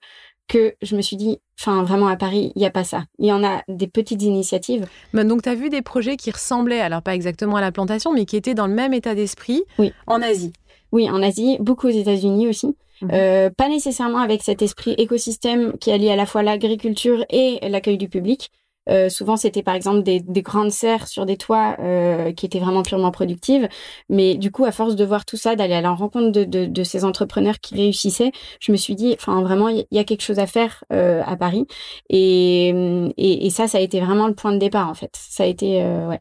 que 0.48 0.74
je 0.82 0.96
me 0.96 1.02
suis 1.02 1.16
dit, 1.16 1.38
enfin 1.58 1.82
vraiment 1.82 2.08
à 2.08 2.16
Paris, 2.16 2.52
il 2.54 2.58
n'y 2.58 2.66
a 2.66 2.70
pas 2.70 2.84
ça. 2.84 3.04
Il 3.18 3.26
y 3.26 3.32
en 3.32 3.44
a 3.44 3.62
des 3.68 3.86
petites 3.86 4.22
initiatives. 4.22 4.86
Mais 5.12 5.24
donc 5.24 5.42
tu 5.42 5.48
as 5.48 5.54
vu 5.54 5.70
des 5.70 5.82
projets 5.82 6.16
qui 6.16 6.30
ressemblaient, 6.30 6.80
alors 6.80 7.02
pas 7.02 7.14
exactement 7.14 7.56
à 7.56 7.60
la 7.60 7.72
plantation, 7.72 8.12
mais 8.12 8.24
qui 8.24 8.36
étaient 8.36 8.54
dans 8.54 8.66
le 8.66 8.74
même 8.74 8.92
état 8.92 9.14
d'esprit 9.14 9.62
oui. 9.78 9.92
en 10.06 10.20
Asie. 10.20 10.52
Oui, 10.90 11.08
en 11.08 11.22
Asie, 11.22 11.56
beaucoup 11.60 11.86
aux 11.86 11.90
États-Unis 11.90 12.48
aussi. 12.48 12.76
Mhm. 13.00 13.10
Euh, 13.12 13.50
pas 13.50 13.68
nécessairement 13.68 14.18
avec 14.18 14.42
cet 14.42 14.62
esprit 14.62 14.94
écosystème 14.98 15.76
qui 15.78 15.90
allie 15.90 16.10
à 16.10 16.16
la 16.16 16.26
fois 16.26 16.42
l'agriculture 16.42 17.24
et 17.30 17.58
l'accueil 17.68 17.98
du 17.98 18.08
public, 18.08 18.50
euh, 18.88 19.08
souvent, 19.08 19.36
c'était 19.36 19.62
par 19.62 19.74
exemple 19.74 20.02
des, 20.02 20.20
des, 20.20 20.42
grandes 20.42 20.72
serres 20.72 21.06
sur 21.06 21.26
des 21.26 21.36
toits 21.36 21.76
euh, 21.80 22.32
qui 22.32 22.46
étaient 22.46 22.58
vraiment 22.58 22.82
purement 22.82 23.10
productives. 23.10 23.68
Mais 24.08 24.34
du 24.36 24.50
coup, 24.50 24.64
à 24.64 24.72
force 24.72 24.96
de 24.96 25.04
voir 25.04 25.24
tout 25.24 25.36
ça, 25.36 25.56
d'aller 25.56 25.74
à 25.74 25.80
la 25.80 25.92
rencontre 25.92 26.30
de, 26.32 26.44
de, 26.44 26.66
de, 26.66 26.84
ces 26.84 27.04
entrepreneurs 27.04 27.60
qui 27.60 27.74
réussissaient, 27.76 28.32
je 28.60 28.72
me 28.72 28.76
suis 28.76 28.94
dit, 28.94 29.14
enfin 29.14 29.42
vraiment, 29.42 29.68
il 29.68 29.86
y 29.90 29.98
a 29.98 30.04
quelque 30.04 30.22
chose 30.22 30.38
à 30.38 30.46
faire 30.46 30.84
euh, 30.92 31.22
à 31.24 31.36
Paris. 31.36 31.66
Et, 32.10 32.68
et, 33.16 33.46
et, 33.46 33.50
ça, 33.50 33.68
ça 33.68 33.78
a 33.78 33.80
été 33.80 34.00
vraiment 34.00 34.26
le 34.28 34.34
point 34.34 34.52
de 34.52 34.58
départ 34.58 34.88
en 34.88 34.94
fait. 34.94 35.14
Ça 35.16 35.44
a 35.44 35.46
été, 35.46 35.82
euh, 35.82 36.08
ouais. 36.08 36.20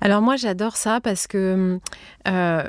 Alors 0.00 0.22
moi 0.22 0.36
j'adore 0.36 0.76
ça 0.76 1.00
parce 1.00 1.26
que 1.26 1.78
euh, 2.28 2.62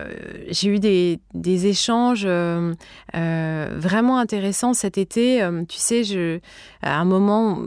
j'ai 0.50 0.70
eu 0.70 0.80
des, 0.80 1.20
échanges 1.68 2.24
euh, 2.26 2.74
euh, 3.16 3.76
vraiment 3.76 4.18
intéressants 4.18 4.74
cet 4.74 4.98
été. 4.98 5.46
tu 5.68 5.78
sais, 5.78 6.04
je, 6.04 6.40
à 6.82 7.00
un 7.00 7.06
moment, 7.06 7.60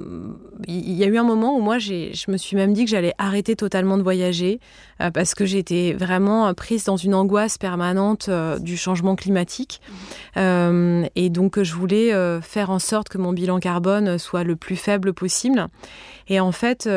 il 0.66 0.92
y 0.92 1.04
a 1.04 1.06
eu 1.06 1.18
un 1.18 1.24
moment 1.24 1.56
où 1.56 1.60
moi 1.60 1.78
je 1.78 2.30
me 2.30 2.36
suis 2.36 2.56
même 2.56 2.72
dit 2.72 2.84
que 2.84 2.90
j'allais 2.90 3.14
arrêter 3.18 3.56
totalement 3.56 3.98
de 3.98 4.02
voyager 4.02 4.60
parce 5.12 5.34
que 5.34 5.44
j'étais 5.44 5.92
vraiment 5.92 6.52
prise 6.54 6.84
dans 6.84 6.96
une 6.96 7.14
angoisse 7.14 7.58
permanente 7.58 8.30
du 8.60 8.76
changement 8.76 9.16
climatique. 9.16 9.80
et 10.36 11.30
donc 11.30 11.62
je 11.62 11.74
voulais 11.74 12.12
faire 12.40 12.70
en 12.70 12.78
sorte 12.78 13.08
que 13.08 13.18
mon 13.18 13.32
bilan 13.32 13.58
carbone 13.58 14.18
soit 14.18 14.44
le 14.44 14.56
plus 14.56 14.76
faible 14.76 15.12
possible. 15.12 15.68
Et 16.28 16.40
en 16.40 16.52
fait, 16.52 16.88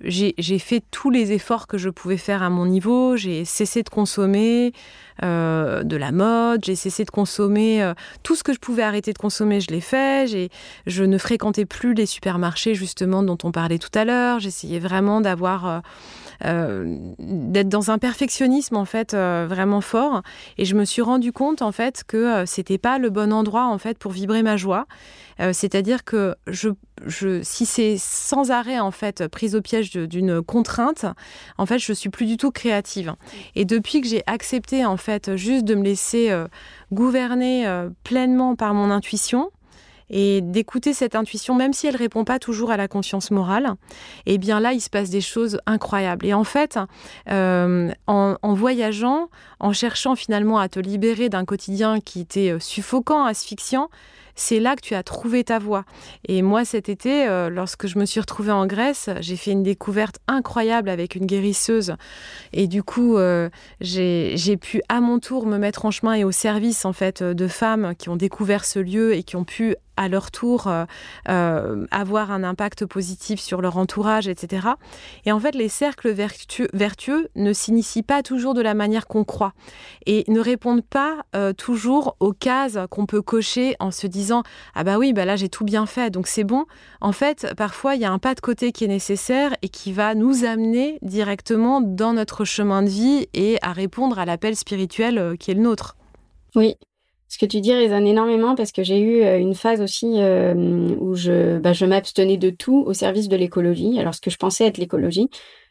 j'ai 0.00 0.58
fait 0.58 0.82
tous 0.90 1.10
les 1.10 1.32
efforts 1.32 1.66
que 1.66 1.78
je 1.78 1.90
pouvais 1.90 2.16
faire 2.16 2.42
à 2.42 2.50
mon 2.50 2.66
niveau. 2.66 3.16
J'ai 3.16 3.44
cessé 3.44 3.82
de 3.82 3.88
consommer 3.88 4.72
euh, 5.22 5.84
de 5.84 5.96
la 5.96 6.10
mode, 6.10 6.64
j'ai 6.64 6.74
cessé 6.74 7.04
de 7.04 7.10
consommer 7.10 7.82
euh, 7.82 7.94
tout 8.24 8.34
ce 8.34 8.42
que 8.42 8.52
je 8.52 8.58
pouvais 8.58 8.82
arrêter 8.82 9.12
de 9.12 9.18
consommer, 9.18 9.60
je 9.60 9.70
l'ai 9.70 9.80
fait. 9.80 10.50
Je 10.86 11.04
ne 11.04 11.18
fréquentais 11.18 11.66
plus 11.66 11.94
les 11.94 12.06
supermarchés 12.06 12.74
justement 12.74 13.22
dont 13.22 13.38
on 13.44 13.52
parlait 13.52 13.78
tout 13.78 13.96
à 13.96 14.04
l'heure. 14.04 14.40
J'essayais 14.40 14.80
vraiment 14.80 15.20
d'avoir 15.20 15.66
euh, 15.68 15.78
d'être 16.42 17.68
dans 17.68 17.90
un 17.90 17.98
perfectionnisme 17.98 18.76
en 18.76 18.84
fait 18.84 19.14
vraiment 19.14 19.80
fort. 19.80 20.22
Et 20.58 20.64
je 20.64 20.74
me 20.74 20.84
suis 20.84 21.02
rendu 21.02 21.32
compte 21.32 21.62
en 21.62 21.72
fait 21.72 22.04
que 22.06 22.44
c'était 22.46 22.78
pas 22.78 22.98
le 22.98 23.10
bon 23.10 23.32
endroit 23.32 23.66
en 23.66 23.78
fait 23.78 23.98
pour 23.98 24.12
vibrer 24.12 24.42
ma 24.42 24.56
joie. 24.56 24.86
C'est-à-dire 25.52 26.04
que 26.04 26.36
je, 26.46 26.70
je, 27.06 27.42
si 27.42 27.66
c'est 27.66 27.96
sans 27.98 28.50
arrêt 28.50 28.78
en 28.78 28.90
fait 28.90 29.26
prise 29.28 29.54
au 29.56 29.60
piège 29.60 29.90
d'une 29.90 30.42
contrainte, 30.42 31.06
en 31.58 31.66
fait 31.66 31.78
je 31.78 31.92
suis 31.92 32.10
plus 32.10 32.26
du 32.26 32.36
tout 32.36 32.50
créative. 32.50 33.14
Et 33.54 33.64
depuis 33.64 34.00
que 34.00 34.08
j'ai 34.08 34.22
accepté 34.26 34.84
en 34.84 34.96
fait 34.96 35.36
juste 35.36 35.64
de 35.64 35.74
me 35.74 35.82
laisser 35.82 36.30
euh, 36.30 36.46
gouverner 36.92 37.66
euh, 37.66 37.90
pleinement 38.04 38.56
par 38.56 38.74
mon 38.74 38.90
intuition, 38.90 39.50
et 40.10 40.40
d'écouter 40.40 40.92
cette 40.92 41.14
intuition, 41.14 41.54
même 41.54 41.72
si 41.72 41.86
elle 41.86 41.96
répond 41.96 42.24
pas 42.24 42.38
toujours 42.38 42.70
à 42.70 42.76
la 42.76 42.88
conscience 42.88 43.30
morale, 43.30 43.74
et 44.26 44.34
eh 44.34 44.38
bien 44.38 44.60
là, 44.60 44.72
il 44.72 44.80
se 44.80 44.90
passe 44.90 45.10
des 45.10 45.20
choses 45.20 45.58
incroyables. 45.66 46.26
Et 46.26 46.34
en 46.34 46.44
fait, 46.44 46.78
euh, 47.30 47.90
en, 48.06 48.54
voyageant, 48.54 49.28
en 49.60 49.72
cherchant 49.72 50.14
finalement 50.14 50.58
à 50.58 50.68
te 50.68 50.80
libérer 50.80 51.28
d'un 51.28 51.44
quotidien 51.44 52.00
qui 52.00 52.20
était 52.20 52.56
suffocant, 52.60 53.24
asphyxiant, 53.24 53.88
c'est 54.34 54.60
là 54.60 54.76
que 54.76 54.80
tu 54.80 54.94
as 54.94 55.02
trouvé 55.02 55.44
ta 55.44 55.58
voie. 55.58 55.84
Et 56.26 56.42
moi, 56.42 56.64
cet 56.64 56.88
été, 56.88 57.26
euh, 57.26 57.48
lorsque 57.50 57.86
je 57.86 57.98
me 57.98 58.04
suis 58.04 58.20
retrouvée 58.20 58.52
en 58.52 58.66
Grèce, 58.66 59.08
j'ai 59.20 59.36
fait 59.36 59.52
une 59.52 59.62
découverte 59.62 60.18
incroyable 60.26 60.88
avec 60.88 61.14
une 61.14 61.26
guérisseuse. 61.26 61.94
Et 62.52 62.66
du 62.66 62.82
coup, 62.82 63.16
euh, 63.16 63.48
j'ai 63.80 64.56
pu 64.60 64.82
à 64.88 65.00
mon 65.00 65.18
tour 65.18 65.46
me 65.46 65.58
mettre 65.58 65.84
en 65.84 65.90
chemin 65.90 66.14
et 66.14 66.24
au 66.24 66.32
service 66.32 66.84
en 66.84 66.92
fait 66.92 67.22
de 67.22 67.48
femmes 67.48 67.94
qui 67.96 68.08
ont 68.08 68.16
découvert 68.16 68.64
ce 68.64 68.78
lieu 68.78 69.14
et 69.14 69.22
qui 69.22 69.36
ont 69.36 69.44
pu 69.44 69.76
à 69.96 70.08
leur 70.08 70.30
tour 70.30 70.66
euh, 70.66 70.84
euh, 71.28 71.86
avoir 71.90 72.30
un 72.30 72.44
impact 72.44 72.86
positif 72.86 73.40
sur 73.40 73.60
leur 73.60 73.76
entourage, 73.76 74.28
etc. 74.28 74.68
Et 75.24 75.32
en 75.32 75.40
fait, 75.40 75.54
les 75.54 75.68
cercles 75.68 76.10
vertueux, 76.10 77.28
ne 77.34 77.52
s'initient 77.52 78.02
pas 78.02 78.22
toujours 78.22 78.54
de 78.54 78.60
la 78.60 78.74
manière 78.74 79.06
qu'on 79.06 79.24
croit 79.24 79.52
et 80.06 80.24
ne 80.28 80.40
répondent 80.40 80.84
pas 80.84 81.24
euh, 81.34 81.52
toujours 81.52 82.16
aux 82.20 82.32
cases 82.32 82.78
qu'on 82.90 83.06
peut 83.06 83.22
cocher 83.22 83.76
en 83.80 83.90
se 83.90 84.06
disant 84.06 84.42
ah 84.74 84.84
bah 84.84 84.98
oui 84.98 85.12
bah 85.12 85.24
là 85.24 85.36
j'ai 85.36 85.48
tout 85.48 85.64
bien 85.64 85.86
fait 85.86 86.10
donc 86.10 86.26
c'est 86.26 86.44
bon. 86.44 86.66
En 87.00 87.12
fait, 87.12 87.46
parfois 87.56 87.94
il 87.94 88.00
y 88.00 88.04
a 88.04 88.12
un 88.12 88.18
pas 88.18 88.34
de 88.34 88.40
côté 88.40 88.72
qui 88.72 88.84
est 88.84 88.88
nécessaire 88.88 89.54
et 89.62 89.68
qui 89.68 89.92
va 89.92 90.14
nous 90.14 90.44
amener 90.44 90.98
directement 91.02 91.80
dans 91.80 92.12
notre 92.12 92.44
chemin 92.44 92.82
de 92.82 92.88
vie 92.88 93.26
et 93.34 93.58
à 93.62 93.72
répondre 93.72 94.18
à 94.18 94.24
l'appel 94.24 94.56
spirituel 94.56 95.36
qui 95.38 95.50
est 95.50 95.54
le 95.54 95.62
nôtre. 95.62 95.96
Oui, 96.54 96.76
ce 97.34 97.38
que 97.38 97.46
tu 97.46 97.60
dis 97.60 97.72
résonne 97.72 98.06
énormément 98.06 98.54
parce 98.54 98.70
que 98.70 98.84
j'ai 98.84 99.00
eu 99.00 99.22
euh, 99.24 99.38
une 99.38 99.54
phase 99.54 99.80
aussi 99.80 100.20
euh, 100.20 100.54
où 101.00 101.16
je, 101.16 101.58
bah, 101.58 101.72
je 101.72 101.84
m'abstenais 101.84 102.36
de 102.36 102.50
tout 102.50 102.84
au 102.86 102.92
service 102.92 103.28
de 103.28 103.36
l'écologie, 103.36 103.98
alors 103.98 104.14
ce 104.14 104.20
que 104.20 104.30
je 104.30 104.36
pensais 104.36 104.64
être 104.64 104.78
l'écologie. 104.78 105.28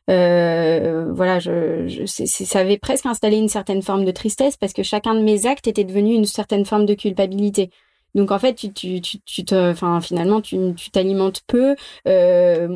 Euh, 0.09 1.09
voilà, 1.13 1.39
je 1.39 1.87
ça 2.05 2.59
avait 2.59 2.77
presque 2.77 3.05
installé 3.05 3.37
une 3.37 3.47
certaine 3.47 3.81
forme 3.81 4.03
de 4.03 4.11
tristesse 4.11 4.57
parce 4.57 4.73
que 4.73 4.83
chacun 4.83 5.15
de 5.15 5.21
mes 5.21 5.45
actes 5.45 5.65
était 5.67 5.85
devenu 5.85 6.13
une 6.13 6.25
certaine 6.25 6.65
forme 6.65 6.85
de 6.85 6.95
culpabilité. 6.95 7.69
Donc 8.15 8.31
en 8.31 8.39
fait, 8.39 8.53
tu, 8.55 8.71
tu, 8.71 9.01
tu, 9.01 9.19
tu 9.21 9.45
te, 9.45 9.73
finalement, 10.01 10.41
tu 10.41 10.73
t'alimentes 10.91 11.41
peu, 11.47 11.75
euh, 12.07 12.67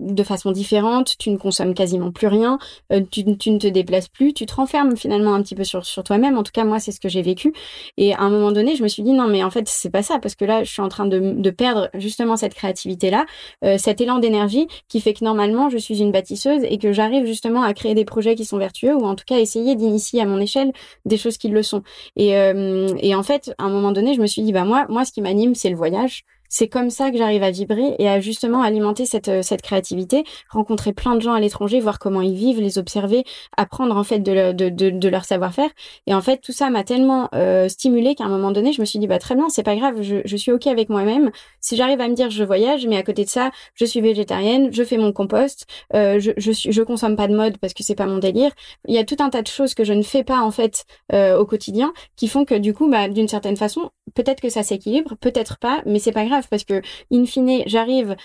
de 0.00 0.22
façon 0.22 0.52
différente, 0.52 1.16
tu 1.18 1.30
ne 1.30 1.36
consommes 1.36 1.74
quasiment 1.74 2.12
plus 2.12 2.26
rien, 2.26 2.58
euh, 2.92 3.00
tu, 3.10 3.24
tu, 3.36 3.50
ne 3.50 3.58
te 3.58 3.66
déplaces 3.66 4.08
plus, 4.08 4.32
tu 4.32 4.46
te 4.46 4.54
renfermes 4.54 4.96
finalement 4.96 5.34
un 5.34 5.42
petit 5.42 5.54
peu 5.54 5.64
sur, 5.64 5.84
sur 5.84 6.04
toi-même. 6.04 6.38
En 6.38 6.42
tout 6.42 6.52
cas, 6.52 6.64
moi, 6.64 6.78
c'est 6.78 6.92
ce 6.92 7.00
que 7.00 7.08
j'ai 7.08 7.22
vécu. 7.22 7.52
Et 7.96 8.14
à 8.14 8.20
un 8.20 8.30
moment 8.30 8.52
donné, 8.52 8.76
je 8.76 8.82
me 8.82 8.88
suis 8.88 9.02
dit 9.02 9.12
non, 9.12 9.26
mais 9.26 9.42
en 9.42 9.50
fait, 9.50 9.68
c'est 9.68 9.90
pas 9.90 10.02
ça 10.02 10.18
parce 10.18 10.34
que 10.34 10.44
là, 10.44 10.64
je 10.64 10.70
suis 10.70 10.82
en 10.82 10.88
train 10.88 11.06
de, 11.06 11.34
de 11.36 11.50
perdre 11.50 11.88
justement 11.94 12.36
cette 12.36 12.54
créativité-là, 12.54 13.26
euh, 13.64 13.78
cet 13.78 14.00
élan 14.00 14.18
d'énergie 14.18 14.68
qui 14.88 15.00
fait 15.00 15.14
que 15.14 15.24
normalement, 15.24 15.70
je 15.70 15.78
suis 15.78 16.00
une 16.00 16.12
bâtisseuse 16.12 16.62
et 16.64 16.78
que 16.78 16.92
j'arrive 16.92 17.26
justement 17.26 17.62
à 17.62 17.74
créer 17.74 17.94
des 17.94 18.04
projets 18.04 18.34
qui 18.34 18.44
sont 18.44 18.58
vertueux 18.58 18.94
ou 18.94 19.04
en 19.04 19.14
tout 19.14 19.24
cas 19.26 19.38
essayer 19.38 19.74
d'initier 19.74 20.20
à 20.20 20.26
mon 20.26 20.40
échelle 20.40 20.72
des 21.04 21.16
choses 21.16 21.38
qui 21.38 21.48
le 21.48 21.62
sont. 21.62 21.82
Et, 22.16 22.36
euh, 22.36 22.88
et 23.00 23.14
en 23.14 23.22
fait, 23.22 23.54
à 23.58 23.64
un 23.64 23.70
moment 23.70 23.92
donné, 23.92 24.14
je 24.14 24.20
me 24.20 24.26
suis 24.26 24.42
dit 24.42 24.52
bah 24.52 24.64
moi 24.64 24.83
moi, 24.88 25.04
ce 25.04 25.12
qui 25.12 25.22
m'anime, 25.22 25.54
c'est 25.54 25.70
le 25.70 25.76
voyage 25.76 26.24
c'est 26.54 26.68
comme 26.68 26.88
ça 26.88 27.10
que 27.10 27.18
j'arrive 27.18 27.42
à 27.42 27.50
vibrer 27.50 27.96
et 27.98 28.08
à 28.08 28.20
justement 28.20 28.62
alimenter 28.62 29.06
cette, 29.06 29.28
euh, 29.28 29.42
cette 29.42 29.60
créativité, 29.60 30.22
rencontrer 30.50 30.92
plein 30.92 31.16
de 31.16 31.20
gens 31.20 31.32
à 31.32 31.40
l'étranger, 31.40 31.80
voir 31.80 31.98
comment 31.98 32.20
ils 32.20 32.36
vivent, 32.36 32.60
les 32.60 32.78
observer, 32.78 33.24
apprendre 33.56 33.96
en 33.96 34.04
fait 34.04 34.20
de, 34.20 34.52
de, 34.52 35.08
leur 35.08 35.24
savoir-faire. 35.24 35.70
Et 36.06 36.14
en 36.14 36.22
fait, 36.22 36.38
tout 36.38 36.52
ça 36.52 36.70
m'a 36.70 36.84
tellement 36.84 37.28
euh, 37.34 37.68
stimulé 37.68 38.14
qu'à 38.14 38.24
un 38.24 38.28
moment 38.28 38.52
donné, 38.52 38.72
je 38.72 38.80
me 38.80 38.86
suis 38.86 39.00
dit, 39.00 39.08
bah 39.08 39.18
très 39.18 39.34
bien, 39.34 39.48
c'est 39.48 39.64
pas 39.64 39.74
grave, 39.74 40.00
je, 40.00 40.18
je 40.24 40.36
suis 40.36 40.52
OK 40.52 40.68
avec 40.68 40.90
moi-même. 40.90 41.32
Si 41.60 41.76
j'arrive 41.76 42.00
à 42.00 42.06
me 42.08 42.14
dire, 42.14 42.30
je 42.30 42.44
voyage, 42.44 42.86
mais 42.86 42.96
à 42.96 43.02
côté 43.02 43.24
de 43.24 43.30
ça, 43.30 43.50
je 43.74 43.84
suis 43.84 44.00
végétarienne, 44.00 44.72
je 44.72 44.84
fais 44.84 44.96
mon 44.96 45.12
compost, 45.12 45.66
euh, 45.94 46.20
je, 46.20 46.30
je, 46.36 46.52
je 46.52 46.82
consomme 46.82 47.16
pas 47.16 47.26
de 47.26 47.34
mode 47.34 47.58
parce 47.58 47.74
que 47.74 47.82
c'est 47.82 47.96
pas 47.96 48.06
mon 48.06 48.18
délire. 48.18 48.52
Il 48.86 48.94
y 48.94 48.98
a 48.98 49.04
tout 49.04 49.16
un 49.18 49.28
tas 49.28 49.42
de 49.42 49.48
choses 49.48 49.74
que 49.74 49.82
je 49.82 49.92
ne 49.92 50.02
fais 50.02 50.22
pas 50.22 50.40
en 50.40 50.52
fait 50.52 50.84
euh, 51.12 51.36
au 51.36 51.46
quotidien 51.46 51.92
qui 52.14 52.28
font 52.28 52.44
que 52.44 52.54
du 52.54 52.74
coup, 52.74 52.88
bah, 52.88 53.08
d'une 53.08 53.28
certaine 53.28 53.56
façon, 53.56 53.90
peut-être 54.14 54.40
que 54.40 54.48
ça 54.48 54.62
s'équilibre, 54.62 55.16
peut-être 55.16 55.58
pas, 55.58 55.82
mais 55.86 55.98
c'est 55.98 56.12
pas 56.12 56.26
grave 56.26 56.46
parce 56.50 56.64
que, 56.64 56.82
in 57.12 57.24
fine, 57.26 57.62
j'arrive 57.66 58.16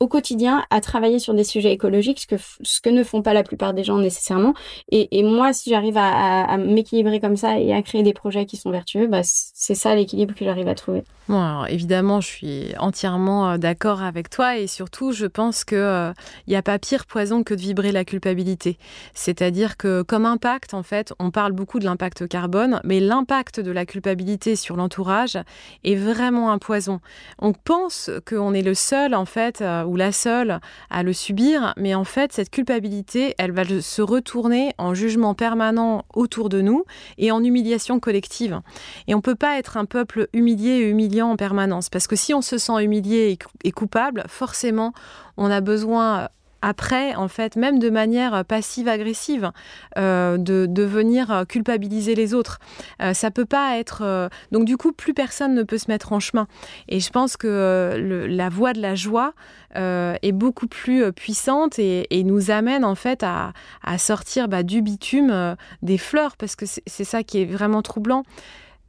au 0.00 0.08
quotidien 0.08 0.64
à 0.70 0.80
travailler 0.80 1.18
sur 1.18 1.34
des 1.34 1.44
sujets 1.44 1.72
écologiques, 1.72 2.20
ce 2.20 2.26
que, 2.26 2.36
ce 2.62 2.80
que 2.80 2.90
ne 2.90 3.04
font 3.04 3.22
pas 3.22 3.32
la 3.32 3.42
plupart 3.42 3.74
des 3.74 3.84
gens 3.84 3.98
nécessairement. 3.98 4.54
Et, 4.90 5.18
et 5.18 5.22
moi, 5.22 5.52
si 5.52 5.70
j'arrive 5.70 5.96
à, 5.96 6.56
m'équilibrer 6.58 7.20
comme 7.20 7.36
ça 7.36 7.58
et 7.58 7.72
à 7.72 7.82
créer 7.82 8.02
des 8.02 8.12
projets 8.12 8.46
qui 8.46 8.56
sont 8.56 8.70
vertueux, 8.70 9.06
bah, 9.06 9.20
c'est 9.22 9.74
ça 9.74 9.94
l'équilibre 9.94 10.34
que 10.34 10.44
j'arrive 10.44 10.68
à 10.68 10.74
trouver. 10.74 11.04
Bon, 11.26 11.64
évidemment, 11.64 12.20
je 12.20 12.26
suis 12.26 12.74
entièrement 12.78 13.52
euh, 13.52 13.56
d'accord 13.56 14.02
avec 14.02 14.28
toi 14.28 14.58
et 14.58 14.66
surtout, 14.66 15.12
je 15.12 15.24
pense 15.24 15.64
qu'il 15.64 15.78
euh, 15.78 16.12
n'y 16.48 16.54
a 16.54 16.60
pas 16.60 16.78
pire 16.78 17.06
poison 17.06 17.42
que 17.42 17.54
de 17.54 17.60
vibrer 17.60 17.92
la 17.92 18.04
culpabilité. 18.04 18.76
C'est-à-dire 19.14 19.78
que 19.78 20.02
comme 20.02 20.26
impact, 20.26 20.74
en 20.74 20.82
fait, 20.82 21.14
on 21.18 21.30
parle 21.30 21.52
beaucoup 21.52 21.78
de 21.78 21.86
l'impact 21.86 22.28
carbone, 22.28 22.80
mais 22.84 23.00
l'impact 23.00 23.60
de 23.60 23.70
la 23.70 23.86
culpabilité 23.86 24.54
sur 24.54 24.76
l'entourage 24.76 25.38
est 25.82 25.94
vraiment 25.94 26.52
un 26.52 26.58
poison. 26.58 27.00
On 27.38 27.54
pense 27.54 28.10
qu'on 28.28 28.52
est 28.52 28.62
le 28.62 28.74
seul, 28.74 29.14
en 29.14 29.24
fait, 29.24 29.62
euh, 29.62 29.83
ou 29.86 29.96
la 29.96 30.12
seule 30.12 30.60
à 30.90 31.02
le 31.02 31.12
subir, 31.12 31.74
mais 31.76 31.94
en 31.94 32.04
fait, 32.04 32.32
cette 32.32 32.50
culpabilité, 32.50 33.34
elle 33.38 33.52
va 33.52 33.64
se 33.64 34.02
retourner 34.02 34.72
en 34.78 34.94
jugement 34.94 35.34
permanent 35.34 36.04
autour 36.14 36.48
de 36.48 36.60
nous 36.60 36.84
et 37.18 37.30
en 37.30 37.42
humiliation 37.42 38.00
collective. 38.00 38.60
Et 39.06 39.14
on 39.14 39.20
peut 39.20 39.34
pas 39.34 39.58
être 39.58 39.76
un 39.76 39.84
peuple 39.84 40.28
humilié 40.32 40.70
et 40.70 40.88
humilié 40.88 41.22
en 41.22 41.36
permanence. 41.36 41.88
Parce 41.88 42.06
que 42.06 42.16
si 42.16 42.34
on 42.34 42.42
se 42.42 42.58
sent 42.58 42.82
humilié 42.82 43.38
et, 43.64 43.72
coupable, 43.72 44.24
forcément, 44.28 44.92
on 45.36 45.50
a 45.50 45.60
besoin 45.60 46.18
euh, 46.18 46.26
après, 46.64 47.14
en 47.14 47.28
fait, 47.28 47.56
même 47.56 47.78
de 47.78 47.90
manière 47.90 48.42
passive-agressive, 48.46 49.52
euh, 49.98 50.38
de, 50.38 50.82
venir 50.82 51.44
culpabiliser 51.46 52.14
les 52.14 52.32
autres. 52.32 52.58
Euh, 53.02 53.12
ça 53.12 53.30
peut 53.30 53.44
pas 53.44 53.76
être. 53.78 54.30
Donc, 54.50 54.64
du 54.64 54.78
coup, 54.78 54.92
plus 54.92 55.12
personne 55.12 55.54
ne 55.54 55.62
peut 55.62 55.76
se 55.76 55.90
mettre 55.90 56.12
en 56.12 56.20
chemin. 56.20 56.46
Et 56.88 57.00
je 57.00 57.10
pense 57.10 57.36
que 57.36 58.26
la 58.28 58.48
voie 58.48 58.72
de 58.72 58.80
la 58.80 58.94
joie 58.94 59.34
est 59.74 60.32
beaucoup 60.32 60.66
plus 60.66 61.12
puissante 61.12 61.78
et, 61.78 62.24
nous 62.24 62.50
amène, 62.50 62.84
en 62.84 62.94
fait, 62.94 63.22
à, 63.22 63.52
sortir 63.98 64.48
bah, 64.48 64.62
du 64.62 64.80
bitume 64.80 65.56
des 65.82 65.98
fleurs, 65.98 66.36
parce 66.36 66.56
que 66.56 66.64
c'est 66.66 67.04
ça 67.04 67.22
qui 67.22 67.42
est 67.42 67.46
vraiment 67.46 67.82
troublant. 67.82 68.24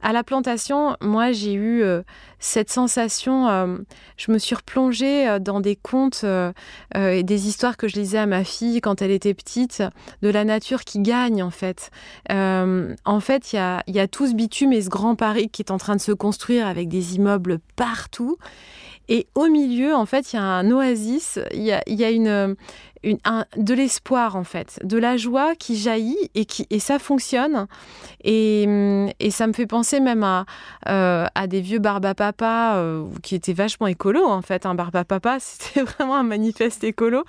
À 0.02 0.12
la 0.12 0.22
plantation, 0.22 0.96
moi, 1.00 1.32
j'ai 1.32 1.54
eu 1.54 1.82
euh, 1.82 2.02
cette 2.38 2.70
sensation, 2.70 3.48
euh, 3.48 3.78
je 4.18 4.30
me 4.30 4.38
suis 4.38 4.54
replongée 4.54 5.26
euh, 5.26 5.38
dans 5.38 5.60
des 5.60 5.74
contes 5.74 6.24
et 6.94 7.22
des 7.22 7.48
histoires 7.48 7.76
que 7.76 7.88
je 7.88 7.96
lisais 7.96 8.18
à 8.18 8.26
ma 8.26 8.44
fille 8.44 8.80
quand 8.80 9.02
elle 9.02 9.10
était 9.10 9.34
petite, 9.34 9.82
de 10.22 10.28
la 10.28 10.44
nature 10.44 10.84
qui 10.84 11.00
gagne, 11.00 11.42
en 11.42 11.50
fait. 11.50 11.90
en 12.30 13.20
fait, 13.20 13.52
il 13.52 13.56
y 13.56 13.58
a, 13.58 13.82
y 13.86 13.98
a 13.98 14.08
tout 14.08 14.26
ce 14.26 14.34
bitume 14.34 14.72
et 14.72 14.82
ce 14.82 14.88
grand 14.88 15.16
Paris 15.16 15.48
qui 15.48 15.62
est 15.62 15.70
en 15.70 15.78
train 15.78 15.96
de 15.96 16.00
se 16.00 16.12
construire 16.12 16.66
avec 16.66 16.88
des 16.88 17.16
immeubles 17.16 17.58
partout. 17.76 18.36
Et 19.08 19.28
au 19.34 19.46
milieu, 19.46 19.94
en 19.94 20.04
fait, 20.04 20.32
il 20.32 20.36
y 20.36 20.38
a 20.38 20.42
un 20.42 20.70
oasis, 20.70 21.38
il 21.52 21.62
y 21.62 21.72
a, 21.72 22.10
une, 22.10 22.56
de 23.04 23.74
l'espoir 23.74 24.36
en 24.36 24.44
fait, 24.44 24.80
de 24.82 24.98
la 24.98 25.16
joie 25.16 25.54
qui 25.54 25.76
jaillit 25.76 26.16
et, 26.34 26.44
qui, 26.44 26.66
et 26.70 26.78
ça 26.78 26.98
fonctionne. 26.98 27.66
Et, 28.24 28.66
ça 29.30 29.46
me 29.46 29.52
fait 29.52 29.66
penser 29.66 30.00
même 30.00 30.24
à, 30.24 30.46
euh, 30.88 31.26
à 31.34 31.46
des 31.46 31.60
vieux 31.60 31.78
barbapapa 31.78 32.76
euh, 32.76 33.04
qui 33.22 33.34
étaient 33.34 33.52
vachement 33.52 33.86
écolo 33.86 34.24
en 34.24 34.40
fait. 34.40 34.64
Un 34.64 34.74
barbapapa, 34.74 35.38
c'était 35.40 35.82
vraiment 35.82 36.16
un 36.16 36.22
manifeste 36.22 36.84
écolo. 36.84 37.24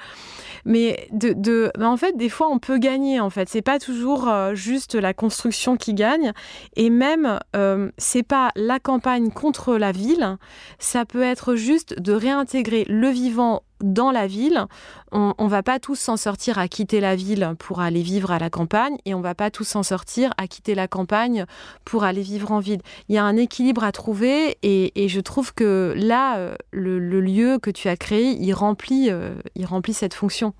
Mais 0.63 1.07
de, 1.11 1.71
en 1.81 1.97
fait, 1.97 2.15
des 2.17 2.29
fois, 2.29 2.47
on 2.49 2.59
peut 2.59 2.77
gagner. 2.77 3.19
En 3.19 3.29
fait, 3.29 3.49
c'est 3.49 3.61
pas 3.61 3.79
toujours 3.79 4.29
euh, 4.29 4.53
juste 4.55 4.95
la 4.95 5.13
construction 5.13 5.75
qui 5.75 5.93
gagne. 5.93 6.31
Et 6.75 6.89
même, 6.89 7.39
c'est 7.97 8.23
pas 8.23 8.51
la 8.55 8.79
campagne 8.79 9.31
contre 9.31 9.75
la 9.75 9.91
ville. 9.91 10.37
Ça 10.79 11.05
peut 11.05 11.23
être 11.23 11.55
juste 11.55 11.99
de 11.99 12.13
réintégrer 12.13 12.85
le 12.87 13.09
vivant 13.09 13.63
dans 13.81 14.11
la 14.11 14.27
ville. 14.27 14.65
On, 15.11 15.33
ne 15.39 15.49
va 15.49 15.63
pas 15.63 15.79
tous 15.79 15.95
s'en 15.95 16.17
sortir 16.17 16.57
à 16.57 16.67
quitter 16.67 16.99
la 16.99 17.15
ville 17.15 17.55
pour 17.59 17.79
aller 17.79 18.01
vivre 18.01 18.31
à 18.31 18.39
la 18.39 18.49
campagne 18.49 18.97
et 19.05 19.13
on 19.13 19.21
va 19.21 19.35
pas 19.35 19.51
tous 19.51 19.63
s'en 19.63 19.83
sortir 19.83 20.33
à 20.37 20.47
quitter 20.47 20.75
la 20.75 20.87
campagne 20.87 21.45
pour 21.85 22.03
aller 22.03 22.21
vivre 22.21 22.51
en 22.51 22.59
ville. 22.59 22.81
Il 23.07 23.15
y 23.15 23.17
a 23.17 23.23
un 23.23 23.37
équilibre 23.37 23.83
à 23.83 23.91
trouver 23.91 24.57
et, 24.63 25.07
je 25.07 25.19
trouve 25.21 25.53
que 25.53 25.93
là, 25.95 26.37
euh, 26.37 26.55
le, 26.71 26.99
lieu 27.21 27.59
que 27.59 27.71
tu 27.71 27.87
as 27.87 27.95
créé, 27.95 28.35
il 28.39 28.53
remplit, 28.53 29.09
euh, 29.09 29.35
il 29.55 29.65
remplit 29.65 29.93
cette 29.93 30.13
fonction. 30.13 30.53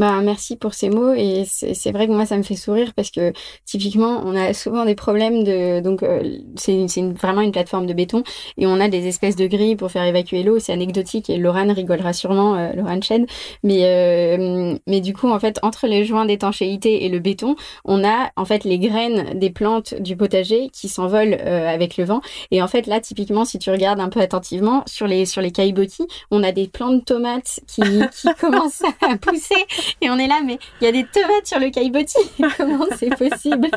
Bah, 0.00 0.18
merci 0.22 0.56
pour 0.56 0.72
ces 0.72 0.88
mots 0.88 1.12
et 1.12 1.44
c'est 1.44 1.92
vrai 1.92 2.06
que 2.06 2.12
moi 2.12 2.24
ça 2.24 2.38
me 2.38 2.42
fait 2.42 2.56
sourire 2.56 2.94
parce 2.96 3.10
que 3.10 3.34
typiquement 3.66 4.22
on 4.24 4.34
a 4.34 4.54
souvent 4.54 4.86
des 4.86 4.94
problèmes 4.94 5.44
de 5.44 5.80
donc 5.80 6.02
euh, 6.02 6.38
c'est 6.56 6.86
vraiment 7.12 7.42
une 7.42 7.52
plateforme 7.52 7.84
de 7.84 7.92
béton 7.92 8.22
et 8.56 8.66
on 8.66 8.80
a 8.80 8.88
des 8.88 9.08
espèces 9.08 9.36
de 9.36 9.46
grilles 9.46 9.76
pour 9.76 9.90
faire 9.90 10.04
évacuer 10.04 10.42
l'eau. 10.42 10.58
C'est 10.58 10.72
anecdotique 10.72 11.28
et 11.28 11.36
Laurent 11.36 11.70
rigolera 11.74 12.14
sûrement 12.14 12.54
euh, 12.54 12.72
Laurent 12.72 13.02
Shed 13.02 13.26
mais 13.62 13.80
euh, 13.84 14.74
mais 14.86 15.02
du 15.02 15.12
coup 15.12 15.28
en 15.28 15.38
fait 15.38 15.58
entre 15.62 15.86
les 15.86 16.06
joints 16.06 16.24
d'étanchéité 16.24 17.04
et 17.04 17.10
le 17.10 17.18
béton 17.18 17.54
on 17.84 18.02
a 18.02 18.30
en 18.36 18.46
fait 18.46 18.64
les 18.64 18.78
graines 18.78 19.38
des 19.38 19.50
plantes 19.50 20.00
du 20.00 20.16
potager 20.16 20.70
qui 20.70 20.88
s'envolent 20.88 21.36
euh, 21.38 21.68
avec 21.68 21.98
le 21.98 22.04
vent. 22.04 22.22
Et 22.50 22.62
en 22.62 22.68
fait 22.68 22.86
là 22.86 23.00
typiquement 23.00 23.44
si 23.44 23.58
tu 23.58 23.70
regardes 23.70 24.00
un 24.00 24.08
peu 24.08 24.20
attentivement 24.20 24.82
sur 24.86 25.06
les 25.06 25.26
sur 25.26 25.42
les 25.42 25.50
caillebotis 25.50 26.06
on 26.30 26.42
a 26.42 26.52
des 26.52 26.68
plantes 26.68 27.04
tomates 27.04 27.60
qui 27.66 27.82
qui 27.82 28.28
commencent 28.40 28.82
à 29.02 29.18
pousser 29.18 29.66
et 30.00 30.10
on 30.10 30.18
est 30.18 30.26
là, 30.26 30.40
mais 30.44 30.58
il 30.80 30.84
y 30.84 30.88
a 30.88 30.92
des 30.92 31.04
tomates 31.04 31.46
sur 31.46 31.58
le 31.58 31.70
caillebotis. 31.70 32.16
Comment 32.56 32.86
c'est 32.96 33.14
possible? 33.16 33.68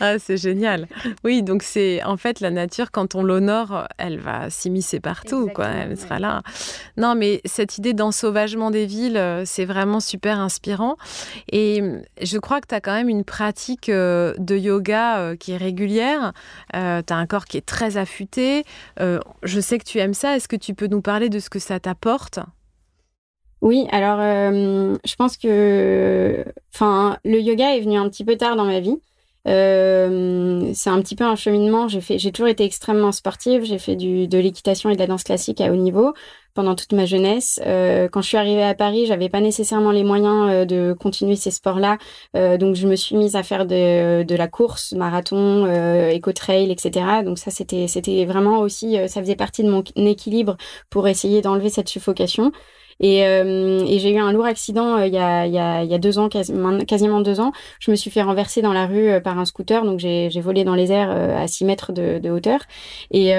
Ah, 0.00 0.18
c'est 0.18 0.36
génial. 0.36 0.86
Oui, 1.24 1.42
donc 1.42 1.62
c'est 1.62 2.02
en 2.04 2.16
fait 2.16 2.40
la 2.40 2.50
nature, 2.50 2.90
quand 2.90 3.14
on 3.14 3.22
l'honore, 3.22 3.86
elle 3.98 4.18
va 4.18 4.50
s'immiscer 4.50 5.00
partout, 5.00 5.48
quoi. 5.54 5.66
Elle 5.66 5.98
sera 5.98 6.18
là. 6.18 6.42
Non, 6.96 7.14
mais 7.14 7.40
cette 7.44 7.78
idée 7.78 7.94
d'ensauvagement 7.94 8.70
des 8.70 8.86
villes, 8.86 9.16
euh, 9.16 9.42
c'est 9.44 9.64
vraiment 9.64 10.00
super 10.00 10.38
inspirant. 10.40 10.96
Et 11.50 11.82
je 12.20 12.38
crois 12.38 12.60
que 12.60 12.66
tu 12.68 12.74
as 12.74 12.80
quand 12.80 12.94
même 12.94 13.08
une 13.08 13.24
pratique 13.24 13.88
euh, 13.88 14.34
de 14.38 14.56
yoga 14.56 15.18
euh, 15.18 15.36
qui 15.36 15.52
est 15.52 15.56
régulière. 15.56 16.32
tu 16.72 16.78
as 16.78 17.16
un 17.16 17.26
corps 17.26 17.44
qui 17.44 17.56
est 17.56 17.66
très 17.66 17.96
affûté. 17.96 18.64
je 18.98 19.60
sais 19.60 19.78
que 19.78 19.84
tu 19.84 19.98
aimes 19.98 20.14
ça. 20.14 20.36
Est-ce 20.36 20.48
que 20.48 20.56
tu 20.56 20.74
peux 20.74 20.86
nous 20.86 21.02
parler 21.02 21.28
de 21.28 21.38
ce 21.38 21.50
que 21.50 21.58
ça 21.58 21.80
t'apporte? 21.80 22.40
Oui, 23.60 23.86
alors 23.90 24.18
euh, 24.20 24.96
je 25.04 25.14
pense 25.16 25.36
que 25.36 26.44
enfin 26.74 27.18
le 27.24 27.40
yoga 27.40 27.76
est 27.76 27.80
venu 27.80 27.96
un 27.96 28.08
petit 28.08 28.24
peu 28.24 28.36
tard 28.36 28.56
dans 28.56 28.64
ma 28.64 28.80
vie. 28.80 29.00
Euh, 29.46 30.70
c'est 30.74 30.90
un 30.90 31.00
petit 31.00 31.16
peu 31.16 31.24
un 31.24 31.36
cheminement. 31.36 31.88
J'ai 31.88 32.00
fait, 32.00 32.18
j'ai 32.18 32.32
toujours 32.32 32.48
été 32.48 32.64
extrêmement 32.64 33.12
sportive. 33.12 33.64
J'ai 33.64 33.78
fait 33.78 33.96
du, 33.96 34.28
de 34.28 34.38
l'équitation 34.38 34.90
et 34.90 34.94
de 34.94 34.98
la 34.98 35.06
danse 35.06 35.24
classique 35.24 35.60
à 35.60 35.72
haut 35.72 35.76
niveau 35.76 36.12
pendant 36.58 36.74
toute 36.74 36.92
ma 36.92 37.06
jeunesse. 37.06 37.60
Euh, 37.66 38.08
quand 38.08 38.20
je 38.20 38.26
suis 38.26 38.36
arrivée 38.36 38.64
à 38.64 38.74
Paris, 38.74 39.06
j'avais 39.06 39.28
pas 39.28 39.40
nécessairement 39.40 39.92
les 39.92 40.02
moyens 40.02 40.50
euh, 40.50 40.64
de 40.64 40.92
continuer 40.92 41.36
ces 41.36 41.52
sports-là, 41.52 41.98
euh, 42.34 42.58
donc 42.58 42.74
je 42.74 42.88
me 42.88 42.96
suis 42.96 43.14
mise 43.16 43.36
à 43.36 43.44
faire 43.44 43.64
de, 43.64 44.24
de 44.24 44.34
la 44.34 44.48
course, 44.48 44.92
marathon, 44.92 45.66
euh, 45.66 46.08
éco-trail, 46.08 46.72
etc. 46.72 47.22
Donc 47.24 47.38
ça, 47.38 47.52
c'était, 47.52 47.86
c'était 47.86 48.24
vraiment 48.24 48.58
aussi, 48.58 48.96
ça 49.06 49.20
faisait 49.20 49.36
partie 49.36 49.62
de 49.62 49.70
mon 49.70 49.84
équilibre 49.94 50.56
pour 50.90 51.06
essayer 51.06 51.42
d'enlever 51.42 51.68
cette 51.68 51.88
suffocation. 51.88 52.50
Et, 53.00 53.24
euh, 53.26 53.84
et 53.86 53.98
j'ai 53.98 54.12
eu 54.12 54.18
un 54.18 54.32
lourd 54.32 54.46
accident 54.46 54.96
euh, 54.96 55.06
il, 55.06 55.14
y 55.14 55.18
a, 55.18 55.46
il, 55.46 55.52
y 55.52 55.58
a, 55.58 55.84
il 55.84 55.90
y 55.90 55.94
a 55.94 55.98
deux 55.98 56.18
ans, 56.18 56.28
quasiment, 56.28 56.78
quasiment 56.78 57.20
deux 57.20 57.40
ans. 57.40 57.52
Je 57.80 57.90
me 57.90 57.96
suis 57.96 58.10
fait 58.10 58.22
renverser 58.22 58.62
dans 58.62 58.72
la 58.72 58.86
rue 58.86 59.08
euh, 59.08 59.20
par 59.20 59.38
un 59.38 59.44
scooter, 59.44 59.84
donc 59.84 60.00
j'ai 60.00 60.28
volé 60.40 60.64
dans 60.64 60.74
les 60.74 60.90
airs 60.90 61.10
à 61.10 61.46
6 61.46 61.64
mètres 61.64 61.92
de, 61.92 62.18
de 62.18 62.30
hauteur. 62.30 62.60
Et, 63.10 63.32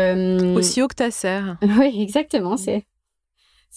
Aussi 0.55 0.81
haut 0.81 0.87
que 0.87 0.95
ta 0.95 1.11
sœur. 1.11 1.57
oui, 1.79 2.01
exactement. 2.01 2.57
C'est 2.57 2.85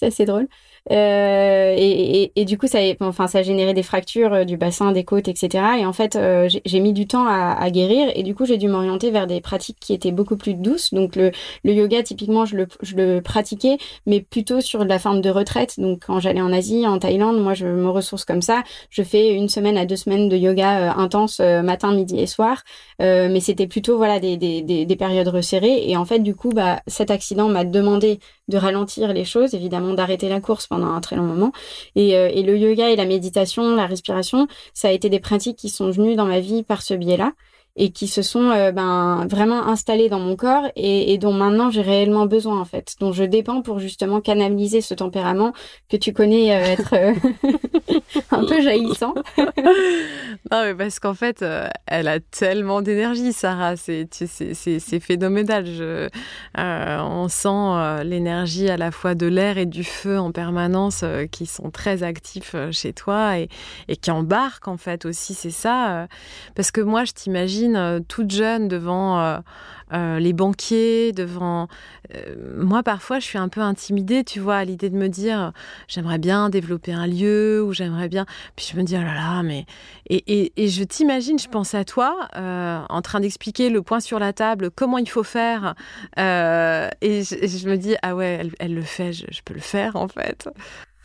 assez 0.00 0.24
drôle. 0.24 0.48
Euh, 0.90 1.74
et, 1.76 2.32
et, 2.34 2.44
du 2.44 2.58
coup, 2.58 2.66
ça, 2.66 2.78
enfin, 3.00 3.26
ça 3.28 3.38
a 3.38 3.42
généré 3.42 3.72
des 3.72 3.82
fractures 3.82 4.32
euh, 4.32 4.44
du 4.44 4.56
bassin, 4.56 4.92
des 4.92 5.04
côtes, 5.04 5.28
etc. 5.28 5.64
Et 5.78 5.86
en 5.86 5.92
fait, 5.92 6.16
euh, 6.16 6.48
j'ai 6.64 6.80
mis 6.80 6.92
du 6.92 7.06
temps 7.06 7.26
à, 7.26 7.52
à, 7.52 7.70
guérir. 7.70 8.10
Et 8.14 8.22
du 8.22 8.34
coup, 8.34 8.46
j'ai 8.46 8.58
dû 8.58 8.68
m'orienter 8.68 9.10
vers 9.10 9.26
des 9.26 9.40
pratiques 9.40 9.78
qui 9.80 9.92
étaient 9.92 10.10
beaucoup 10.12 10.36
plus 10.36 10.54
douces. 10.54 10.92
Donc, 10.92 11.14
le, 11.14 11.30
le 11.64 11.72
yoga, 11.72 12.02
typiquement, 12.02 12.44
je 12.44 12.56
le, 12.56 12.66
je 12.82 12.96
le 12.96 13.20
pratiquais, 13.20 13.78
mais 14.06 14.20
plutôt 14.20 14.60
sur 14.60 14.84
la 14.84 14.98
forme 14.98 15.20
de 15.20 15.30
retraite. 15.30 15.78
Donc, 15.78 16.02
quand 16.06 16.18
j'allais 16.18 16.40
en 16.42 16.52
Asie, 16.52 16.86
en 16.86 16.98
Thaïlande, 16.98 17.40
moi, 17.40 17.54
je 17.54 17.66
me 17.66 17.88
ressource 17.88 18.24
comme 18.24 18.42
ça. 18.42 18.64
Je 18.90 19.02
fais 19.02 19.34
une 19.34 19.48
semaine 19.48 19.76
à 19.76 19.86
deux 19.86 19.96
semaines 19.96 20.28
de 20.28 20.36
yoga 20.36 20.94
intense, 20.94 21.38
matin, 21.40 21.94
midi 21.94 22.18
et 22.18 22.26
soir. 22.26 22.62
mais 22.98 23.40
c'était 23.40 23.66
plutôt, 23.66 23.96
voilà, 23.96 24.18
des, 24.20 24.36
des, 24.36 24.62
des, 24.62 24.84
des, 24.84 24.96
périodes 24.96 25.28
resserrées. 25.28 25.88
Et 25.88 25.96
en 25.96 26.04
fait, 26.04 26.20
du 26.20 26.34
coup, 26.34 26.50
bah, 26.50 26.80
cet 26.86 27.10
accident 27.10 27.48
m'a 27.48 27.64
demandé 27.64 28.18
de 28.48 28.56
ralentir 28.56 29.12
les 29.12 29.24
choses, 29.24 29.54
évidemment, 29.54 29.94
d'arrêter 29.94 30.28
la 30.28 30.40
course 30.40 30.66
pendant 30.72 30.94
un 30.94 31.02
très 31.02 31.16
long 31.16 31.24
moment. 31.24 31.52
Et, 31.96 32.16
euh, 32.16 32.30
et, 32.32 32.42
le 32.42 32.56
yoga 32.56 32.88
et 32.88 32.96
la 32.96 33.04
méditation, 33.04 33.76
la 33.76 33.84
respiration, 33.84 34.48
ça 34.72 34.88
a 34.88 34.90
été 34.90 35.10
des 35.10 35.20
pratiques 35.20 35.58
qui 35.58 35.68
sont 35.68 35.90
venues 35.90 36.16
dans 36.16 36.24
ma 36.24 36.40
vie 36.40 36.62
par 36.62 36.80
ce 36.80 36.94
biais-là 36.94 37.32
et 37.74 37.90
qui 37.90 38.06
se 38.06 38.20
sont 38.20 38.50
euh, 38.50 38.70
ben, 38.70 39.26
vraiment 39.28 39.66
installés 39.66 40.10
dans 40.10 40.18
mon 40.18 40.36
corps 40.36 40.70
et, 40.76 41.16
dont 41.16 41.32
maintenant 41.32 41.70
j'ai 41.70 41.80
réellement 41.80 42.26
besoin 42.26 42.60
en 42.60 42.64
fait, 42.66 42.94
dont 43.00 43.12
je 43.12 43.24
dépends 43.24 43.62
pour 43.62 43.78
justement 43.78 44.20
canaliser 44.20 44.82
ce 44.82 44.92
tempérament 44.92 45.52
que 45.88 45.96
tu 45.96 46.12
connais 46.12 46.54
euh, 46.54 46.64
être 46.64 46.94
euh, 46.94 47.14
un 48.30 48.44
peu 48.44 48.60
jaillissant. 48.60 49.14
non 49.38 50.64
mais 50.64 50.74
parce 50.74 50.98
qu'en 50.98 51.14
fait, 51.14 51.44
elle 51.86 52.08
a 52.08 52.20
tellement 52.20 52.82
d'énergie, 52.82 53.32
Sarah, 53.32 53.76
c'est 53.76 54.08
c'est 54.12 55.00
phénoménal. 55.00 56.10
On 56.56 57.28
sent 57.28 58.04
l'énergie 58.04 58.68
à 58.68 58.76
la 58.76 58.90
fois 58.90 59.14
de 59.14 59.26
l'air 59.26 59.58
et 59.58 59.66
du 59.66 59.84
feu 59.84 60.18
en 60.18 60.32
permanence 60.32 61.04
qui 61.30 61.46
sont 61.46 61.70
très 61.70 62.02
actifs 62.02 62.54
chez 62.70 62.92
toi 62.92 63.38
et 63.38 63.48
qui 63.96 64.10
embarquent 64.10 64.68
en 64.68 64.76
fait 64.76 65.06
aussi, 65.06 65.34
c'est 65.34 65.50
ça. 65.50 66.06
parce 66.54 66.70
que 66.70 66.80
moi, 66.80 67.04
je 67.04 67.12
t'imagine 67.12 67.61
euh, 67.76 68.00
toute 68.06 68.30
jeune 68.30 68.68
devant 68.68 69.20
euh, 69.20 69.38
euh, 69.92 70.18
les 70.18 70.32
banquiers, 70.32 71.12
devant... 71.12 71.68
moi, 72.56 72.82
parfois, 72.82 73.18
je 73.18 73.26
suis 73.26 73.38
un 73.38 73.48
peu 73.48 73.60
intimidée, 73.60 74.24
tu 74.24 74.40
vois, 74.40 74.56
à 74.56 74.64
l'idée 74.64 74.90
de 74.90 74.96
me 74.96 75.08
dire, 75.08 75.52
j'aimerais 75.88 76.18
bien 76.18 76.48
développer 76.48 76.92
un 76.92 77.06
lieu, 77.06 77.62
ou 77.62 77.72
j'aimerais 77.72 78.08
bien... 78.08 78.26
Puis 78.56 78.70
je 78.72 78.76
me 78.78 78.82
dis, 78.82 78.96
oh 78.96 79.02
là 79.02 79.14
là, 79.14 79.42
mais... 79.42 79.66
Et, 80.08 80.52
et, 80.56 80.68
je 80.68 80.82
t'imagine, 80.84 81.38
je 81.38 81.48
pense 81.48 81.74
à 81.74 81.84
toi, 81.84 82.28
en 82.34 83.02
train 83.02 83.20
d'expliquer 83.20 83.70
le 83.70 83.82
point 83.82 84.00
sur 84.00 84.18
la 84.18 84.32
table, 84.32 84.70
comment 84.70 84.98
il 84.98 85.08
faut 85.08 85.24
faire. 85.24 85.74
et, 86.16 86.22
je, 86.22 87.68
me 87.68 87.76
dis, 87.76 87.94
ah 88.02 88.14
ouais, 88.14 88.48
elle, 88.58 88.74
le 88.74 88.82
fait, 88.82 89.12
je 89.12 89.42
peux 89.44 89.54
le 89.54 89.60
faire, 89.60 89.96
en 89.96 90.08
fait. 90.08 90.48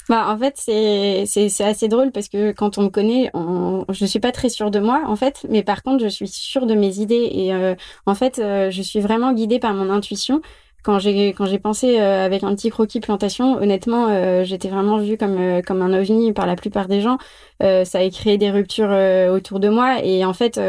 Bah, 0.09 0.27
en 0.29 0.37
fait, 0.37 0.53
c'est, 0.55 1.63
assez 1.63 1.87
drôle 1.89 2.11
parce 2.11 2.29
que 2.29 2.53
quand 2.53 2.77
on 2.77 2.83
me 2.83 2.89
connaît, 2.89 3.29
on, 3.33 3.83
je 3.89 4.05
suis 4.05 4.21
pas 4.21 4.31
très 4.31 4.47
sûre 4.47 4.71
de 4.71 4.79
moi, 4.79 5.03
en 5.05 5.17
fait, 5.17 5.45
mais 5.49 5.63
par 5.63 5.83
contre, 5.83 6.01
je 6.01 6.07
suis 6.07 6.29
sûre 6.29 6.65
de 6.65 6.75
mes 6.75 6.99
idées 6.99 7.29
et 7.29 7.53
euh, 7.53 7.75
en 8.05 8.15
fait, 8.15 8.39
euh, 8.39 8.71
je 8.71 8.81
suis 8.81 9.01
vraiment 9.01 9.33
guidée 9.33 9.59
par 9.59 9.73
mon 9.73 9.89
intuition. 9.89 10.41
Quand 10.83 10.99
j'ai 10.99 11.33
pensé 11.61 11.99
euh, 11.99 12.23
avec 12.23 12.43
un 12.43 12.55
petit 12.55 12.69
croquis 12.69 13.01
plantation, 13.01 13.57
honnêtement, 13.57 14.43
j'étais 14.45 14.69
vraiment 14.69 14.99
vue 14.99 15.17
comme 15.17 15.61
comme 15.63 15.81
un 15.81 15.93
ovni 15.93 16.31
par 16.31 16.45
la 16.47 16.55
plupart 16.55 16.87
des 16.87 17.01
gens. 17.01 17.17
ça 17.59 17.99
a 17.99 18.09
créé 18.09 18.37
des 18.37 18.51
ruptures 18.51 18.95
autour 19.33 19.59
de 19.59 19.67
moi 19.67 20.01
et 20.05 20.23
en 20.23 20.33
fait, 20.33 20.59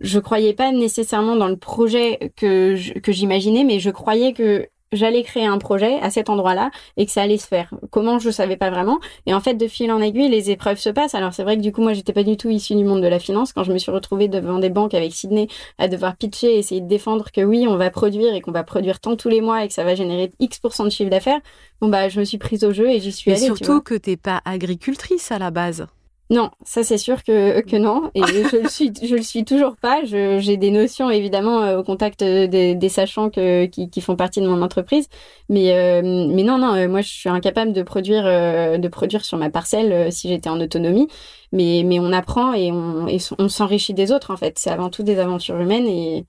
je 0.00 0.18
croyais 0.18 0.54
pas 0.54 0.72
nécessairement 0.72 1.36
dans 1.36 1.46
le 1.46 1.56
projet 1.56 2.32
que 2.36 2.98
que 2.98 3.12
j'imaginais, 3.12 3.62
mais 3.62 3.78
je 3.78 3.90
croyais 3.90 4.32
que 4.32 4.66
j'allais 4.92 5.22
créer 5.22 5.46
un 5.46 5.58
projet 5.58 5.98
à 6.00 6.10
cet 6.10 6.30
endroit-là 6.30 6.70
et 6.96 7.06
que 7.06 7.12
ça 7.12 7.22
allait 7.22 7.38
se 7.38 7.46
faire. 7.46 7.72
Comment 7.90 8.18
je 8.18 8.30
savais 8.30 8.56
pas 8.56 8.70
vraiment. 8.70 8.98
Et 9.26 9.34
en 9.34 9.40
fait, 9.40 9.54
de 9.54 9.66
fil 9.66 9.90
en 9.90 10.00
aiguille, 10.00 10.28
les 10.28 10.50
épreuves 10.50 10.78
se 10.78 10.90
passent. 10.90 11.14
Alors 11.14 11.32
c'est 11.32 11.42
vrai 11.42 11.56
que 11.56 11.62
du 11.62 11.72
coup, 11.72 11.82
moi, 11.82 11.92
j'étais 11.92 12.12
pas 12.12 12.22
du 12.22 12.36
tout 12.36 12.50
issue 12.50 12.74
du 12.74 12.84
monde 12.84 13.02
de 13.02 13.08
la 13.08 13.18
finance. 13.18 13.52
Quand 13.52 13.64
je 13.64 13.72
me 13.72 13.78
suis 13.78 13.90
retrouvée 13.90 14.28
devant 14.28 14.58
des 14.58 14.70
banques 14.70 14.94
avec 14.94 15.12
Sydney 15.12 15.48
à 15.78 15.88
devoir 15.88 16.16
pitcher, 16.16 16.58
essayer 16.58 16.80
de 16.80 16.88
défendre 16.88 17.30
que 17.32 17.40
oui, 17.40 17.66
on 17.68 17.76
va 17.76 17.90
produire 17.90 18.34
et 18.34 18.40
qu'on 18.40 18.52
va 18.52 18.64
produire 18.64 19.00
tant 19.00 19.16
tous 19.16 19.28
les 19.28 19.40
mois 19.40 19.64
et 19.64 19.68
que 19.68 19.74
ça 19.74 19.84
va 19.84 19.94
générer 19.94 20.32
X% 20.40 20.84
de 20.84 20.90
chiffre 20.90 21.10
d'affaires, 21.10 21.40
bon 21.80 21.88
bah, 21.88 22.08
je 22.08 22.20
me 22.20 22.24
suis 22.24 22.38
prise 22.38 22.64
au 22.64 22.72
jeu 22.72 22.90
et 22.90 23.00
j'y 23.00 23.12
suis 23.12 23.30
et 23.30 23.34
allée. 23.34 23.46
Surtout 23.46 23.80
que 23.80 23.94
t'es 23.94 24.16
pas 24.16 24.40
agricultrice 24.44 25.32
à 25.32 25.38
la 25.38 25.50
base. 25.50 25.86
Non, 26.32 26.50
ça 26.64 26.82
c'est 26.82 26.96
sûr 26.96 27.22
que, 27.24 27.60
que 27.60 27.76
non, 27.76 28.10
et 28.14 28.22
je 28.26 28.62
le 28.62 28.68
suis, 28.70 28.90
je 29.02 29.16
le 29.16 29.22
suis 29.22 29.44
toujours 29.44 29.76
pas. 29.76 30.02
J'ai 30.04 30.56
des 30.56 30.70
notions 30.70 31.10
évidemment 31.10 31.60
euh, 31.60 31.78
au 31.78 31.82
contact 31.84 32.20
des, 32.20 32.74
des 32.74 32.88
sachants 32.88 33.28
que, 33.28 33.66
qui, 33.66 33.90
qui, 33.90 34.00
font 34.00 34.16
partie 34.16 34.40
de 34.40 34.46
mon 34.46 34.62
entreprise, 34.62 35.08
mais 35.50 35.72
euh, 35.74 36.00
mais 36.02 36.42
non 36.42 36.56
non, 36.56 36.74
euh, 36.74 36.88
moi 36.88 37.02
je 37.02 37.08
suis 37.08 37.28
incapable 37.28 37.74
de 37.74 37.82
produire 37.82 38.24
de 38.24 38.88
produire 38.88 39.26
sur 39.26 39.36
ma 39.36 39.50
parcelle 39.50 40.10
si 40.10 40.28
j'étais 40.28 40.48
en 40.48 40.58
autonomie, 40.58 41.06
mais 41.52 41.82
mais 41.84 42.00
on 42.00 42.12
apprend 42.14 42.54
et 42.54 42.72
on 42.72 43.06
et 43.08 43.18
on 43.38 43.50
s'enrichit 43.50 43.92
des 43.92 44.10
autres 44.10 44.30
en 44.30 44.38
fait. 44.38 44.58
C'est 44.58 44.70
avant 44.70 44.88
tout 44.88 45.02
des 45.02 45.18
aventures 45.18 45.60
humaines 45.60 45.86
et 45.86 46.24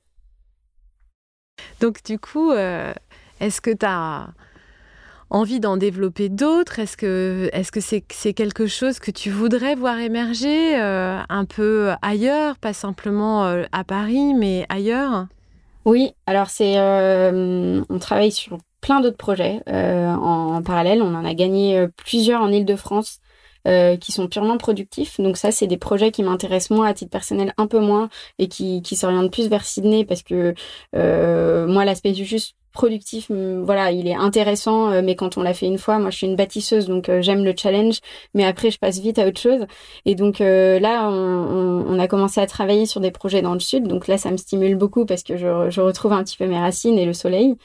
donc 1.80 2.04
du 2.04 2.20
coup, 2.20 2.52
est-ce 2.52 3.62
que 3.62 3.72
tu 3.72 3.86
as 3.86 4.28
envie 5.34 5.60
d'en 5.60 5.76
développer 5.76 6.30
d'autres? 6.30 6.80
Est-ce 6.80 6.96
que 6.96 7.50
c'est 7.82 8.34
quelque 8.34 8.68
chose 8.68 9.00
que 9.00 9.12
tu 9.12 9.30
voudrais 9.30 9.76
voir 9.76 10.00
émerger 10.00 10.80
euh, 10.80 11.20
un 11.28 11.46
peu 11.46 11.92
ailleurs, 12.02 12.58
pas 12.58 12.74
simplement 12.74 13.46
euh, 13.46 13.64
à 13.72 13.84
Paris, 13.84 14.34
mais 14.34 14.66
ailleurs? 14.70 15.28
Oui, 15.86 16.14
alors 16.28 16.50
c'est 16.50 16.78
euh, 16.78 17.82
on 17.90 18.00
travaille 18.00 18.32
sur 18.32 18.58
plein 18.80 19.02
d'autres 19.02 19.18
projets 19.18 19.62
en, 19.68 20.62
parallèle. 20.62 21.02
On 21.02 21.16
en 21.16 21.26
a 21.26 21.34
gagné 21.34 21.88
plusieurs 21.98 22.42
en 22.42 22.50
Île-de-France. 22.50 23.20
Qui 23.66 24.12
sont 24.12 24.28
purement 24.28 24.58
productifs. 24.58 25.20
Donc 25.20 25.38
ça, 25.38 25.52
c'est 25.52 25.68
des 25.68 25.78
projets 25.78 26.12
qui 26.12 26.24
m'intéressent 26.24 26.78
moi 26.78 26.88
à 26.88 26.94
titre 26.94 27.12
personnel 27.12 27.54
un 27.58 27.68
peu 27.68 27.80
moins 27.80 28.10
et 28.40 28.48
qui, 28.48 28.82
qui 28.82 28.96
s'orientent 28.96 29.32
plus 29.32 29.48
vers 29.48 29.66
Sydney 29.66 30.06
parce 30.06 30.24
que 30.24 30.54
moi, 30.94 31.86
l'aspect 31.86 32.14
juste 32.14 32.56
productif, 32.74 33.32
voilà, 33.32 33.92
il 33.92 34.08
est 34.08 34.16
intéressant, 34.16 34.92
euh, 34.92 35.02
mais 35.04 35.16
quand 35.16 35.38
on 35.38 35.44
l'a 35.44 35.54
fait 35.54 35.68
une 35.68 35.78
fois, 35.78 36.00
moi 36.00 36.10
je 36.10 36.18
suis 36.18 36.28
une 36.28 36.36
bâtisseuse, 36.36 36.88
donc 36.88 37.08
euh, 37.08 37.22
j'aime 37.22 37.46
le 37.46 37.54
challenge, 37.56 38.00
mais 38.34 38.44
après 38.44 38.72
je 38.72 38.80
passe 38.80 39.00
vite 39.00 39.20
à 39.20 39.28
autre 39.28 39.40
chose. 39.40 39.66
Et 40.06 40.16
donc 40.16 40.42
euh, 40.42 40.80
là, 40.80 41.08
on, 41.10 41.86
on, 41.88 42.00
a 42.00 42.08
commencé 42.08 42.42
à 42.42 42.48
travailler 42.48 42.86
sur 42.88 43.00
des 43.00 43.12
projets 43.12 43.42
dans 43.44 43.54
le 43.54 43.60
sud, 43.60 43.88
donc 43.88 44.08
là 44.08 44.18
ça 44.18 44.32
me 44.32 44.38
stimule 44.38 44.76
beaucoup 44.76 45.06
parce 45.06 45.24
que 45.24 45.38
je, 45.38 45.70
je 45.70 45.82
retrouve 45.82 46.14
un 46.14 46.24
petit 46.24 46.36
peu 46.36 46.48
mes 46.48 46.60
racines 46.60 46.98
et 46.98 47.06
le 47.06 47.14
soleil. 47.14 47.56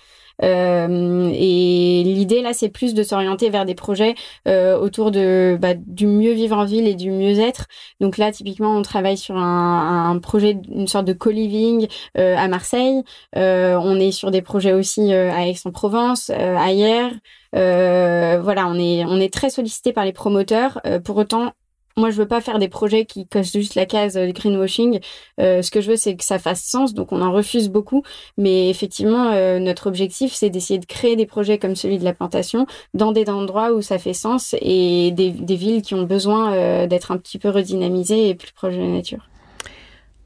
Euh, 0.42 1.30
et 1.32 2.02
l'idée 2.04 2.42
là, 2.42 2.52
c'est 2.52 2.68
plus 2.68 2.94
de 2.94 3.02
s'orienter 3.02 3.50
vers 3.50 3.64
des 3.64 3.74
projets 3.74 4.14
euh, 4.46 4.78
autour 4.78 5.10
de 5.10 5.58
bah, 5.60 5.74
du 5.74 6.06
mieux 6.06 6.32
vivre 6.32 6.56
en 6.56 6.64
ville 6.64 6.86
et 6.86 6.94
du 6.94 7.10
mieux-être. 7.10 7.66
Donc 8.00 8.18
là, 8.18 8.32
typiquement, 8.32 8.76
on 8.76 8.82
travaille 8.82 9.16
sur 9.16 9.36
un, 9.36 10.10
un 10.10 10.18
projet, 10.18 10.58
une 10.68 10.88
sorte 10.88 11.06
de 11.06 11.12
co-living 11.12 11.88
euh, 12.16 12.36
à 12.36 12.48
Marseille. 12.48 13.02
on 13.34 14.00
est 14.00 14.12
sur 14.12 14.30
des 14.30 14.42
projets 14.42 14.72
aussi 14.72 15.12
à 15.12 15.46
Aix-en-Provence, 15.48 16.30
ailleurs. 16.30 17.12
voilà, 17.52 18.66
on 18.68 18.74
est 18.78 19.04
on 19.04 19.20
est 19.20 19.32
très 19.32 19.50
sollicité 19.50 19.92
par 19.92 20.04
les 20.04 20.12
promoteurs. 20.12 20.80
pour 21.04 21.16
autant, 21.16 21.52
moi, 21.98 22.10
je 22.10 22.16
veux 22.16 22.28
pas 22.28 22.40
faire 22.40 22.58
des 22.58 22.68
projets 22.68 23.04
qui 23.04 23.26
cochent 23.26 23.52
juste 23.52 23.74
la 23.74 23.84
case 23.84 24.16
euh, 24.16 24.30
greenwashing. 24.30 25.00
Euh, 25.40 25.62
ce 25.62 25.70
que 25.70 25.80
je 25.80 25.90
veux, 25.90 25.96
c'est 25.96 26.16
que 26.16 26.24
ça 26.24 26.38
fasse 26.38 26.62
sens. 26.62 26.94
Donc, 26.94 27.12
on 27.12 27.20
en 27.20 27.32
refuse 27.32 27.68
beaucoup. 27.68 28.02
Mais 28.36 28.70
effectivement, 28.70 29.32
euh, 29.32 29.58
notre 29.58 29.88
objectif, 29.88 30.32
c'est 30.32 30.48
d'essayer 30.48 30.78
de 30.78 30.86
créer 30.86 31.16
des 31.16 31.26
projets 31.26 31.58
comme 31.58 31.76
celui 31.76 31.98
de 31.98 32.04
la 32.04 32.12
plantation 32.12 32.66
dans 32.94 33.12
des 33.12 33.28
endroits 33.28 33.72
où 33.72 33.82
ça 33.82 33.98
fait 33.98 34.14
sens 34.14 34.54
et 34.60 35.10
des, 35.10 35.30
des 35.30 35.56
villes 35.56 35.82
qui 35.82 35.94
ont 35.94 36.04
besoin 36.04 36.86
d'être 36.86 37.10
un 37.10 37.18
petit 37.18 37.38
peu 37.38 37.48
redynamisées 37.48 38.28
et 38.28 38.34
plus 38.34 38.52
proches 38.52 38.74
de 38.74 38.80
la 38.80 38.88
nature. 38.88 39.28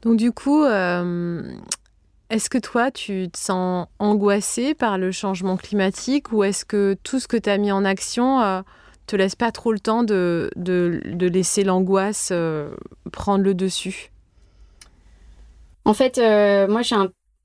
Donc, 0.03 0.17
du 0.17 0.31
coup, 0.31 0.63
est-ce 0.63 2.49
que 2.49 2.57
toi, 2.57 2.91
tu 2.91 3.29
te 3.31 3.37
sens 3.37 3.87
angoissé 3.99 4.73
par 4.73 4.97
le 4.97 5.11
changement 5.11 5.57
climatique 5.57 6.31
ou 6.31 6.43
est-ce 6.43 6.65
que 6.65 6.95
tout 7.03 7.19
ce 7.19 7.27
que 7.27 7.37
tu 7.37 7.49
as 7.49 7.57
mis 7.57 7.71
en 7.71 7.85
action 7.85 8.63
te 9.05 9.15
laisse 9.15 9.35
pas 9.35 9.51
trop 9.51 9.71
le 9.71 9.79
temps 9.79 10.03
de, 10.03 10.49
de, 10.55 11.27
laisser 11.27 11.63
l'angoisse 11.63 12.29
euh, 12.31 12.69
prendre 13.11 13.43
le 13.43 13.53
dessus 13.53 14.11
En 15.85 15.93
fait, 15.93 16.17
euh, 16.17 16.67
moi, 16.67 16.81
j'ai 16.81 16.95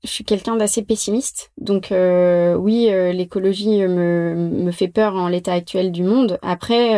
je 0.05 0.07
suis 0.07 0.23
quelqu'un 0.23 0.55
d'assez 0.55 0.81
pessimiste. 0.81 1.51
Donc, 1.57 1.91
euh, 1.91 2.55
oui, 2.55 2.89
l'écologie 3.11 3.81
me, 3.81 4.33
me 4.33 4.71
fait 4.71 4.87
peur 4.87 5.15
en 5.15 5.27
l'état 5.27 5.51
actuel 5.51 5.91
du 5.91 6.03
monde. 6.03 6.39
Après, 6.41 6.93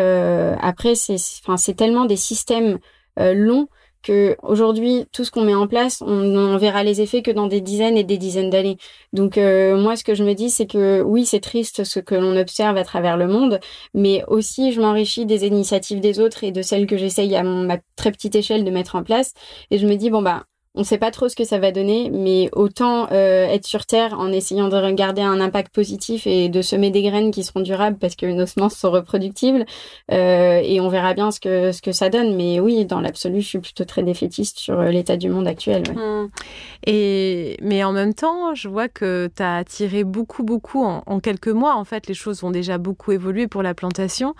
après 0.62 0.94
c'est 0.94 1.74
tellement 1.76 2.06
des 2.06 2.16
systèmes 2.16 2.78
longs 3.18 3.68
que 4.02 4.36
aujourd'hui 4.44 5.06
tout 5.12 5.24
ce 5.24 5.32
qu'on 5.32 5.44
met 5.44 5.54
en 5.54 5.68
place, 5.68 6.02
on, 6.02 6.58
verra 6.58 6.84
les 6.84 7.02
effets 7.02 7.22
que 7.22 7.32
dans 7.32 7.48
des 7.48 7.62
dizaines 7.62 7.98
et 7.98 8.04
des 8.04 8.18
dizaines 8.18 8.50
d'années. 8.50 8.78
Donc 9.14 9.38
euh, 9.38 9.78
moi 9.78 9.96
ce 9.96 10.04
que 10.04 10.16
je 10.16 10.24
me 10.24 10.34
dis 10.34 10.50
c'est 10.50 10.68
que 10.68 11.02
oui, 11.02 11.26
c'est 11.26 11.40
triste 11.40 11.84
ce 11.84 12.00
que 12.00 12.16
l'on 12.16 12.36
observe 12.38 12.78
à 12.78 12.84
travers 12.84 13.18
le 13.18 13.28
monde, 13.28 13.60
mais 13.94 14.24
aussi 14.28 14.72
je 14.72 14.82
m'enrichis 14.82 15.26
des 15.26 15.46
initiatives 15.46 16.00
des 16.00 16.20
autres 16.20 16.44
et 16.44 16.52
de 16.52 16.62
celles 16.62 16.88
que 16.88 16.98
j'essaye 16.98 17.36
à 17.36 17.44
ma 17.44 17.78
très 17.96 18.12
petite 18.12 18.36
échelle 18.36 18.64
de 18.64 18.72
mettre 18.72 18.96
en 18.96 19.04
place 19.04 19.34
et 19.72 19.78
je 19.78 19.88
me 19.88 19.96
dis 19.96 20.10
bon 20.10 20.22
bah 20.22 20.46
on 20.74 20.82
ne 20.82 20.86
sait 20.86 20.98
pas 20.98 21.12
trop 21.12 21.28
ce 21.28 21.36
que 21.36 21.44
ça 21.44 21.60
va 21.60 21.74
donner, 21.74 22.10
mais 22.10 22.50
autant 22.54 23.08
euh, 23.12 23.46
être 23.46 23.66
sur 23.66 23.86
Terre 23.86 24.18
en 24.18 24.32
essayant 24.32 24.70
de 24.70 24.78
regarder 24.78 25.22
un 25.22 25.42
impact 25.42 25.76
positif 25.76 26.26
et 26.26 26.48
de 26.48 26.62
semer 26.62 26.92
des 26.92 27.04
graines 27.04 27.32
qui 27.32 27.44
seront 27.44 27.60
durables 27.60 27.98
parce 27.98 28.16
que 28.16 28.26
nos 28.26 28.46
semences 28.46 28.76
sont 28.76 28.90
reproductibles. 28.90 29.66
Euh, 30.14 30.62
et 30.64 30.80
on 30.80 30.88
verra 30.88 31.14
bien 31.14 31.32
ce 31.32 31.42
que, 31.42 31.74
ce 31.74 31.82
que 31.82 31.92
ça 31.92 32.08
donne. 32.08 32.38
Mais 32.38 32.62
oui, 32.62 32.86
dans 32.86 33.02
l'absolu, 33.02 33.42
je 33.42 33.48
suis 33.48 33.60
plutôt 33.60 33.84
très 33.84 34.02
défaitiste 34.02 34.60
sur 34.60 34.80
euh, 34.80 34.92
l'état 34.92 35.18
du 35.18 35.28
monde 35.28 35.46
actuel. 35.46 35.84
Mmh. 35.94 36.30
Et, 36.88 37.58
mais 37.62 37.84
en 37.84 37.92
même 37.92 38.14
temps, 38.14 38.56
je 38.56 38.70
vois 38.70 38.88
que 38.88 39.30
tu 39.36 39.44
as 39.44 39.58
attiré 39.58 40.06
beaucoup, 40.06 40.44
beaucoup 40.44 40.86
en, 40.86 41.20
quelques 41.20 41.50
mois. 41.50 41.76
En 41.76 41.84
fait, 41.84 42.08
les 42.08 42.14
choses 42.14 42.46
ont 42.46 42.52
déjà 42.52 42.78
beaucoup 42.78 43.12
évolué 43.12 43.48
pour 43.48 43.62
la 43.62 43.74
plantation. 43.74 44.36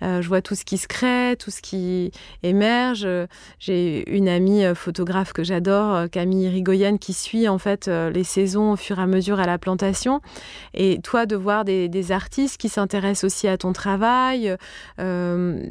Je 0.00 0.26
vois 0.28 0.42
tout 0.42 0.54
ce 0.54 0.66
qui 0.66 0.76
se 0.76 0.86
crée, 0.86 1.34
tout 1.38 1.50
ce 1.50 1.62
qui 1.62 2.10
émerge. 2.42 3.08
J'ai 3.58 4.04
une 4.10 4.28
amie 4.28 4.62
photographe 4.74 5.32
que 5.32 5.42
j'adore, 5.42 5.73
euh, 5.74 6.08
Camille 6.08 6.48
Rigoyenne, 6.48 6.98
qui 6.98 7.12
suit 7.12 7.48
en 7.48 7.58
fait 7.58 7.88
les 7.88 8.24
saisons 8.24 8.72
au 8.72 8.76
fur 8.76 8.98
et 8.98 9.02
à 9.02 9.06
mesure 9.06 9.40
à 9.40 9.46
la 9.46 9.58
plantation. 9.58 10.20
Et 10.74 11.00
toi, 11.02 11.26
de 11.26 11.36
voir 11.36 11.64
des, 11.64 12.12
artistes 12.12 12.60
qui 12.60 12.68
s'intéressent 12.68 13.24
aussi 13.24 13.48
à 13.48 13.56
ton 13.56 13.72
travail, 13.72 14.56
euh, 15.00 15.66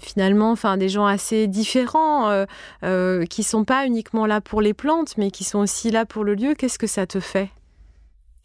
finalement, 0.00 0.50
enfin 0.50 0.76
des 0.76 0.88
gens 0.88 1.06
assez 1.06 1.46
différents, 1.46 2.28
euh, 2.28 2.44
euh, 2.84 3.24
qui 3.24 3.42
sont 3.42 3.64
pas 3.64 3.86
uniquement 3.86 4.26
là 4.26 4.40
pour 4.40 4.60
les 4.60 4.74
plantes, 4.74 5.16
mais 5.16 5.30
qui 5.30 5.44
sont 5.44 5.60
aussi 5.60 5.90
là 5.90 6.04
pour 6.04 6.24
le 6.24 6.34
lieu. 6.34 6.54
Qu'est-ce 6.54 6.78
que 6.78 6.86
ça 6.86 7.06
te 7.06 7.20
fait? 7.20 7.50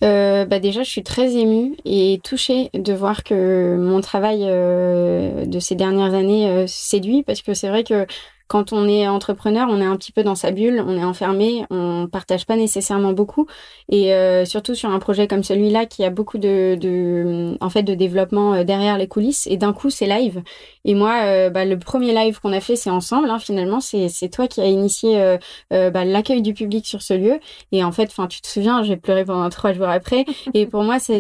Euh, 0.04 0.46
bah 0.46 0.60
déjà, 0.60 0.84
je 0.84 0.90
suis 0.90 1.04
très 1.04 1.36
émue 1.36 1.76
et 1.86 2.20
touchée 2.24 2.70
de 2.74 2.94
voir 2.94 3.24
que 3.24 3.78
mon 3.80 4.02
travail 4.02 4.42
euh, 4.44 5.46
de 5.46 5.60
ces 5.60 5.76
dernières 5.76 6.14
années 6.14 6.50
euh, 6.50 6.68
séduit 6.68 7.24
parce 7.24 7.42
que 7.42 7.54
c'est 7.54 7.70
vrai 7.70 7.84
que 7.84 8.06
quand 8.48 8.74
on 8.74 8.88
est 8.88 9.08
entrepreneur, 9.08 9.68
on 9.70 9.82
est 9.82 9.86
un 9.86 9.96
petit 9.96 10.12
peu 10.12 10.24
dans 10.24 10.36
sa 10.36 10.52
bulle, 10.52 10.84
on 10.86 10.98
est 10.98 11.04
enfermé, 11.04 11.66
on 11.72 12.08
partage 12.12 12.46
pas 12.46 12.56
nécessairement 12.56 13.14
beaucoup. 13.14 13.48
Et 13.90 14.14
euh, 14.14 14.46
surtout 14.46 14.76
sur 14.76 14.90
un 14.90 15.00
projet 15.00 15.28
comme 15.28 15.44
celui-là 15.44 15.86
qui 15.86 16.04
a 16.04 16.10
beaucoup 16.10 16.38
de, 16.38 16.78
de, 16.80 17.58
en 17.60 17.70
fait, 17.70 17.84
de 17.84 17.96
développement 17.96 18.54
euh, 18.54 18.64
derrière 18.64 18.98
les 18.98 19.08
coulisses. 19.08 19.48
Et 19.48 19.58
d'un 19.58 19.74
coup, 19.74 19.90
c'est 19.90 20.06
live. 20.06 20.44
Et 20.84 20.94
moi, 20.94 21.24
euh, 21.24 21.50
bah, 21.50 21.66
le 21.66 21.78
premier 21.80 22.14
live 22.14 22.40
qu'on 22.40 22.54
a 22.54 22.60
fait, 22.60 22.76
c'est 22.76 22.92
ensemble. 22.92 23.30
Hein, 23.30 23.40
finalement, 23.40 23.80
c'est 23.80 24.30
toi 24.30 24.48
qui 24.48 24.62
as 24.62 24.68
initié 24.68 25.20
euh, 25.20 25.38
euh, 25.74 25.90
bah, 25.90 26.06
l'accueil 26.06 26.42
du 26.42 26.54
public 26.54 26.86
sur 26.86 27.02
ce 27.02 27.16
lieu. 27.16 27.40
Et 27.72 27.84
en 27.84 27.92
fait, 27.92 28.06
enfin, 28.06 28.28
tu 28.28 28.42
te 28.42 28.48
souviens, 28.48 28.84
j'ai 28.84 28.96
pleuré 28.96 29.26
pendant 29.26 29.50
trois 29.50 29.74
jours 29.74 29.90
après. 29.90 30.26
Et 30.54 30.68
pour 30.68 30.84
moi, 30.84 31.00
c'est 31.00 31.18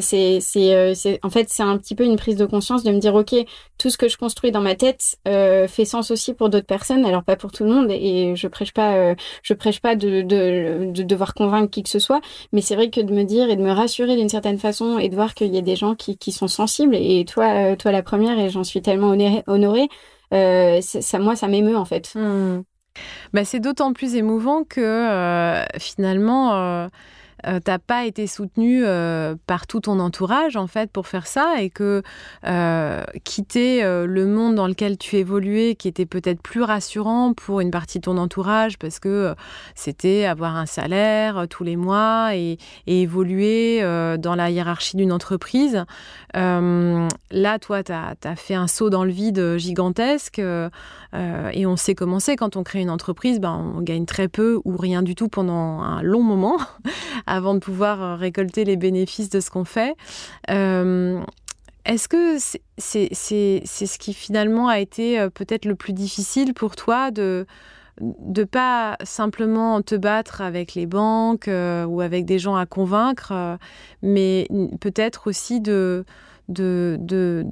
en 1.23 1.29
fait, 1.29 1.49
c'est 1.49 1.63
un 1.63 1.77
petit 1.77 1.95
peu 1.95 2.03
une 2.05 2.17
prise 2.17 2.35
de 2.35 2.45
conscience 2.45 2.83
de 2.83 2.91
me 2.91 2.99
dire, 2.99 3.15
ok, 3.15 3.35
tout 3.77 3.89
ce 3.89 3.97
que 3.97 4.07
je 4.07 4.17
construis 4.17 4.51
dans 4.51 4.61
ma 4.61 4.75
tête 4.75 5.17
fait 5.25 5.85
sens 5.85 6.11
aussi 6.11 6.33
pour 6.33 6.49
d'autres 6.49 6.65
personnes 6.65 7.05
alors 7.05 7.23
pas 7.23 7.35
pour 7.35 7.51
tout 7.51 7.63
le 7.63 7.69
monde 7.69 7.87
et 7.91 8.35
je 8.35 8.47
prêche 8.47 8.73
pas 8.73 8.95
euh, 8.95 9.15
je 9.43 9.53
prêche 9.53 9.79
pas 9.81 9.95
de, 9.95 10.21
de, 10.21 10.91
de, 10.91 11.03
devoir 11.03 11.33
convaincre 11.33 11.69
qui 11.69 11.83
que 11.83 11.89
ce 11.89 11.99
soit 11.99 12.21
mais 12.51 12.61
c'est 12.61 12.75
vrai 12.75 12.89
que 12.89 13.01
de 13.01 13.13
me 13.13 13.23
dire 13.23 13.49
et 13.49 13.55
de 13.55 13.61
me 13.61 13.71
rassurer 13.71 14.15
d'une 14.15 14.29
certaine 14.29 14.57
façon 14.57 14.99
et 14.99 15.09
de 15.09 15.15
voir 15.15 15.33
qu'il 15.33 15.53
y 15.53 15.57
a 15.57 15.61
des 15.61 15.75
gens 15.75 15.95
qui, 15.95 16.15
sont 16.31 16.47
sensibles 16.47 16.95
et 16.95 17.23
toi 17.25 17.45
euh, 17.45 17.75
toi 17.75 17.91
la 17.91 18.03
première 18.03 18.37
et 18.39 18.49
j'en 18.49 18.63
suis 18.63 18.81
tellement 18.81 19.15
honorée, 19.47 19.89
euh, 20.33 20.81
ça 20.81 21.19
moi 21.19 21.35
ça 21.35 21.47
m'émeut 21.47 21.77
en 21.77 21.85
fait 21.85 22.13
mmh. 22.15 22.63
bah, 23.33 23.45
c'est 23.45 23.59
d'autant 23.59 23.93
plus 23.93 24.15
émouvant 24.15 24.63
que 24.63 24.81
euh, 24.81 25.63
finalement 25.79 26.89
euh, 27.47 27.59
t'as 27.63 27.79
pas 27.79 28.05
été 28.05 28.27
soutenu 28.27 28.83
euh, 28.85 29.35
par 29.45 29.67
tout 29.67 29.81
ton 29.81 29.99
entourage 29.99 30.55
en 30.55 30.67
fait 30.67 30.91
pour 30.91 31.07
faire 31.07 31.27
ça 31.27 31.61
et 31.61 31.69
que 31.69 32.01
euh, 32.45 33.03
quitter 33.23 33.83
euh, 33.83 34.05
le 34.07 34.25
monde 34.25 34.55
dans 34.55 34.67
lequel 34.67 34.97
tu 34.97 35.17
évoluais 35.17 35.75
qui 35.75 35.87
était 35.87 36.05
peut-être 36.05 36.41
plus 36.41 36.63
rassurant 36.63 37.33
pour 37.33 37.59
une 37.59 37.71
partie 37.71 37.99
de 37.99 38.05
ton 38.05 38.17
entourage 38.17 38.77
parce 38.79 38.99
que 38.99 39.35
c'était 39.75 40.25
avoir 40.25 40.55
un 40.55 40.65
salaire 40.65 41.45
tous 41.49 41.63
les 41.63 41.75
mois 41.75 42.35
et, 42.35 42.57
évoluer 42.87 43.81
dans 43.81 44.35
la 44.35 44.49
hiérarchie 44.49 44.97
d'une 44.97 45.11
entreprise 45.11 45.83
là 46.33 47.59
toi 47.59 47.83
tu 47.83 47.91
as, 47.91 48.15
as, 48.23 48.35
fait 48.35 48.55
un 48.55 48.67
saut 48.67 48.89
dans 48.89 49.03
le 49.03 49.11
vide 49.11 49.57
gigantesque 49.57 50.39
et 50.39 51.65
on 51.65 51.75
sait 51.75 51.95
comment 51.95 52.19
c'est. 52.19 52.35
Quand 52.35 52.55
on 52.55 52.63
crée 52.63 52.81
une 52.81 52.89
entreprise 52.89 53.39
ben, 53.39 53.73
on 53.75 53.81
gagne 53.81 54.05
très 54.05 54.27
peu 54.27 54.59
ou 54.65 54.77
rien 54.77 55.01
du 55.01 55.15
tout 55.15 55.27
pendant 55.27 55.81
un 55.81 56.01
long 56.01 56.23
moment 56.23 56.57
avant 57.35 57.53
de 57.53 57.59
pouvoir 57.59 58.01
euh, 58.01 58.15
récolter 58.15 58.65
les 58.65 58.77
bénéfices 58.77 59.29
de 59.29 59.39
ce 59.39 59.49
qu'on 59.49 59.65
fait. 59.65 59.95
Euh, 60.49 61.19
est-ce 61.85 62.07
que 62.07 62.37
c'est 62.77 63.09
ce 63.13 63.97
qui 63.99 64.13
finalement 64.13 64.67
a 64.67 64.79
été 64.79 65.27
peut-être 65.35 65.65
le 65.65 65.75
plus 65.75 65.93
difficile 65.93 66.55
pour 66.55 66.75
toi 66.75 67.11
de 67.11 67.45
de 68.01 68.43
pas 68.43 68.97
simplement 69.03 69.81
te 69.83 69.95
battre 69.95 70.41
avec 70.41 70.73
les 70.73 70.87
banques 70.87 71.47
ou 71.47 72.01
avec 72.01 72.25
des 72.25 72.39
gens 72.39 72.55
à 72.55 72.65
convaincre, 72.65 73.57
mais 74.01 74.47
peut-être 74.81 75.27
aussi 75.27 75.61
de 75.61 76.05
de, 76.49 76.97
de 76.99 77.45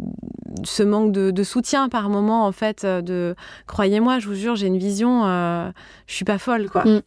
ce 0.64 0.84
manque 0.84 1.12
de, 1.12 1.44
soutien 1.44 1.90
par 1.90 2.10
moment 2.10 2.46
en 2.46 2.52
fait 2.52 2.86
de 2.86 3.36
croyez-moi 3.68 4.20
je 4.20 4.28
vous 4.28 4.36
jure 4.36 4.56
j'ai 4.56 4.68
une 4.68 4.78
vision 4.78 5.26
euh, 5.26 5.72
je 6.08 6.14
suis 6.14 6.26
pas 6.26 6.38
folle 6.38 6.70
quoi 6.70 6.86
mm. 6.86 7.02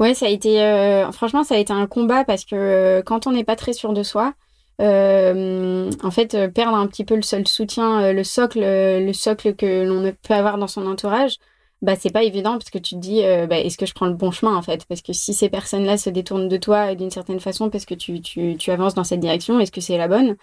Ouais 0.00 0.14
ça 0.14 0.26
a 0.26 0.28
été 0.28 0.62
euh, 0.62 1.10
franchement 1.12 1.44
ça 1.44 1.54
a 1.54 1.58
été 1.58 1.72
un 1.72 1.86
combat 1.86 2.24
parce 2.24 2.44
que 2.44 2.54
euh, 2.56 3.02
quand 3.02 3.26
on 3.26 3.32
n'est 3.32 3.44
pas 3.44 3.56
très 3.56 3.72
sûr 3.72 3.92
de 3.92 4.02
soi 4.02 4.34
en 4.78 6.10
fait 6.10 6.48
perdre 6.52 6.76
un 6.76 6.86
petit 6.88 7.04
peu 7.04 7.14
le 7.14 7.22
seul 7.22 7.46
soutien 7.46 8.12
le 8.12 8.24
socle 8.24 8.60
le 8.60 9.12
socle 9.12 9.54
que 9.54 9.84
l'on 9.84 10.12
peut 10.22 10.34
avoir 10.34 10.58
dans 10.58 10.66
son 10.66 10.86
entourage 10.88 11.36
bah 11.82 11.94
c'est 11.94 12.10
pas 12.10 12.24
évident 12.24 12.52
parce 12.52 12.70
que 12.70 12.78
tu 12.78 12.96
te 12.96 13.00
dis 13.00 13.22
bah, 13.48 13.58
est-ce 13.60 13.78
que 13.78 13.86
je 13.86 13.94
prends 13.94 14.06
le 14.06 14.14
bon 14.14 14.32
chemin 14.32 14.56
en 14.56 14.62
fait? 14.62 14.84
Parce 14.86 15.02
que 15.02 15.12
si 15.12 15.34
ces 15.34 15.48
personnes-là 15.48 15.98
se 15.98 16.10
détournent 16.10 16.48
de 16.48 16.56
toi 16.56 16.96
d'une 16.96 17.10
certaine 17.10 17.38
façon 17.38 17.70
parce 17.70 17.84
que 17.84 17.94
tu, 17.94 18.20
tu, 18.20 18.56
tu 18.56 18.70
avances 18.72 18.94
dans 18.94 19.04
cette 19.04 19.20
direction 19.20 19.60
est-ce 19.60 19.70
que 19.72 19.80
c'est 19.80 19.98
la 19.98 20.08
bonne? 20.08 20.36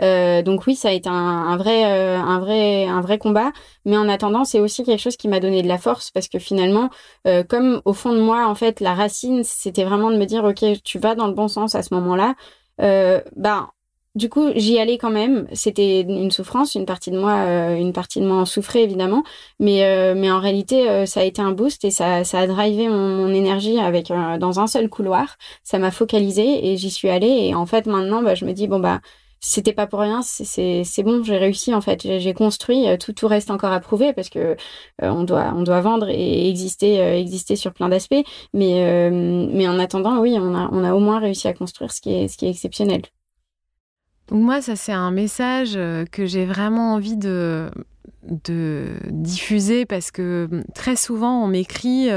Euh, 0.00 0.42
donc 0.42 0.66
oui, 0.66 0.74
ça 0.76 0.88
a 0.88 0.92
été 0.92 1.08
un, 1.08 1.56
vrai, 1.56 1.84
euh, 1.86 2.18
un 2.18 2.38
vrai, 2.40 2.86
un 2.86 3.00
vrai 3.00 3.18
combat. 3.18 3.52
Mais 3.84 3.96
en 3.96 4.08
attendant, 4.08 4.44
c'est 4.44 4.60
aussi 4.60 4.84
quelque 4.84 5.00
chose 5.00 5.16
qui 5.16 5.28
m'a 5.28 5.40
donné 5.40 5.62
de 5.62 5.68
la 5.68 5.78
force 5.78 6.10
parce 6.10 6.28
que 6.28 6.38
finalement, 6.38 6.90
euh, 7.26 7.44
comme 7.44 7.82
au 7.84 7.92
fond 7.92 8.12
de 8.12 8.20
moi, 8.20 8.46
en 8.46 8.54
fait, 8.54 8.80
la 8.80 8.94
racine, 8.94 9.44
c'était 9.44 9.84
vraiment 9.84 10.10
de 10.10 10.16
me 10.16 10.24
dire, 10.26 10.44
ok, 10.44 10.64
tu 10.84 10.98
vas 10.98 11.14
dans 11.14 11.26
le 11.26 11.34
bon 11.34 11.48
sens 11.48 11.74
à 11.74 11.82
ce 11.82 11.94
moment-là. 11.94 12.34
ben 12.78 13.68
du 14.14 14.28
coup, 14.28 14.50
j'y 14.56 14.78
allais 14.78 14.98
quand 14.98 15.10
même. 15.10 15.46
C'était 15.54 16.02
une 16.02 16.30
souffrance, 16.30 16.74
une 16.74 16.84
partie 16.84 17.10
de 17.10 17.18
moi, 17.18 17.32
une 17.76 17.94
partie 17.94 18.20
de 18.20 18.26
moi 18.26 18.36
en 18.36 18.44
souffrait 18.44 18.82
évidemment, 18.82 19.24
mais 19.58 20.14
mais 20.14 20.30
en 20.30 20.38
réalité, 20.38 21.06
ça 21.06 21.20
a 21.20 21.24
été 21.24 21.40
un 21.40 21.52
boost 21.52 21.84
et 21.84 21.90
ça 21.90 22.22
ça 22.24 22.40
a 22.40 22.46
drivé 22.46 22.88
mon, 22.88 23.32
énergie 23.32 23.78
avec 23.78 24.08
dans 24.38 24.60
un 24.60 24.66
seul 24.66 24.90
couloir. 24.90 25.36
Ça 25.62 25.78
m'a 25.78 25.90
focalisé 25.90 26.72
et 26.72 26.76
j'y 26.76 26.90
suis 26.90 27.08
allée. 27.08 27.48
Et 27.48 27.54
en 27.54 27.64
fait, 27.64 27.86
maintenant, 27.86 28.22
bah, 28.22 28.34
je 28.34 28.44
me 28.44 28.52
dis 28.52 28.68
bon 28.68 28.80
bah 28.80 29.00
c'était 29.44 29.72
pas 29.72 29.88
pour 29.88 29.98
rien, 29.98 30.22
c'est 30.22 31.02
bon, 31.02 31.24
j'ai 31.24 31.36
réussi 31.36 31.74
en 31.74 31.80
fait, 31.80 32.00
j'ai 32.02 32.32
construit, 32.32 32.88
euh, 32.88 32.96
tout 32.96 33.12
tout 33.12 33.26
reste 33.26 33.50
encore 33.50 33.72
à 33.72 33.80
prouver 33.80 34.12
parce 34.12 34.28
que 34.28 34.38
euh, 34.38 34.54
on 35.02 35.24
doit 35.24 35.52
on 35.56 35.62
doit 35.64 35.80
vendre 35.80 36.08
et 36.08 36.48
exister 36.48 37.00
euh, 37.00 37.18
exister 37.18 37.56
sur 37.56 37.72
plein 37.72 37.88
d'aspects, 37.88 38.24
mais 38.54 39.10
mais 39.10 39.66
en 39.66 39.80
attendant, 39.80 40.20
oui, 40.20 40.36
on 40.38 40.54
a 40.54 40.68
on 40.70 40.84
a 40.84 40.94
au 40.94 41.00
moins 41.00 41.18
réussi 41.18 41.48
à 41.48 41.54
construire 41.54 41.90
ce 41.90 42.00
qui 42.00 42.14
est 42.14 42.28
ce 42.28 42.36
qui 42.38 42.46
est 42.46 42.50
exceptionnel. 42.50 43.02
moi, 44.30 44.62
ça 44.62 44.76
c'est 44.76 44.92
un 44.92 45.10
message 45.10 45.76
que 46.12 46.24
j'ai 46.24 46.46
vraiment 46.46 46.94
envie 46.94 47.16
de 47.16 47.68
de 48.22 48.90
diffuser 49.10 49.86
parce 49.86 50.12
que 50.12 50.48
très 50.72 50.94
souvent 50.94 51.42
on 51.42 51.48
m'écrit 51.48 52.10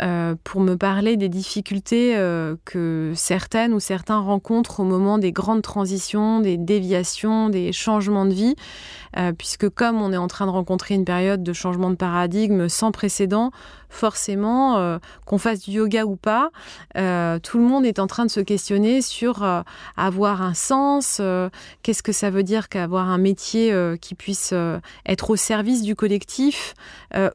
euh, 0.00 0.36
pour 0.44 0.60
me 0.60 0.76
parler 0.76 1.16
des 1.16 1.28
difficultés 1.28 2.16
euh, 2.16 2.54
que 2.64 3.12
certaines 3.16 3.74
ou 3.74 3.80
certains 3.80 4.20
rencontrent 4.20 4.78
au 4.80 4.84
moment 4.84 5.18
des 5.18 5.32
grandes 5.32 5.62
transitions, 5.62 6.38
des 6.38 6.56
déviations, 6.56 7.48
des 7.48 7.72
changements 7.72 8.24
de 8.24 8.32
vie, 8.32 8.54
euh, 9.16 9.32
puisque 9.32 9.68
comme 9.68 10.00
on 10.00 10.12
est 10.12 10.16
en 10.16 10.28
train 10.28 10.46
de 10.46 10.52
rencontrer 10.52 10.94
une 10.94 11.04
période 11.04 11.42
de 11.42 11.52
changement 11.52 11.90
de 11.90 11.96
paradigme 11.96 12.68
sans 12.68 12.92
précédent, 12.92 13.50
forcément, 13.88 14.98
qu'on 15.24 15.38
fasse 15.38 15.60
du 15.60 15.70
yoga 15.70 16.04
ou 16.04 16.16
pas, 16.16 16.50
tout 16.94 17.58
le 17.58 17.64
monde 17.64 17.86
est 17.86 17.98
en 17.98 18.06
train 18.06 18.26
de 18.26 18.30
se 18.30 18.40
questionner 18.40 19.00
sur 19.00 19.42
avoir 19.96 20.42
un 20.42 20.52
sens, 20.52 21.22
qu'est-ce 21.82 22.02
que 22.02 22.12
ça 22.12 22.28
veut 22.28 22.42
dire 22.42 22.68
qu'avoir 22.68 23.08
un 23.08 23.16
métier 23.16 23.74
qui 24.02 24.14
puisse 24.14 24.52
être 25.06 25.30
au 25.30 25.36
service 25.36 25.80
du 25.80 25.96
collectif 25.96 26.74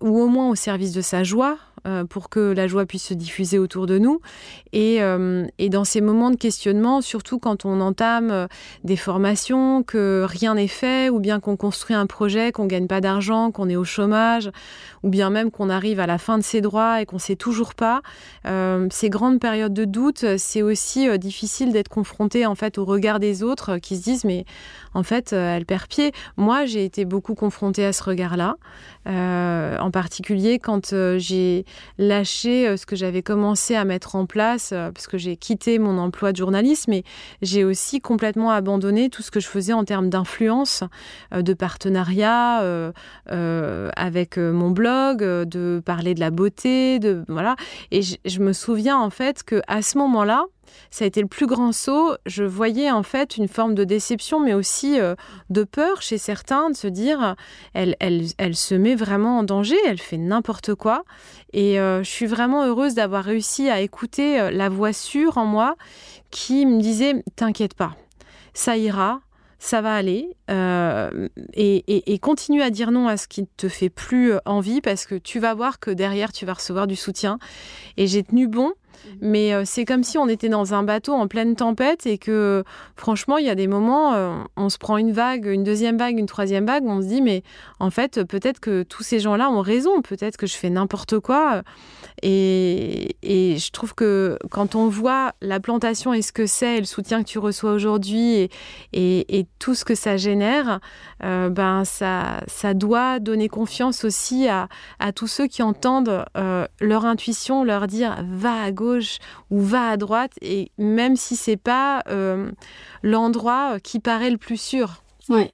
ou 0.01 0.21
au 0.21 0.27
moins 0.27 0.49
au 0.49 0.55
service 0.55 0.91
de 0.91 1.01
sa 1.01 1.23
joie 1.23 1.57
euh, 1.85 2.05
pour 2.05 2.29
que 2.29 2.39
la 2.39 2.65
joie 2.65 2.85
puisse 2.85 3.07
se 3.07 3.13
diffuser 3.13 3.59
autour 3.59 3.87
de 3.87 3.97
nous. 3.97 4.21
Et, 4.71 5.01
euh, 5.01 5.45
dans 5.69 5.83
ces 5.83 5.99
moments 5.99 6.31
de 6.31 6.37
questionnement, 6.37 7.01
surtout 7.01 7.39
quand 7.39 7.65
on 7.65 7.81
entame 7.81 8.31
euh, 8.31 8.47
des 8.85 8.95
formations, 8.95 9.83
que 9.83 10.25
rien 10.25 10.55
n'est 10.55 10.69
fait, 10.69 11.09
ou 11.09 11.19
bien 11.19 11.41
qu'on 11.41 11.57
construit 11.57 11.93
un 11.93 12.05
projet, 12.05 12.53
qu'on 12.53 12.67
gagne 12.67 12.87
pas 12.87 13.01
d'argent, 13.01 13.51
qu'on 13.51 13.67
est 13.67 13.75
au 13.75 13.83
chômage, 13.83 14.49
ou 15.01 15.09
bien 15.09 15.29
même 15.29 15.51
qu'on 15.51 15.69
arrive 15.69 15.99
à 15.99 16.07
la 16.07 16.17
fin 16.17 16.37
de 16.37 16.43
ses 16.43 16.61
droits 16.61 17.01
et 17.01 17.05
qu'on 17.05 17.19
sait 17.19 17.35
toujours 17.35 17.73
pas, 17.75 18.01
ces 18.89 19.09
grandes 19.09 19.39
périodes 19.39 19.73
de 19.73 19.85
doute, 19.85 20.37
c'est 20.37 20.61
aussi 20.61 21.17
difficile 21.17 21.73
d'être 21.73 21.89
confronté 21.89 22.45
en 22.45 22.55
fait 22.55 22.77
au 22.77 22.85
regard 22.85 23.19
des 23.19 23.43
autres 23.43 23.77
qui 23.77 23.97
se 23.97 24.03
disent 24.03 24.23
mais 24.23 24.45
en 24.93 25.03
fait 25.03 25.33
elle 25.33 25.65
perd 25.65 25.87
pied. 25.87 26.11
Moi 26.37 26.65
j'ai 26.65 26.85
été 26.85 27.03
beaucoup 27.03 27.35
confrontée 27.35 27.85
à 27.85 27.91
ce 27.93 28.03
regard-là. 28.03 28.55
En 29.05 29.91
particulier 29.91 30.59
quand 30.59 30.93
j'ai 31.17 31.65
lâché 31.97 32.67
euh, 32.67 32.77
ce 32.77 32.85
que 32.85 32.95
j'avais 32.95 33.21
commencé 33.21 33.75
à 33.75 33.85
mettre 33.85 34.15
en 34.15 34.25
place, 34.25 34.69
parce 34.69 35.07
que 35.07 35.17
j'ai 35.17 35.37
quitté 35.37 35.79
mon 35.79 35.97
emploi 35.97 36.31
de 36.31 36.37
journaliste, 36.37 36.87
mais 36.87 37.03
j'ai 37.41 37.63
aussi 37.63 38.01
complètement 38.01 38.51
abandonné 38.51 39.09
tout 39.09 39.21
ce 39.21 39.31
que 39.31 39.39
je 39.39 39.47
faisais 39.47 39.73
en 39.73 39.83
termes 39.83 40.09
d'influence, 40.09 40.83
de 41.31 41.53
partenariat 41.53 42.91
avec 43.27 44.37
mon 44.37 44.71
blog, 44.71 45.19
de 45.19 45.81
parler 45.85 46.13
de 46.13 46.19
la 46.19 46.31
beauté, 46.31 46.99
de 46.99 47.23
voilà. 47.27 47.55
Et 47.91 48.01
je 48.01 48.39
me 48.39 48.53
souviens 48.53 48.97
en 48.97 49.09
fait 49.09 49.43
que 49.43 49.61
à 49.67 49.81
ce 49.81 49.97
moment-là, 49.97 50.45
ça 50.91 51.05
a 51.05 51.07
été 51.07 51.21
le 51.21 51.27
plus 51.27 51.47
grand 51.47 51.71
saut. 51.71 52.15
Je 52.25 52.43
voyais 52.43 52.91
en 52.91 53.03
fait 53.03 53.37
une 53.37 53.47
forme 53.47 53.75
de 53.75 53.83
déception, 53.83 54.39
mais 54.39 54.53
aussi 54.53 54.99
euh, 54.99 55.15
de 55.49 55.63
peur 55.63 56.01
chez 56.01 56.17
certains 56.17 56.69
de 56.69 56.75
se 56.75 56.87
dire 56.87 57.35
elle, 57.73 57.95
elle, 57.99 58.25
elle 58.37 58.55
se 58.55 58.75
met 58.75 58.95
vraiment 58.95 59.39
en 59.39 59.43
danger, 59.43 59.77
elle 59.85 59.99
fait 59.99 60.17
n'importe 60.17 60.75
quoi. 60.75 61.03
Et 61.51 61.79
euh, 61.79 62.03
je 62.03 62.09
suis 62.09 62.25
vraiment 62.25 62.65
heureuse 62.65 62.95
d'avoir 62.95 63.23
réussi 63.23 63.69
à 63.69 63.81
écouter 63.81 64.39
euh, 64.39 64.51
la 64.51 64.69
voix 64.69 64.93
sûre 64.93 65.37
en 65.37 65.45
moi 65.45 65.75
qui 66.31 66.65
me 66.65 66.79
disait 66.79 67.23
T'inquiète 67.35 67.73
pas, 67.73 67.95
ça 68.53 68.77
ira, 68.77 69.21
ça 69.59 69.81
va 69.81 69.95
aller 69.95 70.35
et, 70.49 72.13
et, 72.13 72.19
continue 72.19 72.61
à 72.61 72.69
dire 72.69 72.91
non 72.91 73.07
à 73.07 73.17
ce 73.17 73.27
qui 73.27 73.41
ne 73.41 73.47
te 73.57 73.69
fait 73.69 73.89
plus 73.89 74.33
envie 74.45 74.81
parce 74.81 75.05
que 75.05 75.15
tu 75.15 75.39
vas 75.39 75.53
voir 75.53 75.79
que 75.79 75.89
derrière 75.89 76.33
tu 76.33 76.45
vas 76.45 76.53
recevoir 76.53 76.85
du 76.85 76.95
soutien. 76.95 77.39
Et 77.97 78.07
j'ai 78.07 78.23
tenu 78.23 78.47
bon. 78.47 78.73
Mais 79.21 79.53
euh, 79.53 79.63
c'est 79.65 79.85
comme 79.85 80.03
si 80.03 80.17
on 80.17 80.27
était 80.27 80.49
dans 80.49 80.73
un 80.73 80.83
bateau 80.83 81.13
en 81.13 81.27
pleine 81.27 81.55
tempête 81.55 82.05
et 82.05 82.17
que 82.17 82.63
franchement, 82.95 83.37
il 83.37 83.45
y 83.45 83.49
a 83.49 83.55
des 83.55 83.67
moments, 83.67 84.13
euh, 84.13 84.35
on 84.57 84.69
se 84.69 84.77
prend 84.77 84.97
une 84.97 85.11
vague, 85.11 85.45
une 85.45 85.63
deuxième 85.63 85.97
vague, 85.97 86.17
une 86.17 86.25
troisième 86.25 86.65
vague, 86.65 86.85
on 86.85 87.01
se 87.01 87.07
dit, 87.07 87.21
mais 87.21 87.43
en 87.79 87.89
fait, 87.89 88.23
peut-être 88.23 88.59
que 88.59 88.83
tous 88.83 89.03
ces 89.03 89.19
gens-là 89.19 89.49
ont 89.49 89.61
raison, 89.61 90.01
peut-être 90.01 90.37
que 90.37 90.47
je 90.47 90.55
fais 90.55 90.69
n'importe 90.69 91.19
quoi. 91.19 91.63
Et, 92.25 93.15
je 93.23 93.71
trouve 93.71 93.93
que 93.93 94.39
quand 94.49 94.75
on 94.75 94.87
voit 94.87 95.33
la 95.41 95.59
plantation 95.59 96.13
et 96.13 96.21
ce 96.21 96.31
que 96.31 96.45
c'est, 96.45 96.77
et 96.77 96.79
le 96.79 96.85
soutien 96.85 97.21
que 97.21 97.27
tu 97.27 97.37
reçois 97.37 97.73
aujourd'hui 97.73 98.49
et, 98.93 99.45
tout 99.59 99.75
ce 99.75 99.85
que 99.85 99.95
ça 99.95 100.17
génère, 100.17 100.79
euh, 101.23 101.49
ben 101.49 101.83
ça, 101.85 102.41
doit 102.73 103.19
donner 103.19 103.49
confiance 103.49 104.05
aussi 104.05 104.47
à, 104.47 104.67
tous 105.13 105.27
ceux 105.27 105.47
qui 105.47 105.61
entendent 105.61 106.25
leur 106.79 107.05
intuition 107.05 107.63
leur 107.63 107.87
dire 107.87 108.23
va 108.29 108.61
à 108.61 108.71
gauche 108.71 109.19
ou 109.49 109.59
va 109.61 109.89
à 109.89 109.97
droite, 109.97 110.33
et 110.41 110.71
même 110.77 111.15
si 111.15 111.35
c'est 111.35 111.57
pas 111.57 112.03
euh, 112.07 112.51
l'endroit 113.01 113.79
qui 113.79 113.99
paraît 113.99 114.31
le 114.31 114.37
plus 114.37 114.59
sûr. 114.59 115.03
Ouais, 115.29 115.51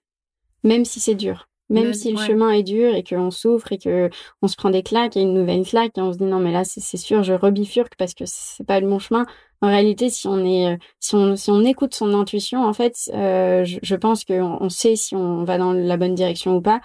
même 0.63 0.85
si 0.85 0.99
c'est 0.99 1.15
dur. 1.15 1.48
Même, 1.69 1.93
si 1.93 2.11
le 2.11 2.17
chemin 2.17 2.51
est 2.51 2.63
dur 2.63 2.95
et 2.95 3.03
qu'on 3.03 3.29
souffre 3.29 3.71
et 3.71 3.77
que 3.77 4.09
on 4.41 4.47
se 4.47 4.55
prend 4.55 4.71
des 4.71 4.81
claques 4.81 5.15
et 5.15 5.21
une 5.21 5.33
nouvelle 5.33 5.63
claque 5.63 5.97
et 5.97 6.01
on 6.01 6.11
se 6.11 6.17
dit 6.17 6.23
non 6.23 6.39
mais 6.39 6.51
là 6.51 6.63
c'est 6.63 6.97
sûr 6.97 7.21
je 7.21 7.33
rebifurque 7.33 7.93
parce 7.95 8.15
que 8.15 8.23
c'est 8.25 8.65
pas 8.65 8.79
le 8.79 8.87
bon 8.87 8.99
chemin. 8.99 9.25
En 9.61 9.67
réalité 9.67 10.09
si 10.09 10.27
on 10.27 10.43
est 10.45 10.73
euh, 10.73 10.77
si 10.99 11.15
on 11.15 11.35
si 11.35 11.51
on 11.51 11.63
écoute 11.63 11.93
son 11.93 12.13
intuition 12.13 12.65
en 12.65 12.73
fait 12.73 12.95
euh, 13.13 13.65
je, 13.65 13.95
pense 13.95 14.25
qu'on 14.25 14.57
on 14.61 14.69
sait 14.69 14.95
si 14.95 15.15
on 15.15 15.43
va 15.43 15.57
dans 15.57 15.73
la 15.73 15.97
bonne 15.97 16.15
direction 16.15 16.55
ou 16.55 16.61
pas. 16.61 16.81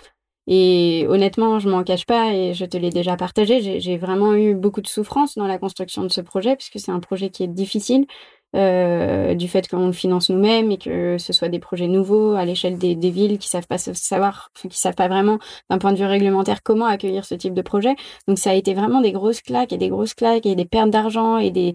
Et 0.47 1.07
honnêtement, 1.09 1.59
je 1.59 1.70
m'en 1.70 1.85
cache 1.85 2.05
pas 2.05 2.35
et 2.35 2.53
je 2.53 2.66
te 2.66 2.76
l'ai 2.76 2.91
déjà 2.91 3.16
partagé. 3.16 3.80
J'ai 3.80 3.97
vraiment 3.97 4.35
eu 4.35 4.55
beaucoup 4.55 4.82
de 4.82 4.87
souffrance 4.87 5.37
dans 5.37 5.47
la 5.47 5.59
construction 5.59 6.03
de 6.03 6.09
ce 6.09 6.20
projet 6.20 6.55
puisque 6.55 6.78
c'est 6.78 6.93
un 6.93 7.01
projet 7.01 7.30
qui 7.30 7.45
est 7.45 7.49
difficile 7.49 8.07
euh, 8.55 9.34
du 9.34 9.48
fait 9.48 9.68
qu'on 9.68 9.86
le 9.86 9.92
finance 9.92 10.30
nous-mêmes 10.30 10.70
et 10.70 10.78
que 10.78 11.18
ce 11.18 11.32
soit 11.32 11.48
des 11.48 11.59
projets 11.59 11.88
nouveaux 11.88 12.34
à 12.34 12.44
l'échelle 12.44 12.78
des, 12.78 12.94
des, 12.94 13.11
villes 13.11 13.38
qui 13.38 13.48
savent 13.48 13.66
pas 13.66 13.78
savoir, 13.78 14.50
qui 14.55 14.78
savent 14.78 14.94
pas 14.94 15.09
vraiment 15.09 15.38
d'un 15.70 15.78
point 15.78 15.92
de 15.92 15.98
vue 15.98 16.05
réglementaire 16.05 16.62
comment 16.62 16.86
accueillir 16.86 17.24
ce 17.24 17.34
type 17.34 17.55
de 17.55 17.62
projet. 17.62 17.96
Donc 18.28 18.38
ça 18.38 18.50
a 18.50 18.55
été 18.55 18.74
vraiment 18.74 19.00
des 19.00 19.12
grosses 19.12 19.40
claques 19.40 19.72
et 19.72 19.78
des 19.78 19.88
grosses 19.88 20.14
claques 20.14 20.46
et 20.46 20.55
des 20.55 20.64
pertes 20.66 20.90
d'argent 20.90 21.38
et 21.38 21.50
des, 21.50 21.74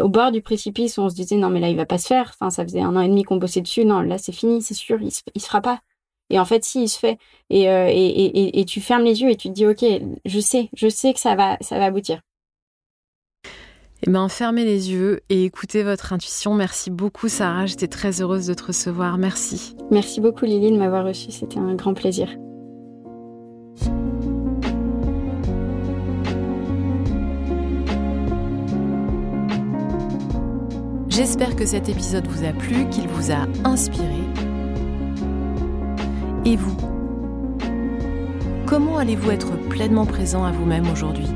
au 0.00 0.08
bord 0.08 0.32
du 0.32 0.40
précipice 0.42 0.96
où 0.98 1.02
on 1.02 1.10
se 1.10 1.14
disait 1.14 1.36
non 1.36 1.50
mais 1.50 1.60
là 1.60 1.68
il 1.68 1.76
va 1.76 1.86
pas 1.86 1.98
se 1.98 2.06
faire. 2.06 2.32
Enfin 2.34 2.50
ça 2.50 2.64
faisait 2.64 2.80
un 2.80 2.96
an 2.96 3.00
et 3.00 3.08
demi 3.08 3.22
qu'on 3.24 3.36
bossait 3.36 3.60
dessus. 3.60 3.84
Non 3.84 4.00
là 4.00 4.18
c'est 4.18 4.32
fini, 4.32 4.62
c'est 4.62 4.74
sûr, 4.74 5.00
il 5.02 5.12
se, 5.12 5.20
se 5.36 5.46
fera 5.46 5.60
pas. 5.60 5.80
Et 6.30 6.38
en 6.38 6.46
fait, 6.46 6.64
si, 6.64 6.84
il 6.84 6.88
se 6.88 6.98
fait. 6.98 7.18
Euh, 7.52 7.88
et, 7.90 8.06
et, 8.06 8.60
et, 8.60 8.64
tu 8.64 8.80
fermes 8.80 9.04
les 9.04 9.20
yeux 9.20 9.30
et 9.30 9.36
tu 9.36 9.48
te 9.48 9.52
dis, 9.52 9.66
OK, 9.66 9.84
je 10.24 10.40
sais, 10.40 10.70
je 10.74 10.88
sais 10.88 11.12
que 11.12 11.20
ça 11.20 11.34
va, 11.34 11.58
ça 11.60 11.78
va 11.78 11.84
aboutir. 11.84 12.22
Eh 14.04 14.10
bien, 14.10 14.28
fermez 14.28 14.64
les 14.64 14.90
yeux 14.90 15.20
et 15.28 15.44
écoutez 15.44 15.84
votre 15.84 16.12
intuition. 16.12 16.54
Merci 16.54 16.90
beaucoup, 16.90 17.28
Sarah. 17.28 17.66
J'étais 17.66 17.86
très 17.86 18.20
heureuse 18.20 18.48
de 18.48 18.54
te 18.54 18.64
recevoir. 18.64 19.16
Merci. 19.16 19.76
Merci 19.92 20.20
beaucoup, 20.20 20.44
Lily, 20.44 20.72
de 20.72 20.76
m'avoir 20.76 21.06
reçue. 21.06 21.30
C'était 21.30 21.58
un 21.58 21.74
grand 21.76 21.94
plaisir. 21.94 22.28
J'espère 31.08 31.54
que 31.54 31.64
cet 31.64 31.88
épisode 31.88 32.26
vous 32.26 32.44
a 32.44 32.52
plu, 32.52 32.88
qu'il 32.88 33.06
vous 33.06 33.30
a 33.30 33.46
inspiré. 33.64 34.06
Et 36.44 36.56
vous 36.56 36.76
Comment 38.66 38.98
allez-vous 38.98 39.30
être 39.30 39.52
pleinement 39.68 40.06
présent 40.06 40.44
à 40.44 40.50
vous-même 40.50 40.90
aujourd'hui? 40.90 41.28